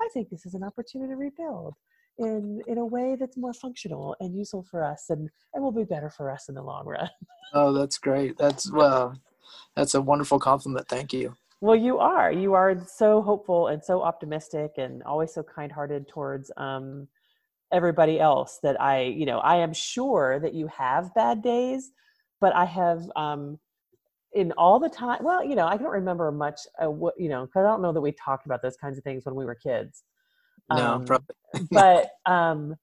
I 0.00 0.08
think 0.14 0.30
this 0.30 0.46
is 0.46 0.54
an 0.54 0.62
opportunity 0.62 1.10
to 1.10 1.16
rebuild 1.16 1.74
in 2.18 2.60
in 2.68 2.78
a 2.78 2.86
way 2.86 3.16
that's 3.18 3.36
more 3.36 3.52
functional 3.52 4.14
and 4.20 4.38
useful 4.38 4.64
for 4.70 4.84
us 4.84 5.06
and, 5.10 5.28
and 5.52 5.64
will 5.64 5.72
be 5.72 5.82
better 5.82 6.10
for 6.10 6.30
us 6.30 6.48
in 6.48 6.54
the 6.54 6.62
long 6.62 6.86
run. 6.86 7.10
Oh, 7.52 7.72
that's 7.72 7.98
great. 7.98 8.38
That's 8.38 8.70
well 8.70 9.16
that's 9.74 9.96
a 9.96 10.00
wonderful 10.00 10.38
compliment. 10.38 10.86
Thank 10.86 11.12
you. 11.12 11.34
Well, 11.60 11.74
you 11.74 11.98
are. 11.98 12.30
You 12.30 12.54
are 12.54 12.86
so 12.86 13.20
hopeful 13.20 13.66
and 13.66 13.82
so 13.82 14.02
optimistic 14.02 14.74
and 14.78 15.02
always 15.02 15.34
so 15.34 15.42
kind 15.42 15.72
hearted 15.72 16.06
towards 16.06 16.52
um, 16.56 17.08
everybody 17.72 18.18
else 18.20 18.58
that 18.62 18.80
I, 18.80 19.02
you 19.02 19.26
know, 19.26 19.38
I 19.38 19.56
am 19.56 19.72
sure 19.72 20.38
that 20.40 20.54
you 20.54 20.66
have 20.68 21.14
bad 21.14 21.42
days, 21.42 21.90
but 22.40 22.54
I 22.54 22.64
have 22.64 23.10
um 23.16 23.58
in 24.32 24.52
all 24.52 24.78
the 24.78 24.88
time, 24.88 25.18
well, 25.22 25.44
you 25.44 25.56
know, 25.56 25.66
I 25.66 25.76
don't 25.76 25.90
remember 25.90 26.30
much, 26.30 26.60
uh, 26.82 26.90
what, 26.90 27.14
you 27.18 27.28
know, 27.28 27.46
because 27.46 27.64
I 27.64 27.68
don't 27.68 27.82
know 27.82 27.92
that 27.92 28.00
we 28.00 28.12
talked 28.12 28.46
about 28.46 28.62
those 28.62 28.76
kinds 28.76 28.96
of 28.96 29.02
things 29.02 29.24
when 29.24 29.34
we 29.34 29.44
were 29.44 29.56
kids. 29.56 30.04
No, 30.70 30.94
um, 30.94 31.04
probably. 31.04 31.34
but 31.70 32.10
um, 32.26 32.76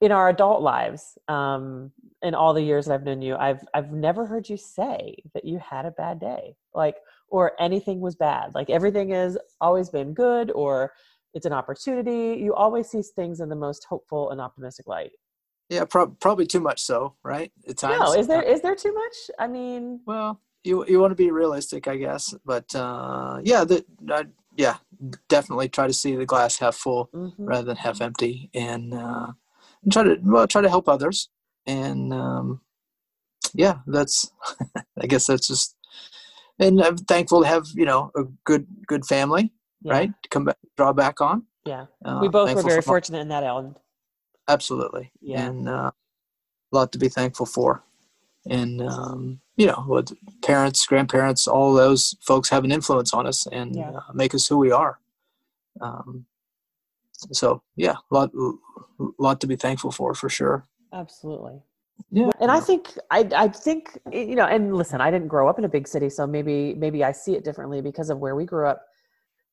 in 0.00 0.12
our 0.12 0.28
adult 0.28 0.62
lives, 0.62 1.18
um, 1.28 1.90
in 2.22 2.34
all 2.34 2.54
the 2.54 2.62
years 2.62 2.86
that 2.86 2.94
I've 2.94 3.04
known 3.04 3.20
you, 3.20 3.34
I've 3.36 3.64
I've 3.74 3.92
never 3.92 4.26
heard 4.26 4.48
you 4.48 4.56
say 4.56 5.16
that 5.34 5.44
you 5.44 5.58
had 5.58 5.86
a 5.86 5.90
bad 5.90 6.20
day, 6.20 6.54
like 6.74 6.96
or 7.28 7.52
anything 7.60 8.00
was 8.00 8.14
bad. 8.14 8.54
Like 8.54 8.70
everything 8.70 9.10
has 9.10 9.36
always 9.60 9.90
been 9.90 10.14
good, 10.14 10.52
or 10.52 10.92
it's 11.34 11.46
an 11.46 11.52
opportunity. 11.52 12.40
You 12.42 12.54
always 12.54 12.88
see 12.88 13.02
things 13.02 13.40
in 13.40 13.48
the 13.48 13.56
most 13.56 13.84
hopeful 13.84 14.30
and 14.30 14.40
optimistic 14.40 14.86
light. 14.86 15.12
Yeah, 15.68 15.84
pro- 15.84 16.08
probably 16.08 16.46
too 16.46 16.60
much 16.60 16.82
so, 16.82 17.14
right? 17.24 17.50
At 17.68 17.78
times. 17.78 18.00
No, 18.00 18.12
is 18.12 18.26
there 18.26 18.42
is 18.42 18.60
there 18.60 18.74
too 18.74 18.92
much? 18.92 19.14
I 19.38 19.46
mean, 19.46 20.00
well, 20.06 20.40
you 20.64 20.84
you 20.86 21.00
want 21.00 21.12
to 21.12 21.16
be 21.16 21.30
realistic, 21.30 21.88
I 21.88 21.96
guess, 21.96 22.34
but 22.44 22.74
uh, 22.74 23.40
yeah, 23.42 23.64
that 23.64 23.84
yeah, 24.56 24.76
definitely 25.28 25.68
try 25.68 25.86
to 25.86 25.92
see 25.92 26.14
the 26.14 26.26
glass 26.26 26.58
half 26.58 26.76
full 26.76 27.08
mm-hmm. 27.14 27.44
rather 27.44 27.64
than 27.64 27.76
half 27.76 28.00
empty, 28.00 28.50
and, 28.54 28.92
uh, 28.92 29.28
and 29.82 29.92
try 29.92 30.02
to 30.02 30.18
well 30.22 30.46
try 30.46 30.60
to 30.60 30.68
help 30.68 30.88
others, 30.88 31.30
and 31.66 32.12
um, 32.12 32.60
yeah, 33.54 33.78
that's 33.86 34.30
I 35.00 35.06
guess 35.06 35.26
that's 35.26 35.46
just, 35.46 35.74
and 36.58 36.82
I'm 36.82 36.98
thankful 36.98 37.42
to 37.42 37.48
have 37.48 37.66
you 37.74 37.86
know 37.86 38.10
a 38.14 38.24
good 38.44 38.66
good 38.86 39.06
family 39.06 39.52
yeah. 39.82 39.92
right? 39.92 40.10
Come 40.30 40.44
back, 40.46 40.56
draw 40.76 40.92
back 40.92 41.20
on. 41.20 41.44
Yeah, 41.64 41.86
uh, 42.04 42.18
we 42.20 42.28
both 42.28 42.54
were 42.54 42.62
very 42.62 42.82
fortunate 42.82 43.20
in 43.20 43.28
that 43.28 43.44
end. 43.44 43.78
Absolutely, 44.48 45.12
yeah, 45.20 45.46
and 45.46 45.68
uh, 45.68 45.90
a 46.72 46.76
lot 46.76 46.92
to 46.92 46.98
be 46.98 47.08
thankful 47.08 47.46
for. 47.46 47.84
And 48.48 48.82
um, 48.82 49.40
you 49.56 49.66
know, 49.66 49.84
with 49.86 50.12
parents, 50.42 50.84
grandparents, 50.86 51.46
all 51.46 51.72
those 51.72 52.16
folks 52.20 52.48
have 52.48 52.64
an 52.64 52.72
influence 52.72 53.14
on 53.14 53.26
us 53.26 53.46
and 53.46 53.76
yeah. 53.76 53.90
uh, 53.90 54.12
make 54.12 54.34
us 54.34 54.46
who 54.48 54.58
we 54.58 54.72
are. 54.72 54.98
Um, 55.80 56.26
so 57.30 57.62
yeah, 57.76 57.94
a 58.10 58.14
lot, 58.14 58.30
lot 59.18 59.40
to 59.40 59.46
be 59.46 59.56
thankful 59.56 59.92
for, 59.92 60.14
for 60.14 60.28
sure. 60.28 60.66
Absolutely. 60.92 61.60
Yeah. 62.10 62.30
And 62.40 62.50
I 62.50 62.58
think 62.58 62.88
I 63.10 63.28
I 63.34 63.48
think 63.48 63.98
you 64.10 64.34
know, 64.34 64.46
and 64.46 64.76
listen, 64.76 65.00
I 65.00 65.10
didn't 65.10 65.28
grow 65.28 65.48
up 65.48 65.58
in 65.58 65.64
a 65.64 65.68
big 65.68 65.86
city, 65.86 66.10
so 66.10 66.26
maybe 66.26 66.74
maybe 66.74 67.04
I 67.04 67.12
see 67.12 67.34
it 67.34 67.44
differently 67.44 67.80
because 67.80 68.10
of 68.10 68.18
where 68.18 68.34
we 68.34 68.44
grew 68.44 68.66
up 68.66 68.86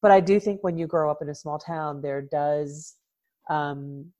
but 0.01 0.11
I 0.11 0.19
do 0.19 0.39
think 0.39 0.63
when 0.63 0.77
you 0.77 0.87
grow 0.87 1.09
up 1.09 1.21
in 1.21 1.29
a 1.29 1.35
small 1.35 1.59
town, 1.59 2.01
there 2.01 2.21
does 2.21 2.95
um, 3.49 4.11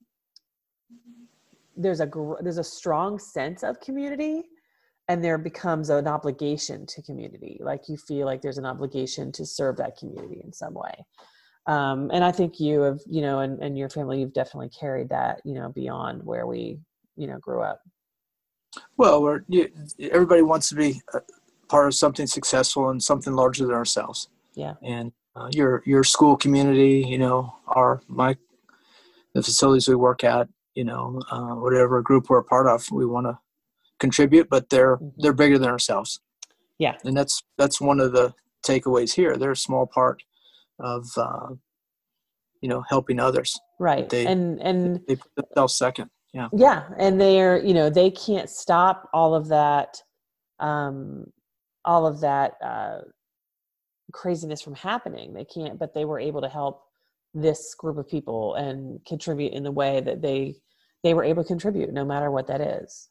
there's 1.76 2.02
a 2.02 2.10
there's 2.42 2.58
a 2.58 2.64
strong 2.64 3.20
sense 3.20 3.64
of 3.64 3.80
community, 3.80 4.44
and 5.08 5.24
there 5.24 5.38
becomes 5.38 5.90
an 5.90 6.08
obligation 6.08 6.86
to 6.88 7.02
community. 7.02 7.60
Like 7.62 7.88
you 7.88 7.98
feel 7.98 8.26
like 8.26 8.42
there's 8.42 8.58
an 8.58 8.66
obligation 8.66 9.32
to 9.34 9.46
serve 9.46 9.78
that 9.78 9.98
community 9.98 10.42
in 10.44 10.52
some 10.52 10.74
way. 10.74 11.06
Um, 11.68 12.10
and 12.12 12.24
I 12.24 12.32
think 12.32 12.60
you 12.60 12.82
have, 12.82 13.00
you 13.06 13.22
know, 13.22 13.40
and, 13.42 13.62
and 13.62 13.78
your 13.78 13.90
family, 13.90 14.20
you've 14.20 14.34
definitely 14.34 14.70
carried 14.70 15.10
that, 15.10 15.42
you 15.46 15.54
know, 15.54 15.70
beyond 15.70 16.24
where 16.24 16.48
we 16.48 16.80
you 17.20 17.28
know 17.28 17.38
grew 17.38 17.62
up 17.62 17.82
Well, 18.98 19.22
we're, 19.22 19.42
you, 19.48 19.70
everybody 20.00 20.42
wants 20.42 20.70
to 20.70 20.76
be 20.76 21.02
a 21.14 21.20
part 21.68 21.88
of 21.88 21.94
something 21.94 22.26
successful 22.26 22.90
and 22.90 23.04
something 23.04 23.34
larger 23.34 23.66
than 23.66 23.76
ourselves. 23.76 24.30
Yeah. 24.56 24.74
And 24.84 25.12
uh, 25.40 25.50
your 25.54 25.82
your 25.86 26.04
school 26.04 26.36
community, 26.38 27.04
you 27.08 27.18
know, 27.18 27.56
our 27.68 28.02
my 28.08 28.36
the 29.34 29.42
facilities 29.44 29.88
we 29.88 29.96
work 29.96 30.24
at, 30.24 30.48
you 30.76 30.84
know, 30.84 31.22
uh, 31.32 31.54
whatever 31.56 32.02
group 32.02 32.30
we're 32.30 32.40
a 32.40 32.44
part 32.44 32.68
of, 32.68 32.86
we 32.92 33.06
want 33.06 33.28
to 33.28 33.38
contribute, 34.00 34.50
but 34.50 34.70
they're 34.70 34.98
Mhm. 34.98 35.14
they're 35.18 35.34
bigger 35.34 35.58
than 35.60 35.70
ourselves. 35.70 36.20
Yeah. 36.78 36.96
And 37.04 37.16
that's 37.16 37.44
that's 37.58 37.80
one 37.80 38.00
of 38.00 38.12
the 38.12 38.34
takeaways 38.66 39.14
here. 39.14 39.38
They're 39.38 39.52
a 39.52 39.56
small 39.56 39.86
part 39.88 40.24
of 40.80 41.06
uh, 41.18 41.50
you 42.62 42.70
know 42.70 42.82
helping 42.90 43.20
others. 43.20 43.60
right 43.80 44.10
They- 44.10 44.26
and 44.26 44.62
and 44.62 45.02
They 45.08 45.16
put 45.16 45.32
themselves 45.36 45.76
second. 45.76 46.10
Yeah. 46.34 46.50
yeah 46.54 46.90
and 46.98 47.20
they're 47.20 47.58
you 47.66 47.74
know 47.74 47.90
they 47.90 48.12
can't 48.12 48.50
stop 48.52 49.10
all 49.14 49.34
of 49.34 49.48
that 49.48 50.00
um 50.60 51.26
all 51.86 52.06
of 52.06 52.20
that 52.22 52.54
uh 52.64 53.00
craziness 54.12 54.62
from 54.62 54.76
happening 54.76 55.34
they 55.34 55.46
can't 55.46 55.78
but 55.80 55.94
they 55.94 56.06
were 56.06 56.20
able 56.20 56.42
to 56.42 56.50
help 56.50 56.84
this 57.34 57.76
group 57.76 57.98
of 57.98 58.08
people 58.08 58.56
and 58.56 59.04
contribute 59.06 59.54
in 59.54 59.64
the 59.64 59.72
way 59.72 60.02
that 60.02 60.22
they 60.22 60.56
they 61.04 61.14
were 61.14 61.24
able 61.24 61.44
to 61.44 61.48
contribute 61.48 61.94
no 61.94 62.04
matter 62.04 62.32
what 62.32 62.48
that 62.48 62.62
is 62.62 63.10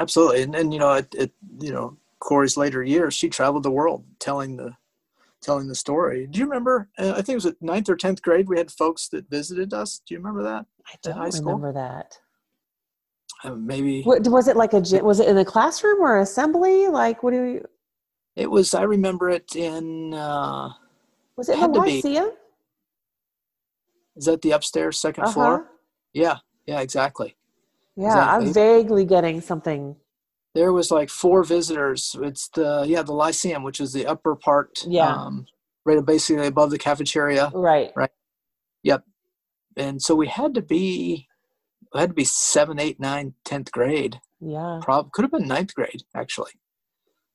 Absolutely, 0.00 0.42
and 0.42 0.54
and 0.54 0.72
you 0.72 0.80
know, 0.80 0.94
it, 0.94 1.14
it 1.14 1.32
you 1.60 1.72
know, 1.72 1.98
Corrie's 2.20 2.56
later 2.56 2.82
years, 2.82 3.14
she 3.14 3.28
traveled 3.28 3.62
the 3.64 3.70
world 3.70 4.04
telling 4.18 4.56
the 4.56 4.74
telling 5.42 5.68
the 5.68 5.74
story. 5.74 6.26
Do 6.26 6.38
you 6.38 6.46
remember? 6.46 6.88
Uh, 6.98 7.10
I 7.10 7.16
think 7.16 7.30
it 7.30 7.34
was 7.34 7.46
at 7.46 7.60
ninth 7.60 7.88
or 7.90 7.96
tenth 7.96 8.22
grade. 8.22 8.48
We 8.48 8.56
had 8.56 8.70
folks 8.70 9.08
that 9.08 9.28
visited 9.28 9.74
us. 9.74 10.00
Do 10.06 10.14
you 10.14 10.18
remember 10.18 10.42
that? 10.44 10.66
i 10.86 10.96
don't 11.02 11.16
high 11.16 11.30
school? 11.30 11.54
remember 11.54 11.72
that 11.72 12.18
Uh, 13.44 13.54
maybe 13.54 14.02
what, 14.02 14.26
was 14.26 14.48
it 14.48 14.56
like 14.56 14.72
a 14.72 14.80
was 15.02 15.20
it 15.20 15.28
in 15.28 15.36
the 15.36 15.44
classroom 15.44 16.00
or 16.00 16.18
assembly 16.18 16.88
like 16.88 17.22
what 17.22 17.32
do 17.32 17.42
you 17.44 17.64
it 18.40 18.50
was. 18.50 18.74
I 18.74 18.82
remember 18.82 19.30
it 19.30 19.54
in. 19.56 20.14
Uh, 20.14 20.70
was 21.36 21.48
it 21.48 21.58
Had 21.58 21.72
the 21.74 21.78
lyceum 21.80 22.30
is 24.16 24.24
that 24.26 24.42
the 24.42 24.50
upstairs 24.50 25.00
2nd 25.00 25.20
Uh-huh. 25.22 25.32
floor? 25.32 25.66
Yeah, 26.12 26.38
yeah, 26.66 26.80
exactly. 26.80 27.36
yeah 27.96 28.24
i'm 28.34 28.52
vaguely 28.52 29.04
getting 29.04 29.40
something 29.40 29.96
There 30.54 30.72
was 30.72 30.90
like 30.90 31.10
four 31.10 31.44
visitors. 31.44 32.16
It's 32.28 32.48
the 32.58 32.84
yeah 32.92 33.02
the 33.02 33.12
Lyceum, 33.14 33.62
which 33.62 33.80
is 33.80 33.92
the 33.92 34.06
upper 34.12 34.34
part. 34.36 34.72
Yeah. 34.86 35.14
Um, 35.14 35.46
right 35.86 36.04
basically 36.04 36.46
above 36.46 36.70
the 36.70 36.78
cafeteria. 36.88 37.44
right 37.54 37.90
Right. 37.96 38.10
Yep. 38.82 39.02
and 39.76 40.02
so 40.02 40.14
we 40.14 40.26
had 40.28 40.54
to 40.54 40.62
be 40.62 40.86
we 41.94 42.00
had 42.00 42.10
to 42.10 42.20
be 42.22 42.24
seven 42.24 42.78
eight 42.80 42.98
nine 43.00 43.34
tenth 43.44 43.70
grade 43.72 44.14
yeah 44.40 44.80
prob 44.82 45.12
could 45.12 45.22
have 45.26 45.32
been 45.36 45.48
ninth 45.56 45.74
grade 45.74 46.02
actually 46.22 46.52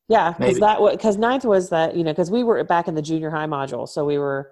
Yeah, 0.08 0.34
because 0.38 0.60
that 0.60 0.82
was 0.82 0.96
because 0.96 1.18
ninth 1.18 1.46
was 1.46 1.70
that 1.70 1.96
you 1.96 2.04
know 2.04 2.12
because 2.12 2.30
we 2.30 2.44
were 2.44 2.64
back 2.64 2.88
in 2.88 2.94
the 2.96 3.02
junior 3.02 3.30
high 3.32 3.48
module, 3.48 3.88
so 3.90 4.06
we 4.06 4.18
were 4.18 4.52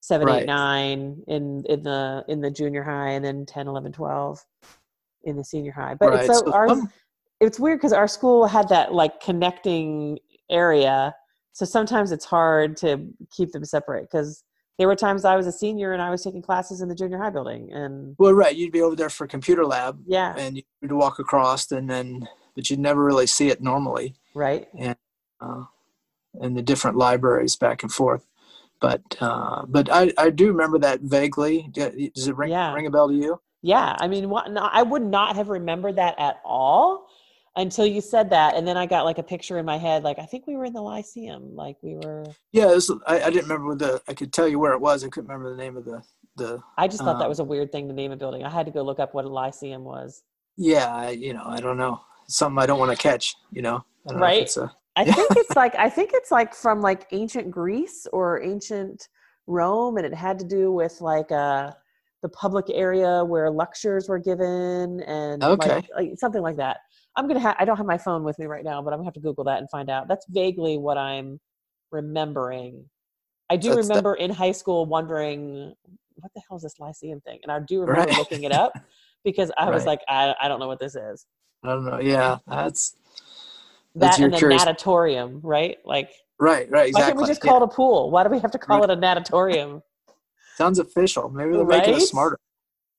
seven, 0.00 0.28
eight, 0.28 0.46
nine 0.46 1.22
in 1.28 1.64
in 1.68 1.82
the 1.82 2.24
in 2.28 2.40
the 2.40 2.50
junior 2.50 2.82
high, 2.82 3.10
and 3.10 3.24
then 3.24 3.44
10, 3.44 3.68
11, 3.68 3.92
12 3.92 4.44
in 5.24 5.36
the 5.36 5.44
senior 5.44 5.72
high. 5.72 5.94
But 5.94 6.10
right 6.10 6.24
it's 6.24 6.38
so, 6.38 6.44
so 6.46 6.52
ours, 6.52 6.70
some- 6.70 6.92
it's 7.40 7.60
weird 7.60 7.78
because 7.78 7.92
our 7.92 8.08
school 8.08 8.46
had 8.46 8.68
that 8.70 8.94
like 8.94 9.20
connecting 9.20 10.18
area, 10.50 11.14
so 11.52 11.66
sometimes 11.66 12.10
it's 12.10 12.24
hard 12.24 12.76
to 12.78 13.06
keep 13.30 13.52
them 13.52 13.64
separate 13.64 14.08
because 14.10 14.44
there 14.78 14.88
were 14.88 14.96
times 14.96 15.26
I 15.26 15.36
was 15.36 15.46
a 15.46 15.52
senior 15.52 15.92
and 15.92 16.00
I 16.00 16.08
was 16.08 16.22
taking 16.22 16.40
classes 16.40 16.80
in 16.80 16.88
the 16.88 16.94
junior 16.94 17.18
high 17.18 17.30
building, 17.30 17.70
and 17.70 18.14
well 18.18 18.32
right 18.32 18.56
you'd 18.56 18.72
be 18.72 18.80
over 18.80 18.96
there 18.96 19.10
for 19.10 19.26
computer 19.26 19.66
lab 19.66 20.00
yeah, 20.06 20.34
and 20.38 20.62
you'd 20.80 20.92
walk 20.92 21.18
across 21.18 21.70
and 21.70 21.90
then 21.90 22.26
but 22.56 22.68
you'd 22.70 22.80
never 22.80 23.04
really 23.04 23.26
see 23.28 23.48
it 23.50 23.62
normally 23.62 24.16
right, 24.34 24.68
uh, 25.40 25.64
in 26.40 26.54
the 26.54 26.62
different 26.62 26.96
libraries 26.96 27.56
back 27.56 27.82
and 27.84 27.92
forth 27.92 28.26
but 28.80 29.02
uh, 29.20 29.64
but 29.66 29.88
I, 29.90 30.12
I 30.18 30.30
do 30.30 30.48
remember 30.48 30.78
that 30.80 31.00
vaguely 31.00 31.70
does 31.72 32.28
it 32.28 32.36
ring, 32.36 32.50
Yeah. 32.50 32.74
ring 32.74 32.86
a 32.86 32.90
bell 32.90 33.08
to 33.08 33.14
you 33.14 33.40
Yeah, 33.62 33.96
I 33.98 34.06
mean, 34.08 34.28
what, 34.28 34.50
no, 34.50 34.68
I 34.70 34.82
would 34.82 35.02
not 35.02 35.36
have 35.36 35.48
remembered 35.48 35.96
that 35.96 36.14
at 36.18 36.40
all 36.44 37.08
until 37.56 37.86
you 37.86 38.00
said 38.02 38.30
that, 38.30 38.54
and 38.54 38.68
then 38.68 38.76
I 38.76 38.84
got 38.86 39.04
like 39.06 39.18
a 39.18 39.22
picture 39.22 39.58
in 39.58 39.64
my 39.64 39.78
head, 39.78 40.04
like 40.04 40.18
I 40.18 40.26
think 40.26 40.46
we 40.46 40.56
were 40.56 40.66
in 40.66 40.74
the 40.74 40.82
Lyceum, 40.82 41.56
like 41.56 41.76
we 41.82 41.94
were. 41.96 42.24
yeah 42.52 42.70
it 42.70 42.74
was, 42.74 42.90
I, 43.06 43.22
I 43.22 43.30
didn't 43.30 43.48
remember 43.48 43.74
the 43.74 44.02
i 44.08 44.14
could 44.14 44.32
tell 44.32 44.46
you 44.48 44.58
where 44.58 44.72
it 44.72 44.80
was 44.80 45.04
i 45.04 45.08
couldn't 45.08 45.28
remember 45.28 45.50
the 45.50 45.62
name 45.62 45.76
of 45.76 45.84
the 45.84 46.02
the 46.36 46.62
I 46.76 46.86
just 46.88 47.02
thought 47.02 47.18
that 47.18 47.24
Um, 47.24 47.30
was 47.30 47.38
a 47.38 47.44
weird 47.44 47.72
thing 47.72 47.88
to 47.88 47.94
name 47.94 48.12
a 48.12 48.16
building. 48.16 48.44
I 48.44 48.50
had 48.50 48.66
to 48.66 48.72
go 48.72 48.82
look 48.82 48.98
up 48.98 49.14
what 49.14 49.24
a 49.24 49.28
Lyceum 49.28 49.84
was. 49.84 50.22
yeah 50.56 50.94
I, 50.94 51.10
you 51.10 51.32
know 51.32 51.44
i 51.46 51.60
don't 51.60 51.76
know 51.78 52.00
something 52.28 52.58
i 52.58 52.66
don't 52.66 52.78
want 52.78 52.90
to 52.90 52.96
catch 52.96 53.34
you 53.52 53.62
know 53.62 53.84
I 54.06 54.10
don't 54.10 54.20
know 54.20 54.26
Right. 54.26 54.42
it's 54.42 54.56
a- 54.56 54.72
I 54.96 55.04
think 55.04 55.32
it's 55.36 55.56
like 55.56 55.74
I 55.74 55.90
think 55.90 56.10
it's 56.14 56.30
like 56.30 56.54
from 56.54 56.80
like 56.80 57.06
ancient 57.12 57.50
Greece 57.50 58.06
or 58.12 58.40
ancient 58.42 59.08
Rome, 59.46 59.96
and 59.98 60.06
it 60.06 60.14
had 60.14 60.38
to 60.38 60.44
do 60.44 60.72
with 60.72 61.00
like 61.00 61.30
uh 61.32 61.72
the 62.22 62.28
public 62.30 62.64
area 62.70 63.24
where 63.24 63.50
lectures 63.50 64.08
were 64.08 64.18
given 64.18 65.00
and 65.02 65.42
Okay. 65.42 65.86
like, 65.96 66.12
something 66.16 66.40
like 66.40 66.56
that. 66.56 66.78
I'm 67.16 67.26
gonna 67.28 67.40
have 67.40 67.56
I 67.58 67.64
don't 67.64 67.76
have 67.76 67.86
my 67.86 67.98
phone 67.98 68.24
with 68.24 68.38
me 68.38 68.46
right 68.46 68.64
now, 68.64 68.80
but 68.80 68.92
I'm 68.92 68.98
gonna 69.00 69.06
have 69.06 69.14
to 69.14 69.20
Google 69.20 69.44
that 69.44 69.58
and 69.58 69.68
find 69.70 69.90
out. 69.90 70.08
That's 70.08 70.26
vaguely 70.30 70.78
what 70.78 70.96
I'm 70.96 71.38
remembering. 71.90 72.88
I 73.50 73.56
do 73.56 73.74
That's 73.74 73.88
remember 73.88 74.14
in 74.14 74.30
high 74.30 74.52
school 74.52 74.86
wondering 74.86 75.74
what 76.16 76.32
the 76.34 76.40
hell 76.48 76.56
is 76.56 76.62
this 76.62 76.80
Lyceum 76.80 77.20
thing, 77.20 77.38
and 77.42 77.52
I 77.52 77.60
do 77.60 77.80
remember 77.80 78.00
Right. 78.08 78.16
looking 78.18 78.44
it 78.44 78.52
up 78.52 78.72
because 79.26 79.50
I 79.58 79.68
was 79.68 79.84
like, 79.84 80.00
I, 80.08 80.34
I 80.40 80.48
don't 80.48 80.60
know 80.60 80.68
what 80.68 80.78
this 80.78 80.94
is. 80.94 81.26
I 81.64 81.68
don't 81.68 81.84
know. 81.84 81.98
Yeah, 82.00 82.38
that's 82.46 82.94
That 83.96 84.00
That's 84.00 84.18
your 84.18 84.26
and 84.26 84.34
the 84.34 84.38
curious- 84.38 84.64
natatorium, 84.64 85.40
right? 85.42 85.76
Like 85.84 86.10
right. 86.38 86.70
Right. 86.70 86.88
Exactly. 86.88 86.92
why 86.92 87.06
can't 87.08 87.18
we 87.18 87.26
just 87.26 87.44
Yeah. 87.44 87.50
call 87.50 87.62
it 87.62 87.64
a 87.64 87.68
pool? 87.68 88.10
Why 88.10 88.22
do 88.22 88.30
we 88.30 88.38
have 88.38 88.50
to 88.52 88.58
call 88.58 88.80
Right. 88.80 88.90
it 88.90 88.96
a 88.96 89.00
natatorium? 89.00 89.82
Sounds 90.56 90.78
official. 90.78 91.28
Maybe 91.28 91.50
they're 91.56 91.64
making 91.66 91.92
Right? 91.94 92.02
us 92.02 92.08
smarter. 92.08 92.38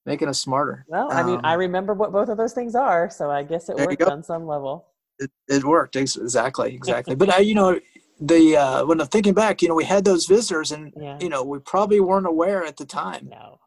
Making 0.06 0.28
us 0.28 0.40
smarter. 0.40 0.86
Well, 0.88 1.12
I 1.12 1.24
mean, 1.24 1.40
I 1.44 1.54
Um, 1.54 1.60
remember 1.60 1.94
what 1.94 2.12
both 2.12 2.30
of 2.30 2.38
those 2.38 2.54
things 2.54 2.76
are, 2.76 3.10
so 3.10 3.30
I 3.32 3.44
guess 3.44 3.70
it 3.70 3.78
worked 3.78 4.02
on 4.04 4.22
some 4.24 4.46
level. 4.48 4.86
It, 5.20 5.32
it 5.48 5.64
worked 5.64 5.96
exactly. 5.96 6.76
Exactly. 6.76 7.16
but 7.22 7.30
I, 7.34 7.40
you 7.40 7.56
know, 7.56 7.80
the 8.20 8.58
uh, 8.58 8.86
when 8.86 9.00
I'm 9.02 9.08
thinking 9.08 9.34
back, 9.34 9.62
you 9.62 9.68
know, 9.68 9.76
we 9.76 9.84
had 9.86 10.04
those 10.06 10.26
visitors, 10.26 10.72
and 10.72 10.94
Yeah. 11.00 11.18
you 11.22 11.30
know, 11.30 11.44
we 11.44 11.60
probably 11.60 12.00
weren't 12.00 12.26
aware 12.28 12.64
at 12.66 12.78
the 12.78 12.86
time. 12.86 13.28
No. 13.30 13.60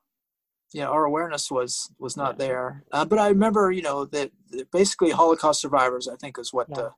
You 0.72 0.82
know, 0.82 0.90
our 0.92 1.04
awareness 1.04 1.50
was 1.50 1.90
was 1.98 2.16
not 2.16 2.34
Yeah. 2.38 2.46
there. 2.46 2.84
Uh, 2.92 3.04
but 3.04 3.18
I 3.18 3.28
remember, 3.28 3.72
you 3.72 3.82
know, 3.82 4.04
that, 4.06 4.30
that 4.50 4.70
basically 4.70 5.10
Holocaust 5.10 5.60
survivors. 5.60 6.06
I 6.08 6.16
think 6.16 6.38
is 6.38 6.52
what 6.52 6.68
Yeah. 6.70 6.90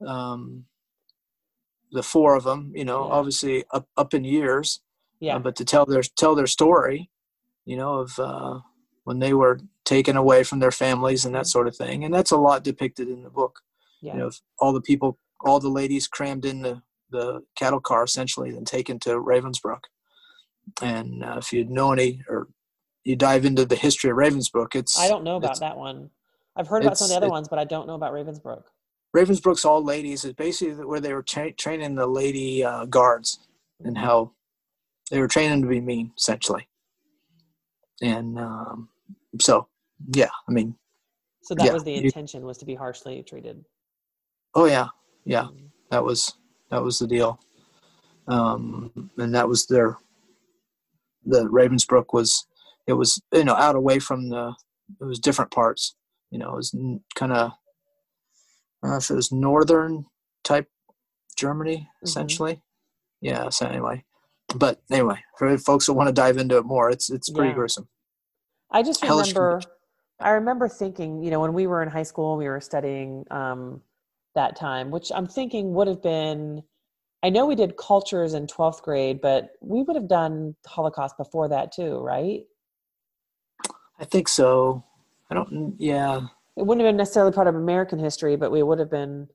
the 0.00 0.06
um, 0.08 0.66
the 1.92 2.02
four 2.02 2.34
of 2.36 2.44
them. 2.44 2.72
You 2.74 2.84
know, 2.84 3.06
Yeah. 3.06 3.12
obviously 3.12 3.64
up 3.72 3.88
up 3.96 4.14
in 4.14 4.24
years. 4.24 4.80
Yeah. 5.20 5.36
uh, 5.36 5.38
but 5.40 5.54
to 5.56 5.64
tell 5.64 5.84
their 5.86 6.02
tell 6.02 6.34
their 6.34 6.46
story, 6.46 7.10
you 7.64 7.76
know, 7.76 7.96
of 8.00 8.18
uh, 8.18 8.60
when 9.04 9.18
they 9.18 9.34
were 9.34 9.60
taken 9.84 10.16
away 10.16 10.44
from 10.44 10.58
their 10.60 10.70
families 10.70 11.24
and 11.24 11.34
that 11.34 11.46
sort 11.46 11.66
of 11.68 11.76
thing, 11.76 12.04
and 12.04 12.14
that's 12.14 12.30
a 12.30 12.36
lot 12.36 12.64
depicted 12.64 13.08
in 13.08 13.22
the 13.22 13.30
book. 13.30 13.60
yeah. 14.00 14.14
You 14.14 14.18
know, 14.20 14.30
all 14.58 14.72
the 14.72 14.80
people, 14.80 15.18
all 15.44 15.60
the 15.60 15.68
ladies 15.68 16.08
crammed 16.08 16.44
in 16.44 16.62
the 16.62 16.82
the 17.10 17.42
cattle 17.56 17.80
car 17.80 18.04
essentially, 18.04 18.50
and 18.50 18.66
taken 18.66 18.98
to 19.00 19.10
Ravensbrück. 19.20 19.82
And 20.80 21.24
uh, 21.24 21.36
if 21.38 21.52
you'd 21.52 21.68
know 21.70 21.92
any, 21.92 22.22
or 22.28 22.48
you 23.04 23.16
dive 23.16 23.44
into 23.44 23.64
the 23.64 23.76
history 23.76 24.10
of 24.10 24.16
Ravensbrück, 24.16 24.74
it's 24.74 24.98
I 24.98 25.08
don't 25.08 25.24
know 25.24 25.36
about 25.36 25.60
that 25.60 25.76
one. 25.76 26.10
I've 26.56 26.68
heard 26.68 26.82
about 26.82 26.98
some 26.98 27.06
of 27.06 27.10
the 27.10 27.16
other 27.16 27.26
it- 27.26 27.30
ones, 27.30 27.48
but 27.48 27.58
I 27.58 27.64
don't 27.64 27.86
know 27.86 27.94
about 27.94 28.12
Ravensbrück. 28.12 28.62
Ravensbrück's 29.16 29.64
all 29.64 29.82
ladies. 29.82 30.24
It's 30.24 30.34
basically 30.36 30.84
where 30.84 31.00
they 31.00 31.12
were 31.12 31.22
tra- 31.22 31.52
training 31.52 31.96
the 31.96 32.06
lady 32.06 32.62
uh, 32.64 32.84
guards 32.84 33.40
and 33.84 33.98
how 33.98 34.32
they 35.10 35.18
were 35.18 35.26
training 35.26 35.62
to 35.62 35.68
be 35.68 35.80
mean, 35.80 36.12
essentially. 36.16 36.68
And 38.02 38.38
um, 38.38 38.88
so, 39.40 39.66
yeah, 40.14 40.30
I 40.48 40.52
mean, 40.52 40.76
So 41.42 41.54
that 41.56 41.64
Yeah, 41.66 41.72
was 41.72 41.82
the 41.84 41.92
you- 41.92 42.02
intention 42.02 42.44
was 42.44 42.58
to 42.58 42.64
be 42.66 42.74
harshly 42.74 43.22
treated. 43.24 43.64
oh 44.54 44.66
yeah, 44.66 44.88
yeah, 45.24 45.44
Mm. 45.44 45.70
that 45.90 46.04
was 46.04 46.34
that 46.70 46.82
was 46.82 46.98
the 46.98 47.06
deal. 47.08 47.40
Um, 48.28 49.10
and 49.18 49.34
that 49.34 49.48
was 49.48 49.66
their 49.66 49.98
the 51.24 51.44
Ravensbrück 51.46 52.12
was 52.12 52.46
it 52.90 52.94
was 52.94 53.22
you 53.32 53.44
know 53.44 53.54
out 53.54 53.76
away 53.76 53.98
from 53.98 54.28
the 54.28 54.54
it 55.00 55.04
was 55.04 55.18
different 55.18 55.50
parts. 55.50 55.96
You 56.30 56.38
know, 56.38 56.52
it 56.52 56.56
was 56.56 56.74
kind 57.14 57.32
of 57.32 57.52
I 58.82 58.86
don't 58.86 58.90
know 58.92 58.96
if 58.98 59.10
it 59.10 59.14
was 59.14 59.32
northern 59.32 60.06
type 60.44 60.68
Germany 61.36 61.88
Mhm. 62.04 62.08
essentially. 62.08 62.62
Yeah. 63.20 63.48
So 63.50 63.66
anyway, 63.66 64.04
but 64.54 64.82
anyway, 64.90 65.22
for 65.38 65.56
folks 65.58 65.86
that 65.86 65.94
want 65.94 66.08
to 66.08 66.12
dive 66.12 66.36
into 66.36 66.58
it 66.58 66.64
more, 66.64 66.90
it's 66.90 67.10
it's 67.10 67.30
pretty 67.30 67.50
Yeah. 67.50 67.54
gruesome. 67.56 67.88
I 68.70 68.82
just 68.82 69.02
remember, 69.02 69.60
I 70.20 70.30
remember 70.30 70.68
thinking, 70.68 71.22
you 71.22 71.30
know, 71.30 71.40
when 71.40 71.54
we 71.54 71.66
were 71.66 71.82
in 71.82 71.88
high 71.88 72.04
school, 72.04 72.36
we 72.36 72.48
were 72.48 72.60
studying 72.60 73.24
um, 73.30 73.82
that 74.34 74.54
time, 74.56 74.90
which 74.90 75.10
I'm 75.12 75.26
thinking 75.26 75.74
would 75.74 75.88
have 75.88 76.02
been, 76.02 76.62
I 77.22 77.30
know 77.30 77.46
we 77.46 77.56
did 77.56 77.76
cultures 77.76 78.32
in 78.34 78.46
12th 78.46 78.82
grade, 78.82 79.20
but 79.20 79.50
we 79.60 79.82
would 79.82 79.96
have 79.96 80.08
done 80.08 80.54
Holocaust 80.66 81.16
before 81.16 81.48
that 81.48 81.72
too, 81.72 81.98
right? 81.98 82.42
I 84.00 84.04
think 84.04 84.28
so. 84.28 84.82
I 85.30 85.34
don't. 85.34 85.74
Yeah. 85.78 86.22
it 86.56 86.66
wouldn't 86.66 86.84
have 86.84 86.88
been 86.90 86.96
necessarily 86.96 87.32
part 87.32 87.46
of 87.46 87.54
American 87.54 87.98
history, 87.98 88.34
but 88.36 88.50
we 88.50 88.62
would 88.62 88.78
have 88.78 88.90
been. 88.90 89.28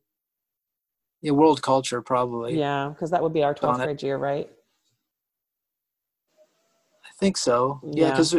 Yeah, 1.22 1.32
world 1.32 1.62
culture 1.62 2.02
probably. 2.02 2.58
Yeah, 2.60 2.90
because 2.90 3.12
that 3.12 3.22
would 3.24 3.34
be 3.34 3.44
our 3.44 3.54
twelfth 3.54 3.82
grade 3.82 4.02
year, 4.04 4.18
right? 4.18 4.50
I 7.06 7.10
think 7.20 7.38
so. 7.38 7.80
Yeah, 7.84 8.06
Yeah. 8.08 8.12
because 8.12 8.36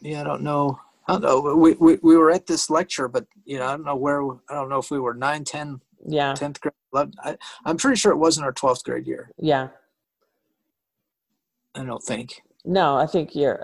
yeah, 0.00 0.20
I 0.20 0.24
don't 0.24 0.42
know. 0.42 0.78
I 1.08 1.12
don't 1.18 1.22
know. 1.22 1.54
We, 1.56 1.72
we 1.74 1.98
we 2.02 2.16
were 2.16 2.30
at 2.30 2.46
this 2.46 2.68
lecture, 2.70 3.08
but 3.08 3.26
you 3.44 3.58
know, 3.58 3.66
I 3.66 3.70
don't 3.70 3.84
know 3.84 3.96
where. 3.96 4.22
I 4.48 4.54
don't 4.54 4.68
know 4.68 4.78
if 4.78 4.90
we 4.90 4.98
were 5.00 5.14
9, 5.14 5.44
10, 5.44 5.80
Yeah, 6.06 6.32
10th 6.34 6.60
grade. 6.60 6.72
11, 6.92 7.14
I, 7.24 7.36
I'm 7.64 7.76
pretty 7.76 7.96
sure 7.96 8.12
it 8.12 8.16
wasn't 8.16 8.44
our 8.46 8.52
12th 8.52 8.84
grade 8.84 9.06
year. 9.06 9.30
yeah. 9.38 9.68
I 11.76 11.82
don't 11.84 12.02
think. 12.02 12.40
No, 12.64 12.96
I 12.96 13.06
think 13.06 13.34
you're, 13.34 13.62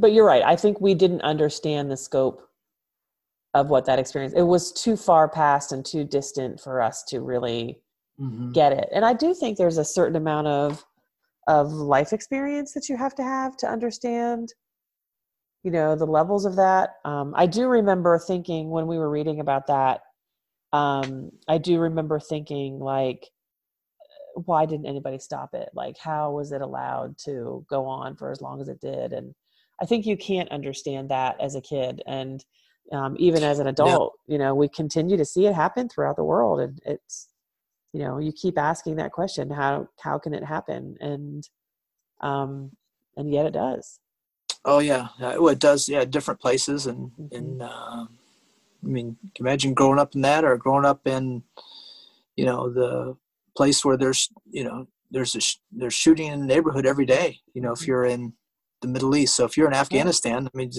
but- 0.00 0.12
you're 0.12 0.26
right. 0.26 0.42
I 0.44 0.56
think 0.56 0.80
we 0.80 0.94
didn't 0.94 1.22
understand 1.22 1.90
the 1.90 1.96
scope 1.96 2.48
of 3.54 3.68
what 3.70 3.84
that 3.86 3.98
experience. 3.98 4.34
It 4.34 4.42
was 4.42 4.72
too 4.72 4.96
far 4.96 5.28
past 5.28 5.72
and 5.72 5.84
too 5.84 6.04
distant 6.04 6.60
for 6.60 6.80
us 6.80 7.02
to 7.04 7.20
really 7.20 7.82
Mhm. 8.20 8.52
get 8.52 8.72
it. 8.72 8.88
And 8.92 9.04
I 9.04 9.12
do 9.14 9.34
think 9.34 9.56
there's 9.56 9.78
a 9.78 9.84
certain 9.84 10.16
amount 10.16 10.46
of 10.48 10.84
of 11.48 11.72
life 11.72 12.12
experience 12.12 12.72
that 12.72 12.88
you 12.88 12.96
have 12.96 13.16
to 13.16 13.22
have 13.24 13.56
to 13.56 13.66
understand, 13.66 14.54
you 15.64 15.72
know, 15.72 15.96
the 15.96 16.06
levels 16.06 16.44
of 16.44 16.54
that. 16.54 16.96
Um, 17.04 17.34
I 17.36 17.46
do 17.46 17.66
remember 17.66 18.16
thinking 18.16 18.70
when 18.70 18.86
we 18.86 18.96
were 18.96 19.10
reading 19.10 19.40
about 19.40 19.66
that. 19.66 20.02
Um, 20.72 21.32
I 21.48 21.58
do 21.58 21.80
remember 21.80 22.20
thinking 22.20 22.78
like, 22.78 23.28
why 24.34 24.66
didn't 24.66 24.86
anybody 24.86 25.18
stop 25.18 25.54
it? 25.54 25.70
Like, 25.74 25.96
how 25.98 26.30
was 26.32 26.52
it 26.52 26.62
allowed 26.62 27.18
to 27.18 27.64
go 27.68 27.86
on 27.86 28.16
for 28.16 28.30
as 28.30 28.40
long 28.40 28.60
as 28.60 28.68
it 28.68 28.80
did? 28.80 29.12
And 29.12 29.34
I 29.80 29.86
think 29.86 30.06
you 30.06 30.16
can't 30.16 30.50
understand 30.50 31.10
that 31.10 31.40
as 31.40 31.54
a 31.54 31.60
kid, 31.60 32.02
and 32.06 32.44
um, 32.92 33.16
even 33.18 33.42
as 33.42 33.58
an 33.58 33.66
adult, 33.68 34.14
you 34.26 34.38
know, 34.38 34.54
we 34.54 34.68
continue 34.68 35.16
to 35.16 35.24
see 35.24 35.46
it 35.46 35.54
happen 35.54 35.88
throughout 35.88 36.16
the 36.16 36.24
world, 36.24 36.60
and 36.60 36.80
it's, 36.84 37.28
you 37.92 38.00
know, 38.00 38.18
you 38.18 38.32
keep 38.32 38.58
asking 38.58 38.96
that 38.96 39.12
question: 39.12 39.50
how 39.50 39.88
how 40.00 40.18
can 40.18 40.34
it 40.34 40.44
happen? 40.44 40.96
And 41.00 41.48
um, 42.20 42.72
and 43.16 43.30
yet 43.32 43.46
it 43.46 43.52
does. 43.52 43.98
Oh 44.64 44.78
yeah, 44.78 45.08
Uh, 45.20 45.44
it 45.46 45.58
does. 45.58 45.88
Yeah, 45.88 46.04
different 46.04 46.40
places, 46.40 46.86
and 46.86 47.10
Mhm. 47.18 47.38
and 47.38 47.62
uh, 47.62 48.06
I 48.84 48.86
mean, 48.86 49.16
imagine 49.36 49.74
growing 49.74 49.98
up 49.98 50.14
in 50.14 50.22
that, 50.22 50.44
or 50.44 50.56
growing 50.56 50.84
up 50.84 51.06
in, 51.06 51.42
you 52.36 52.44
know, 52.44 52.70
the 52.70 53.16
place 53.56 53.84
where 53.84 53.96
there's, 53.96 54.28
you 54.50 54.64
know, 54.64 54.86
there's 55.10 55.34
a 55.34 55.40
sh- 55.40 55.56
there's 55.70 55.94
shooting 55.94 56.28
in 56.28 56.40
the 56.40 56.46
neighborhood 56.46 56.86
every 56.86 57.06
day. 57.06 57.40
You 57.54 57.60
know, 57.62 57.72
if 57.72 57.80
Mhm. 57.80 57.86
you're 57.86 58.04
in 58.04 58.34
the 58.80 58.88
Middle 58.88 59.14
East, 59.14 59.36
so 59.36 59.44
if 59.44 59.56
you're 59.56 59.68
in 59.68 59.74
Afghanistan, 59.74 60.48
I 60.52 60.56
mean, 60.56 60.70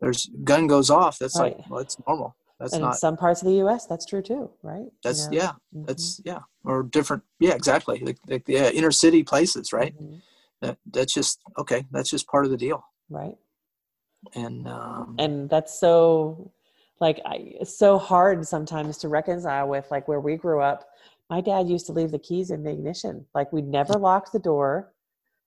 there's 0.00 0.26
gun 0.44 0.66
goes 0.66 0.90
off. 0.90 1.18
That's 1.18 1.34
like, 1.34 1.58
well, 1.68 1.80
it's 1.80 1.96
normal. 2.06 2.36
That's 2.60 2.72
and 2.72 2.82
in 2.82 2.88
not. 2.88 2.98
some 2.98 3.16
parts 3.16 3.40
of 3.42 3.46
the 3.46 3.54
U.S., 3.54 3.86
that's 3.86 4.04
true 4.04 4.22
too, 4.22 4.50
right? 4.62 4.80
You 4.82 4.92
That's 5.02 5.26
know? 5.30 5.36
yeah. 5.36 5.52
Mhm. 5.74 5.86
That's 5.86 6.20
yeah. 6.24 6.40
Or 6.64 6.82
different. 6.82 7.22
Yeah, 7.38 7.54
exactly. 7.54 7.98
Like, 8.00 8.18
like 8.26 8.44
yeah, 8.48 8.70
inner 8.70 8.90
city 8.90 9.22
places, 9.22 9.72
right? 9.72 9.94
Mhm. 9.96 10.20
That 10.60 10.78
that's 10.90 11.14
just 11.14 11.40
okay. 11.58 11.84
That's 11.90 12.10
just 12.10 12.26
part 12.26 12.44
of 12.44 12.50
the 12.50 12.56
deal. 12.56 12.84
Right. 13.08 13.36
And 14.34 14.66
um, 14.66 15.14
and 15.18 15.48
that's 15.48 15.78
so 15.78 16.50
like 17.00 17.20
I, 17.24 17.54
it's 17.60 17.76
so 17.78 17.96
hard 17.98 18.44
sometimes 18.46 18.98
to 18.98 19.08
reconcile 19.08 19.68
with 19.68 19.88
like 19.92 20.08
where 20.08 20.20
we 20.20 20.36
grew 20.36 20.60
up 20.60 20.88
my 21.30 21.40
dad 21.40 21.68
used 21.68 21.86
to 21.86 21.92
leave 21.92 22.10
the 22.10 22.18
keys 22.18 22.50
in 22.50 22.62
the 22.62 22.70
ignition. 22.70 23.26
Like 23.34 23.52
we 23.52 23.62
never 23.62 23.94
locked 23.94 24.32
the 24.32 24.38
door. 24.38 24.92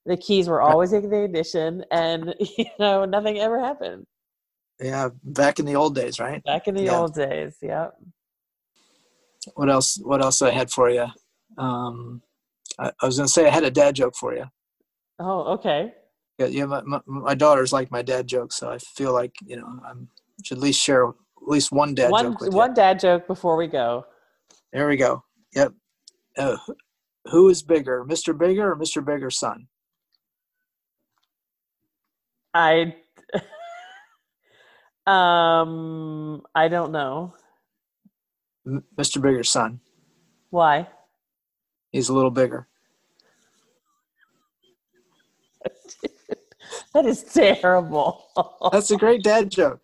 The 0.06 0.18
keys 0.18 0.48
were 0.48 0.62
always 0.62 0.94
in 0.94 1.10
the 1.10 1.24
ignition 1.24 1.84
and 1.92 2.36
you 2.58 2.66
know 2.80 3.06
nothing 3.06 3.40
ever 3.40 3.60
happened. 3.60 4.06
Yeah, 4.80 5.10
back 5.24 5.60
in 5.60 5.66
the 5.66 5.76
old 5.76 5.94
days, 5.96 6.20
right? 6.20 6.44
back 6.44 6.68
in 6.68 6.76
the 6.76 6.86
Yeah. 6.86 6.98
old 6.98 7.14
days 7.14 7.56
yep. 7.62 7.94
What 9.56 9.70
else 9.70 9.98
what 10.04 10.22
else 10.22 10.42
i 10.42 10.52
had 10.52 10.70
for 10.70 10.90
you 10.90 11.08
um 11.58 12.22
i, 12.78 12.92
I 13.02 13.06
was 13.06 13.18
gonna 13.18 13.28
say 13.28 13.48
i 13.48 13.50
had 13.50 13.64
a 13.64 13.72
dad 13.72 13.96
joke 13.96 14.16
for 14.16 14.36
you 14.36 14.46
oh 15.20 15.54
okay. 15.54 15.94
Yeah, 16.38 16.46
yeah 16.48 16.66
my, 16.66 16.82
my, 16.82 17.02
my 17.06 17.36
daughters 17.36 17.74
like 17.74 17.92
my 17.92 18.02
dad 18.02 18.28
jokes 18.28 18.58
so 18.58 18.70
i 18.70 18.78
feel 18.78 19.14
like 19.14 19.34
you 19.44 19.58
know 19.58 19.80
i'm 19.86 20.10
should 20.44 20.58
at 20.58 20.64
least 20.64 20.82
share 20.82 21.08
at 21.08 21.16
least 21.48 21.72
one 21.72 21.96
dad 21.96 22.12
one 22.12 22.34
joke 22.34 22.54
one 22.54 22.72
you 22.72 22.76
dad 22.76 23.00
joke 23.00 23.28
before 23.28 23.56
we 23.56 23.68
go. 23.68 24.06
There 24.72 24.88
we 24.88 24.96
go 24.96 25.24
yep. 25.54 25.74
Uh, 26.38 26.58
who 27.26 27.50
is 27.50 27.62
bigger 27.62 28.06
mr 28.06 28.38
bigger 28.38 28.72
or 28.72 28.76
mr 28.78 29.04
bigger's 29.04 29.38
son? 29.38 29.68
I 32.54 32.96
um 35.08 36.42
i 36.56 36.68
don't 36.68 36.92
know. 36.92 37.34
M- 38.66 38.84
mr 38.98 39.22
bigger's 39.22 39.50
son. 39.50 39.80
Why? 40.50 40.88
He's 41.92 42.10
a 42.10 42.14
little 42.14 42.32
bigger. 42.32 42.68
That 46.94 47.06
is 47.06 47.24
terrible. 47.24 48.28
That's 48.72 48.92
a 48.92 48.98
great 48.98 49.24
dad 49.24 49.50
joke 49.50 49.82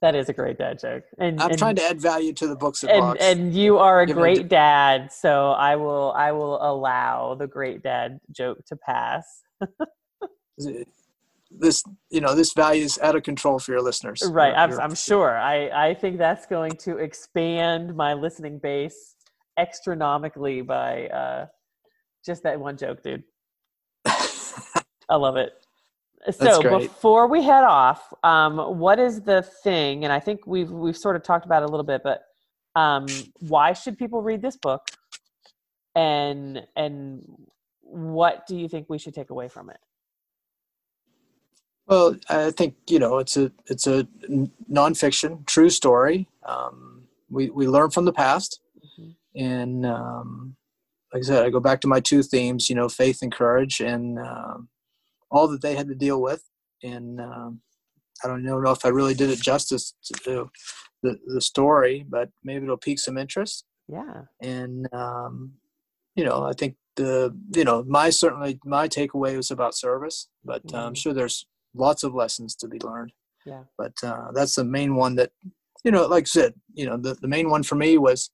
that 0.00 0.14
is 0.14 0.28
a 0.28 0.32
great 0.32 0.58
dad 0.58 0.78
joke. 0.78 1.04
And 1.18 1.40
i'm 1.40 1.50
and- 1.50 1.58
trying 1.58 1.76
to 1.76 1.82
add 1.82 2.00
value 2.00 2.32
to 2.34 2.46
the 2.46 2.56
books 2.56 2.82
and, 2.82 2.92
and 2.92 3.20
and 3.20 3.54
you 3.54 3.78
are 3.78 4.02
a 4.02 4.06
Give 4.06 4.16
great 4.16 4.48
dad 4.48 5.12
so 5.12 5.50
i 5.52 5.76
will 5.76 6.12
i 6.16 6.32
will 6.32 6.58
allow 6.62 7.34
the 7.34 7.46
great 7.46 7.82
dad 7.82 8.20
joke 8.30 8.64
to 8.66 8.76
pass. 8.76 9.42
This 11.50 11.82
you 12.10 12.20
know 12.20 12.34
this 12.34 12.52
value 12.52 12.84
is 12.84 12.98
out 13.02 13.16
of 13.16 13.22
control 13.22 13.58
for 13.58 13.72
your 13.72 13.80
listeners. 13.80 14.22
Right 14.28 14.48
You're- 14.48 14.56
I'm, 14.56 14.70
you're- 14.70 14.82
I'm 14.82 14.94
sure. 14.94 15.36
I 15.36 15.88
i 15.88 15.94
think 15.94 16.18
that's 16.18 16.46
going 16.46 16.72
to 16.72 16.98
expand 16.98 17.96
my 17.96 18.12
listening 18.14 18.58
base 18.58 19.14
astronomically 19.56 20.60
by 20.60 21.06
uh 21.08 21.46
just 22.24 22.42
that 22.42 22.60
one 22.60 22.76
joke 22.76 23.02
dude. 23.02 23.24
I 24.06 25.16
love 25.16 25.36
it 25.36 25.52
so 26.30 26.62
before 26.78 27.26
we 27.26 27.42
head 27.42 27.64
off 27.64 28.12
um 28.22 28.58
what 28.78 28.98
is 28.98 29.22
the 29.22 29.42
thing 29.42 30.04
and 30.04 30.12
i 30.12 30.20
think 30.20 30.46
we've 30.46 30.70
we've 30.70 30.96
sort 30.96 31.16
of 31.16 31.22
talked 31.22 31.46
about 31.46 31.62
it 31.62 31.66
a 31.66 31.68
little 31.68 31.84
bit 31.86 32.02
but 32.02 32.22
um 32.76 33.06
why 33.40 33.72
should 33.72 33.96
people 33.98 34.22
read 34.22 34.42
this 34.42 34.56
book 34.56 34.82
and 35.94 36.66
and 36.76 37.24
what 37.80 38.46
do 38.46 38.56
you 38.56 38.68
think 38.68 38.86
we 38.88 38.98
should 38.98 39.14
take 39.14 39.30
away 39.30 39.48
from 39.48 39.70
it 39.70 39.78
Well, 41.86 42.16
I 42.28 42.50
think 42.50 42.74
you 42.86 42.98
know 42.98 43.16
it's 43.18 43.36
a 43.38 43.50
it's 43.66 43.86
a 43.86 44.06
n- 44.28 44.50
nonfiction, 44.70 45.46
true 45.46 45.70
story. 45.70 46.28
Um, 46.44 47.04
we 47.30 47.48
we 47.48 47.66
learn 47.66 47.90
from 47.90 48.04
the 48.04 48.12
past, 48.12 48.60
Mhm. 48.84 49.14
and 49.34 49.86
um, 49.86 50.56
like 51.14 51.22
I 51.22 51.26
said, 51.26 51.46
I 51.46 51.50
go 51.50 51.60
back 51.60 51.80
to 51.80 51.88
my 51.88 52.00
two 52.00 52.22
themes. 52.22 52.68
You 52.68 52.76
know, 52.76 52.90
faith 52.90 53.22
and 53.22 53.32
courage, 53.32 53.80
and 53.80 54.18
um, 54.18 54.68
all 55.30 55.48
that 55.48 55.62
they 55.62 55.74
had 55.76 55.88
to 55.88 55.94
deal 55.94 56.20
with. 56.20 56.42
And 56.82 57.20
um, 57.20 57.60
I 58.24 58.28
don't 58.28 58.42
know 58.44 58.58
if 58.70 58.84
I 58.84 58.88
really 58.88 59.14
did 59.14 59.30
it 59.30 59.40
justice 59.40 59.94
to 60.24 60.50
the 61.02 61.18
the 61.26 61.40
story, 61.40 62.04
but 62.08 62.30
maybe 62.44 62.64
it'll 62.64 62.76
pique 62.76 62.98
some 62.98 63.18
interest. 63.18 63.64
yeah 63.88 64.22
And 64.42 64.92
um, 64.92 65.52
you 66.16 66.24
know, 66.24 66.42
I 66.44 66.52
think 66.52 66.76
the 66.96 67.36
you 67.54 67.64
know 67.64 67.84
my 67.86 68.10
certainly 68.10 68.58
my 68.64 68.88
takeaway 68.88 69.36
was 69.36 69.50
about 69.50 69.74
service, 69.76 70.28
but 70.44 70.62
uh, 70.74 70.78
I'm 70.78 70.94
Mhm. 70.94 70.96
sure 70.96 71.12
there's 71.14 71.46
lots 71.74 72.02
of 72.02 72.14
lessons 72.14 72.54
to 72.56 72.66
be 72.66 72.78
learned 72.80 73.12
yeah 73.46 73.62
but 73.76 73.92
uh, 74.02 74.32
that's 74.32 74.54
the 74.56 74.64
main 74.64 74.96
one 74.96 75.14
that 75.16 75.30
you 75.84 75.90
know 75.92 76.06
like 76.06 76.24
i 76.24 76.32
said 76.38 76.54
you 76.74 76.86
know 76.86 76.96
the, 76.96 77.14
the 77.20 77.28
main 77.28 77.48
one 77.50 77.62
for 77.62 77.76
me 77.76 77.98
was 77.98 78.30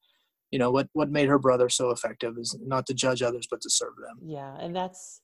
you 0.52 0.58
know 0.58 0.70
what 0.70 0.88
what 0.92 1.10
made 1.10 1.28
her 1.28 1.38
brother 1.38 1.68
so 1.68 1.90
effective 1.90 2.38
is 2.38 2.56
not 2.62 2.86
to 2.86 2.94
judge 2.94 3.22
others 3.22 3.46
but 3.50 3.60
to 3.60 3.68
serve 3.68 3.96
them 3.96 4.16
Yeah, 4.24 4.54
and 4.60 4.74
that's 4.74 5.20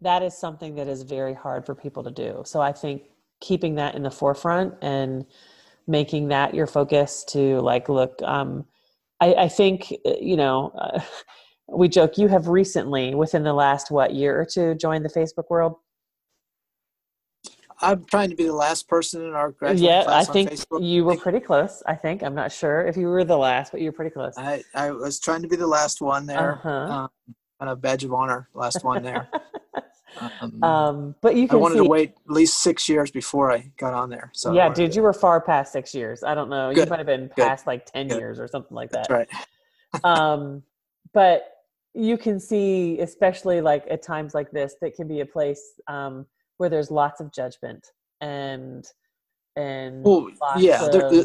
that 0.00 0.22
is 0.22 0.36
something 0.36 0.74
that 0.76 0.88
is 0.88 1.02
very 1.02 1.34
hard 1.34 1.64
for 1.66 1.74
people 1.74 2.02
to 2.04 2.10
do. 2.10 2.42
So 2.44 2.60
I 2.60 2.72
think 2.72 3.02
keeping 3.40 3.74
that 3.76 3.94
in 3.94 4.02
the 4.02 4.10
forefront 4.10 4.74
and 4.82 5.26
making 5.86 6.28
that 6.28 6.54
your 6.54 6.66
focus 6.66 7.24
to 7.24 7.60
like 7.60 7.88
look 7.88 8.20
um 8.22 8.64
I, 9.20 9.34
I 9.34 9.48
think 9.48 9.90
you 10.04 10.36
know 10.36 10.70
uh, 10.78 11.00
we 11.68 11.88
joke 11.88 12.18
you 12.18 12.28
have 12.28 12.46
recently 12.48 13.14
within 13.14 13.42
the 13.42 13.52
last 13.52 13.90
what 13.90 14.14
year 14.14 14.40
or 14.40 14.44
two 14.44 14.74
joined 14.74 15.04
the 15.04 15.08
Facebook 15.08 15.50
world. 15.50 15.76
i'm 17.80 18.04
trying 18.04 18.30
to 18.30 18.36
be 18.36 18.44
the 18.44 18.52
last 18.52 18.88
person 18.88 19.22
in 19.24 19.32
our 19.32 19.50
graduating 19.50 19.88
yeah, 19.88 20.00
I 20.00 20.04
class 20.04 20.28
on 20.28 20.32
think 20.34 20.50
facebook 20.50 20.84
you 20.84 21.04
were 21.04 21.16
pretty 21.16 21.40
close. 21.40 21.82
I 21.86 21.94
think 21.96 22.22
I'm 22.22 22.34
not 22.34 22.52
sure 22.52 22.86
if 22.86 22.96
you 22.96 23.08
were 23.08 23.24
the 23.24 23.36
last, 23.36 23.72
but 23.72 23.80
you 23.80 23.88
were 23.88 23.92
pretty 24.00 24.10
close. 24.12 24.34
I, 24.36 24.62
I 24.74 24.92
was 24.92 25.18
trying 25.18 25.42
to 25.42 25.48
be 25.48 25.56
the 25.56 25.66
last 25.66 26.00
one 26.00 26.26
there 26.26 26.60
Uh-huh. 26.64 26.68
um, 26.94 27.08
kind 27.58 27.70
of 27.72 27.80
badge 27.80 28.04
of 28.04 28.12
honor 28.12 28.48
last 28.54 28.84
one 28.84 29.02
there 29.02 29.28
um, 30.20 30.62
um, 30.64 31.14
but 31.20 31.34
you 31.36 31.48
can. 31.48 31.56
i 31.58 31.60
wanted 31.60 31.74
see 31.74 31.84
to 31.84 31.88
wait 31.88 32.10
at 32.26 32.32
least 32.32 32.62
six 32.62 32.88
years 32.88 33.10
before 33.10 33.50
i 33.52 33.70
got 33.78 33.92
on 33.94 34.08
there 34.10 34.30
so 34.34 34.52
yeah, 34.52 34.68
dude, 34.72 34.94
you 34.94 35.02
were 35.02 35.12
far 35.12 35.40
past 35.40 35.72
six 35.72 35.94
years. 35.94 36.22
I 36.22 36.34
don't 36.34 36.48
know. 36.48 36.70
You 36.70 36.86
might 36.86 36.98
have 36.98 37.06
been 37.06 37.28
good, 37.28 37.36
past 37.44 37.66
like 37.66 37.86
10 37.86 38.08
good. 38.08 38.18
years 38.18 38.38
or 38.40 38.46
something 38.48 38.74
like 38.74 38.90
that. 38.90 39.08
that's 39.08 39.10
right 39.10 40.04
um, 40.04 40.62
but 41.12 41.48
you 41.94 42.16
can 42.16 42.40
see, 42.40 42.98
especially 43.00 43.60
like 43.60 43.84
at 43.90 44.02
times 44.02 44.34
like 44.34 44.50
this, 44.50 44.76
that 44.80 44.94
can 44.94 45.06
be 45.06 45.20
a 45.20 45.26
place 45.26 45.80
um, 45.88 46.24
where 46.56 46.70
there's 46.70 46.90
lots 46.90 47.20
of 47.20 47.32
judgment 47.32 47.92
and 48.20 48.86
and 49.56 50.02
well 50.04 50.28
lots 50.40 50.62
yeah 50.62 50.88
there, 50.88 51.06
of, 51.06 51.12
there- 51.12 51.24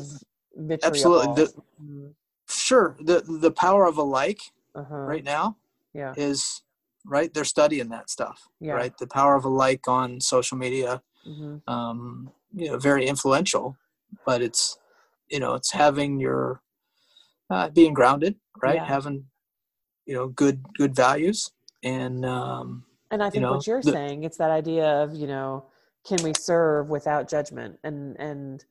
vitriol. 0.58 1.22
Absolutely. 1.22 1.44
The, 1.46 1.54
Mhm. 1.82 2.14
sure. 2.50 2.98
The 3.00 3.22
the 3.22 3.52
power 3.52 3.86
of 3.86 3.98
a 3.98 4.04
like 4.04 4.42
Uh-huh. 4.76 4.96
right 4.96 5.24
now 5.24 5.56
Yeah. 5.94 6.14
is 6.18 6.64
right. 7.08 7.34
They're 7.34 7.46
studying 7.46 7.90
that 7.90 8.10
stuff. 8.10 8.48
Yeah. 8.60 8.74
Right. 8.74 8.98
The 8.98 9.08
power 9.08 9.36
of 9.36 9.46
a 9.46 9.50
like 9.50 9.88
on 9.88 10.20
social 10.22 10.58
media. 10.58 11.02
hmm 11.26 11.58
Um, 11.68 12.32
you 12.54 12.68
know, 12.72 12.78
very 12.78 13.06
influential. 13.08 13.78
But 14.26 14.42
it's 14.42 14.78
you 15.30 15.40
know, 15.40 15.54
it's 15.56 15.72
having 15.72 16.20
your 16.20 16.62
uh, 17.50 17.70
being 17.70 17.94
grounded, 17.94 18.36
right? 18.62 18.76
Yeah. 18.76 18.86
Having 18.86 19.26
you 20.06 20.14
know 20.16 20.28
good 20.28 20.64
good 20.78 20.96
values 20.96 21.52
and 21.84 22.26
um, 22.26 22.86
And 23.12 23.22
I 23.24 23.30
think 23.30 23.42
know, 23.44 23.54
what 23.54 23.68
you're 23.68 23.82
the- 23.82 23.92
saying, 23.92 24.24
it's 24.24 24.38
that 24.38 24.52
idea 24.52 25.04
of, 25.04 25.14
you 25.14 25.28
know, 25.28 25.66
can 26.08 26.18
we 26.24 26.34
serve 26.34 26.90
without 26.90 27.30
judgment? 27.30 27.80
And 27.84 28.16
and 28.20 28.64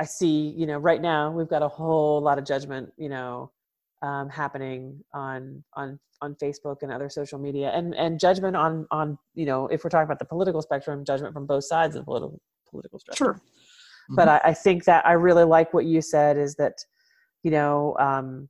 I 0.00 0.04
see, 0.04 0.52
you 0.56 0.66
know, 0.66 0.78
right 0.78 1.00
now 1.00 1.30
we've 1.30 1.48
got 1.48 1.62
a 1.62 1.68
whole 1.68 2.20
lot 2.20 2.38
of 2.38 2.44
judgment, 2.44 2.92
you 2.96 3.08
know, 3.08 3.50
um, 4.02 4.28
happening 4.28 5.02
on 5.14 5.62
on 5.74 5.98
on 6.20 6.34
Facebook 6.36 6.82
and 6.82 6.92
other 6.92 7.08
social 7.08 7.38
media, 7.38 7.70
and 7.70 7.94
and 7.94 8.18
judgment 8.18 8.56
on 8.56 8.86
on 8.90 9.18
you 9.34 9.46
know, 9.46 9.68
if 9.68 9.84
we're 9.84 9.90
talking 9.90 10.04
about 10.04 10.18
the 10.18 10.24
political 10.24 10.60
spectrum, 10.60 11.04
judgment 11.04 11.32
from 11.32 11.46
both 11.46 11.64
sides 11.64 11.94
of 11.94 12.02
the 12.02 12.04
political 12.04 12.40
political 12.68 12.98
spectrum. 12.98 13.34
sure. 13.36 13.42
but 14.16 14.28
I, 14.28 14.40
I 14.44 14.54
think 14.54 14.84
that 14.84 15.06
I 15.06 15.12
really 15.12 15.44
like 15.44 15.72
what 15.72 15.84
you 15.84 16.02
said 16.02 16.36
is 16.36 16.56
that 16.56 16.84
you 17.42 17.50
know 17.50 17.96
um, 17.98 18.48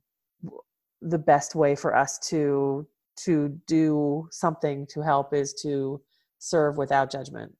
the 1.01 1.19
best 1.19 1.55
way 1.55 1.75
for 1.75 1.95
us 1.95 2.17
to 2.29 2.87
to 3.15 3.59
do 3.67 4.27
something 4.31 4.87
to 4.87 5.01
help 5.01 5.33
is 5.33 5.53
to 5.61 6.01
serve 6.39 6.77
without 6.77 7.11
judgment 7.11 7.53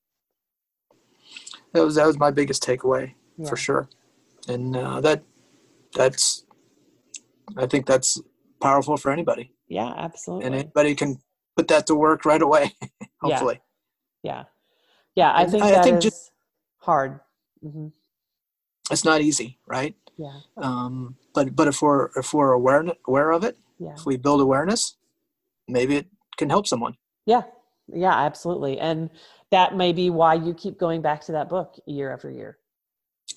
that 1.74 1.86
was 1.86 1.96
that 1.96 2.08
was 2.08 2.18
my 2.18 2.32
biggest 2.32 2.64
takeaway 2.64 3.14
yeah. 3.38 3.48
for 3.48 3.56
sure 3.56 3.88
and 4.48 4.76
uh, 4.76 5.00
that 5.00 5.24
that's 5.94 6.46
i 7.58 7.66
think 7.66 7.86
that's 7.86 8.20
powerful 8.62 8.96
for 8.98 9.12
anybody. 9.12 9.52
Yeah 9.68 9.94
absolutely. 9.98 10.46
and 10.46 10.56
anybody 10.56 10.96
can 10.96 11.20
put 11.58 11.68
that 11.68 11.86
to 11.88 11.96
work 11.96 12.24
right 12.26 12.42
away 12.42 12.72
hopefully. 13.22 13.62
Yeah. 14.24 14.32
Yeah 14.32 14.44
yeah 15.16 15.34
I 15.36 15.46
think 15.46 15.64
I- 15.64 15.68
I 15.68 15.72
that 15.72 15.80
is 15.80 15.86
think 15.86 16.02
just- 16.02 16.32
hard. 16.80 17.20
Hmm 17.62 17.88
it's 18.92 19.06
not 19.06 19.22
easy 19.22 19.60
right? 19.68 19.96
Yeah. 20.18 20.40
Um, 20.58 21.16
but 21.34 21.56
but 21.56 21.68
if 21.68 21.82
we're 21.82 22.10
if 22.16 22.34
we're 22.34 22.52
aware 22.52 22.86
aware 23.08 23.32
of 23.32 23.44
it 23.44 23.58
yeah. 23.80 23.94
if 23.98 24.06
we 24.06 24.18
build 24.18 24.42
awareness 24.42 24.96
maybe 25.68 25.96
it 25.98 26.08
can 26.38 26.50
help 26.50 26.68
someone. 26.68 26.96
Yeah. 27.26 27.44
Yeah 27.94 28.18
absolutely. 28.18 28.80
And 28.80 29.10
that 29.52 29.76
may 29.76 29.92
be 29.94 30.10
why 30.10 30.34
you 30.36 30.54
keep 30.54 30.78
going 30.78 31.02
back 31.02 31.22
to 31.26 31.32
that 31.34 31.48
book 31.50 31.76
year 31.86 32.12
after 32.14 32.30
year 32.32 32.58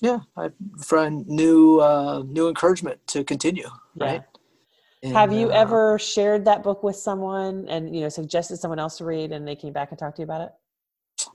yeah 0.01 0.19
i 0.37 0.49
find 0.79 1.27
new 1.27 1.79
uh, 1.79 2.23
new 2.27 2.47
encouragement 2.47 2.99
to 3.07 3.23
continue 3.23 3.69
Yeah. 3.95 4.05
right 4.05 4.23
And, 5.03 5.15
Have 5.15 5.31
you 5.31 5.47
uh, 5.49 5.53
ever 5.63 5.99
shared 5.99 6.45
that 6.45 6.63
book 6.63 6.83
with 6.83 6.95
someone 6.95 7.67
and 7.67 7.95
you 7.95 8.01
know 8.01 8.09
suggested 8.09 8.57
someone 8.57 8.79
else 8.79 8.97
to 8.97 9.05
read 9.05 9.31
and 9.31 9.47
they 9.47 9.55
came 9.55 9.73
back 9.73 9.91
and 9.91 9.99
talked 9.99 10.17
to 10.17 10.21
you 10.21 10.25
about 10.25 10.41
it? 10.41 10.51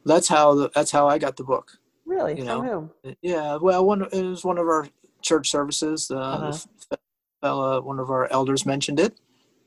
that's 0.05 0.29
how 0.29 0.55
the, 0.55 0.71
that's 0.75 0.91
how 0.91 1.09
i 1.09 1.19
got 1.19 1.37
the 1.37 1.45
book 1.45 1.73
Really? 2.05 2.37
You 2.37 2.45
From 2.45 2.63
know, 2.63 2.91
whom? 3.05 3.15
Yeah, 3.23 3.57
well, 3.57 3.85
one 3.87 4.03
it 4.03 4.23
was 4.23 4.45
one 4.45 4.59
of 4.59 4.67
our 4.67 4.89
church 5.23 5.51
services. 5.51 6.11
Uh, 6.11 6.17
Uh-huh. 6.17 6.97
fella, 7.41 7.81
one 7.81 7.99
of 7.99 8.11
our 8.11 8.31
elders 8.31 8.67
mentioned 8.67 9.01
it, 9.01 9.19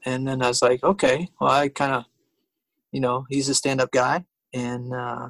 and 0.06 0.28
then 0.28 0.42
I 0.42 0.48
was 0.48 0.62
like, 0.62 0.84
okay, 0.84 1.28
well, 1.40 1.50
I 1.52 1.70
kind 1.70 1.94
of, 1.94 2.06
you 2.92 3.02
know, 3.02 3.26
he's 3.30 3.50
a 3.50 3.56
stand-up 3.56 3.92
guy 3.92 4.26
and 4.54 4.94
uh, 4.94 5.30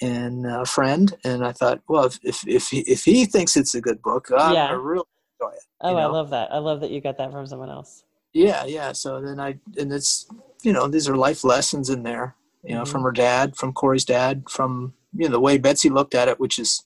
and 0.00 0.46
a 0.46 0.64
friend, 0.64 1.16
and 1.24 1.44
I 1.44 1.52
thought, 1.52 1.80
well, 1.88 2.04
if 2.04 2.18
if 2.22 2.46
if 2.46 2.68
he, 2.68 2.80
if 2.80 3.04
he 3.04 3.24
thinks 3.24 3.56
it's 3.56 3.74
a 3.74 3.80
good 3.80 4.00
book, 4.02 4.28
I'm 4.36 4.54
Yeah. 4.54 4.68
gonna 4.68 4.78
really 4.80 5.04
enjoy 5.40 5.52
it. 5.54 5.62
Oh, 5.80 5.90
you 5.92 5.98
I 5.98 6.06
love 6.06 6.30
that. 6.30 6.52
I 6.52 6.58
love 6.58 6.80
that 6.80 6.90
you 6.90 7.00
got 7.00 7.18
that 7.18 7.30
from 7.32 7.46
someone 7.46 7.70
else. 7.70 8.04
Yeah, 8.32 8.64
yeah. 8.64 8.92
So 8.92 9.20
then 9.20 9.40
I 9.40 9.58
and 9.78 9.92
it's 9.92 10.26
you 10.62 10.72
know 10.72 10.88
these 10.88 11.08
are 11.08 11.16
life 11.16 11.44
lessons 11.44 11.90
in 11.90 12.02
there, 12.02 12.36
you 12.64 12.74
know, 12.74 12.82
Mhm. 12.82 12.88
from 12.88 13.02
her 13.02 13.12
dad, 13.12 13.56
from 13.56 13.72
Corrie's 13.72 14.04
dad, 14.04 14.44
from 14.48 14.94
you 15.14 15.26
know 15.26 15.32
the 15.32 15.40
way 15.40 15.58
Betsie 15.58 15.88
looked 15.90 16.14
at 16.14 16.28
it, 16.28 16.38
which 16.38 16.58
is 16.58 16.84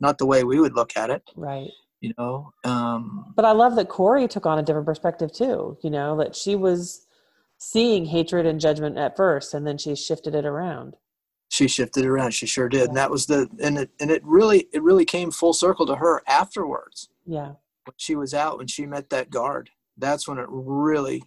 not 0.00 0.18
the 0.18 0.26
way 0.26 0.44
we 0.44 0.60
would 0.60 0.74
look 0.74 0.96
at 0.96 1.10
it. 1.10 1.22
Right. 1.36 1.70
you 2.00 2.12
know 2.18 2.52
um 2.64 3.32
But 3.34 3.46
I 3.46 3.52
love 3.52 3.76
that 3.76 3.88
Corey 3.88 4.28
took 4.28 4.44
on 4.44 4.58
a 4.58 4.62
different 4.62 4.84
perspective 4.86 5.32
too, 5.32 5.78
you 5.82 5.88
know, 5.90 6.16
that 6.18 6.36
she 6.36 6.54
was 6.54 7.06
seeing 7.56 8.04
hatred 8.04 8.44
and 8.44 8.60
judgment 8.60 8.98
at 8.98 9.16
first 9.16 9.54
and 9.54 9.66
then 9.66 9.78
she 9.78 9.94
shifted 9.94 10.34
it 10.34 10.44
around. 10.44 10.96
She 11.54 11.68
shifted 11.68 12.04
around. 12.04 12.32
She 12.32 12.46
sure 12.46 12.68
did. 12.68 12.88
And 12.88 12.96
that 12.96 13.10
was 13.10 13.26
the 13.26 13.48
and 13.62 13.78
it 13.78 13.90
and 14.00 14.10
it 14.10 14.22
really 14.24 14.66
it 14.72 14.82
really 14.82 15.04
came 15.04 15.30
full 15.30 15.52
circle 15.52 15.86
to 15.86 15.94
her 15.96 16.20
afterwards. 16.26 17.08
Yeah. 17.26 17.52
when 17.84 17.94
she 17.96 18.16
was 18.16 18.34
out 18.34 18.58
when 18.58 18.66
she 18.66 18.86
met 18.86 19.08
that 19.10 19.30
guard 19.30 19.70
that's 19.96 20.26
when 20.26 20.38
it 20.38 20.46
really 20.50 21.22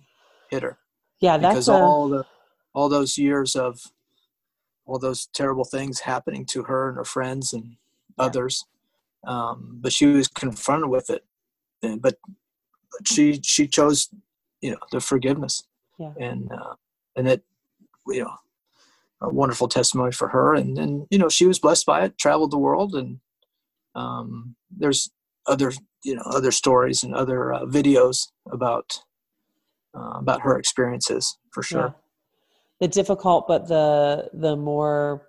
hit 0.52 0.62
her. 0.64 0.78
Yeah, 1.22 1.38
that's 1.38 1.54
because 1.54 1.70
a, 1.70 1.74
all 1.74 2.10
the 2.10 2.26
all 2.74 2.90
those 2.90 3.18
years 3.18 3.56
of 3.56 3.80
all 4.86 5.00
those 5.00 5.28
terrible 5.34 5.64
things 5.64 6.02
happening 6.02 6.46
to 6.48 6.64
her 6.64 6.90
and 6.90 6.98
her 6.98 7.06
friends 7.06 7.54
and 7.54 7.64
Yeah. 8.20 8.26
others 8.26 8.66
um 9.26 9.80
but 9.82 9.94
she 9.94 10.06
was 10.08 10.28
confronted 10.28 10.90
with 10.90 11.10
it. 11.10 11.24
And, 11.82 12.02
but 12.02 12.16
but 12.92 13.08
she 13.08 13.40
she 13.44 13.68
chose 13.68 14.10
you 14.62 14.72
know 14.72 14.80
the 14.92 15.00
forgiveness. 15.00 15.64
Yeah. 15.98 16.14
and 16.20 16.52
uh 16.52 16.74
and 17.16 17.28
it 17.30 17.42
you 18.08 18.24
know 18.26 18.36
a 19.22 19.30
wonderful 19.30 19.68
testimony 19.68 20.12
for 20.12 20.28
her 20.28 20.54
and 20.54 20.78
and 20.78 21.08
you 21.10 21.18
know 21.18 21.30
she 21.30 21.46
was 21.46 21.60
blessed 21.60 21.86
by 21.86 22.04
it 22.04 22.18
traveled 22.18 22.52
the 22.52 22.58
world 22.58 22.96
and 22.96 23.20
um 23.96 24.56
there's 24.70 25.10
other 25.48 25.72
you 26.04 26.16
know 26.16 26.24
other 26.26 26.52
stories 26.52 27.04
and 27.04 27.16
other 27.16 27.54
uh, 27.54 27.66
videos 27.66 28.28
about 28.52 29.00
uh, 29.98 30.20
about 30.20 30.42
her 30.42 30.58
experiences 30.58 31.38
for 31.52 31.64
sure 31.64 31.88
yeah. 31.88 32.02
the 32.82 32.88
difficult 32.88 33.48
but 33.48 33.68
the 33.68 34.30
the 34.34 34.56
more 34.56 35.28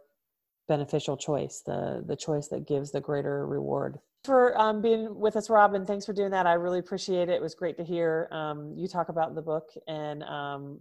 beneficial 0.68 1.16
choice, 1.16 1.62
the 1.66 2.04
the 2.06 2.14
choice 2.14 2.46
that 2.48 2.68
gives 2.68 2.92
the 2.92 3.00
greater 3.00 3.46
reward. 3.46 3.98
For 4.24 4.56
um, 4.60 4.82
being 4.82 5.18
with 5.18 5.36
us, 5.36 5.48
Robin, 5.48 5.84
thanks 5.84 6.04
for 6.04 6.12
doing 6.12 6.30
that. 6.30 6.46
I 6.46 6.52
really 6.52 6.78
appreciate 6.78 7.28
it. 7.28 7.32
It 7.32 7.42
was 7.42 7.54
great 7.54 7.76
to 7.78 7.84
hear 7.84 8.28
um, 8.30 8.74
you 8.76 8.86
talk 8.86 9.08
about 9.08 9.34
the 9.34 9.42
book, 9.42 9.70
and 9.88 10.22
um, 10.22 10.78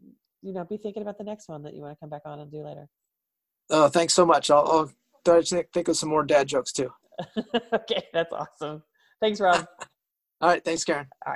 you 0.48 0.54
know, 0.54 0.64
be 0.64 0.78
thinking 0.78 1.02
about 1.04 1.18
the 1.18 1.24
next 1.24 1.50
one 1.50 1.62
that 1.64 1.74
you 1.76 1.82
want 1.82 1.94
to 1.94 2.00
come 2.00 2.10
back 2.10 2.22
on 2.26 2.40
and 2.40 2.50
do 2.52 2.64
later. 2.64 2.88
oh 3.70 3.88
thanks 3.90 4.14
so 4.14 4.26
much 4.26 4.50
i'll, 4.50 4.66
I'll 4.72 4.92
try 5.26 5.42
to 5.42 5.46
think- 5.46 5.72
think 5.74 5.88
of 5.90 5.98
some 5.98 6.10
more 6.10 6.24
dad 6.24 6.48
jokes 6.48 6.72
too 6.72 6.90
okay, 7.74 8.04
that's 8.14 8.32
awesome. 8.32 8.84
Thanks, 9.20 9.40
Rob. 9.42 9.66
all 10.42 10.50
right 10.50 10.64
thanks 10.64 10.84
karen 10.84 11.08
All 11.26 11.32
right. 11.32 11.36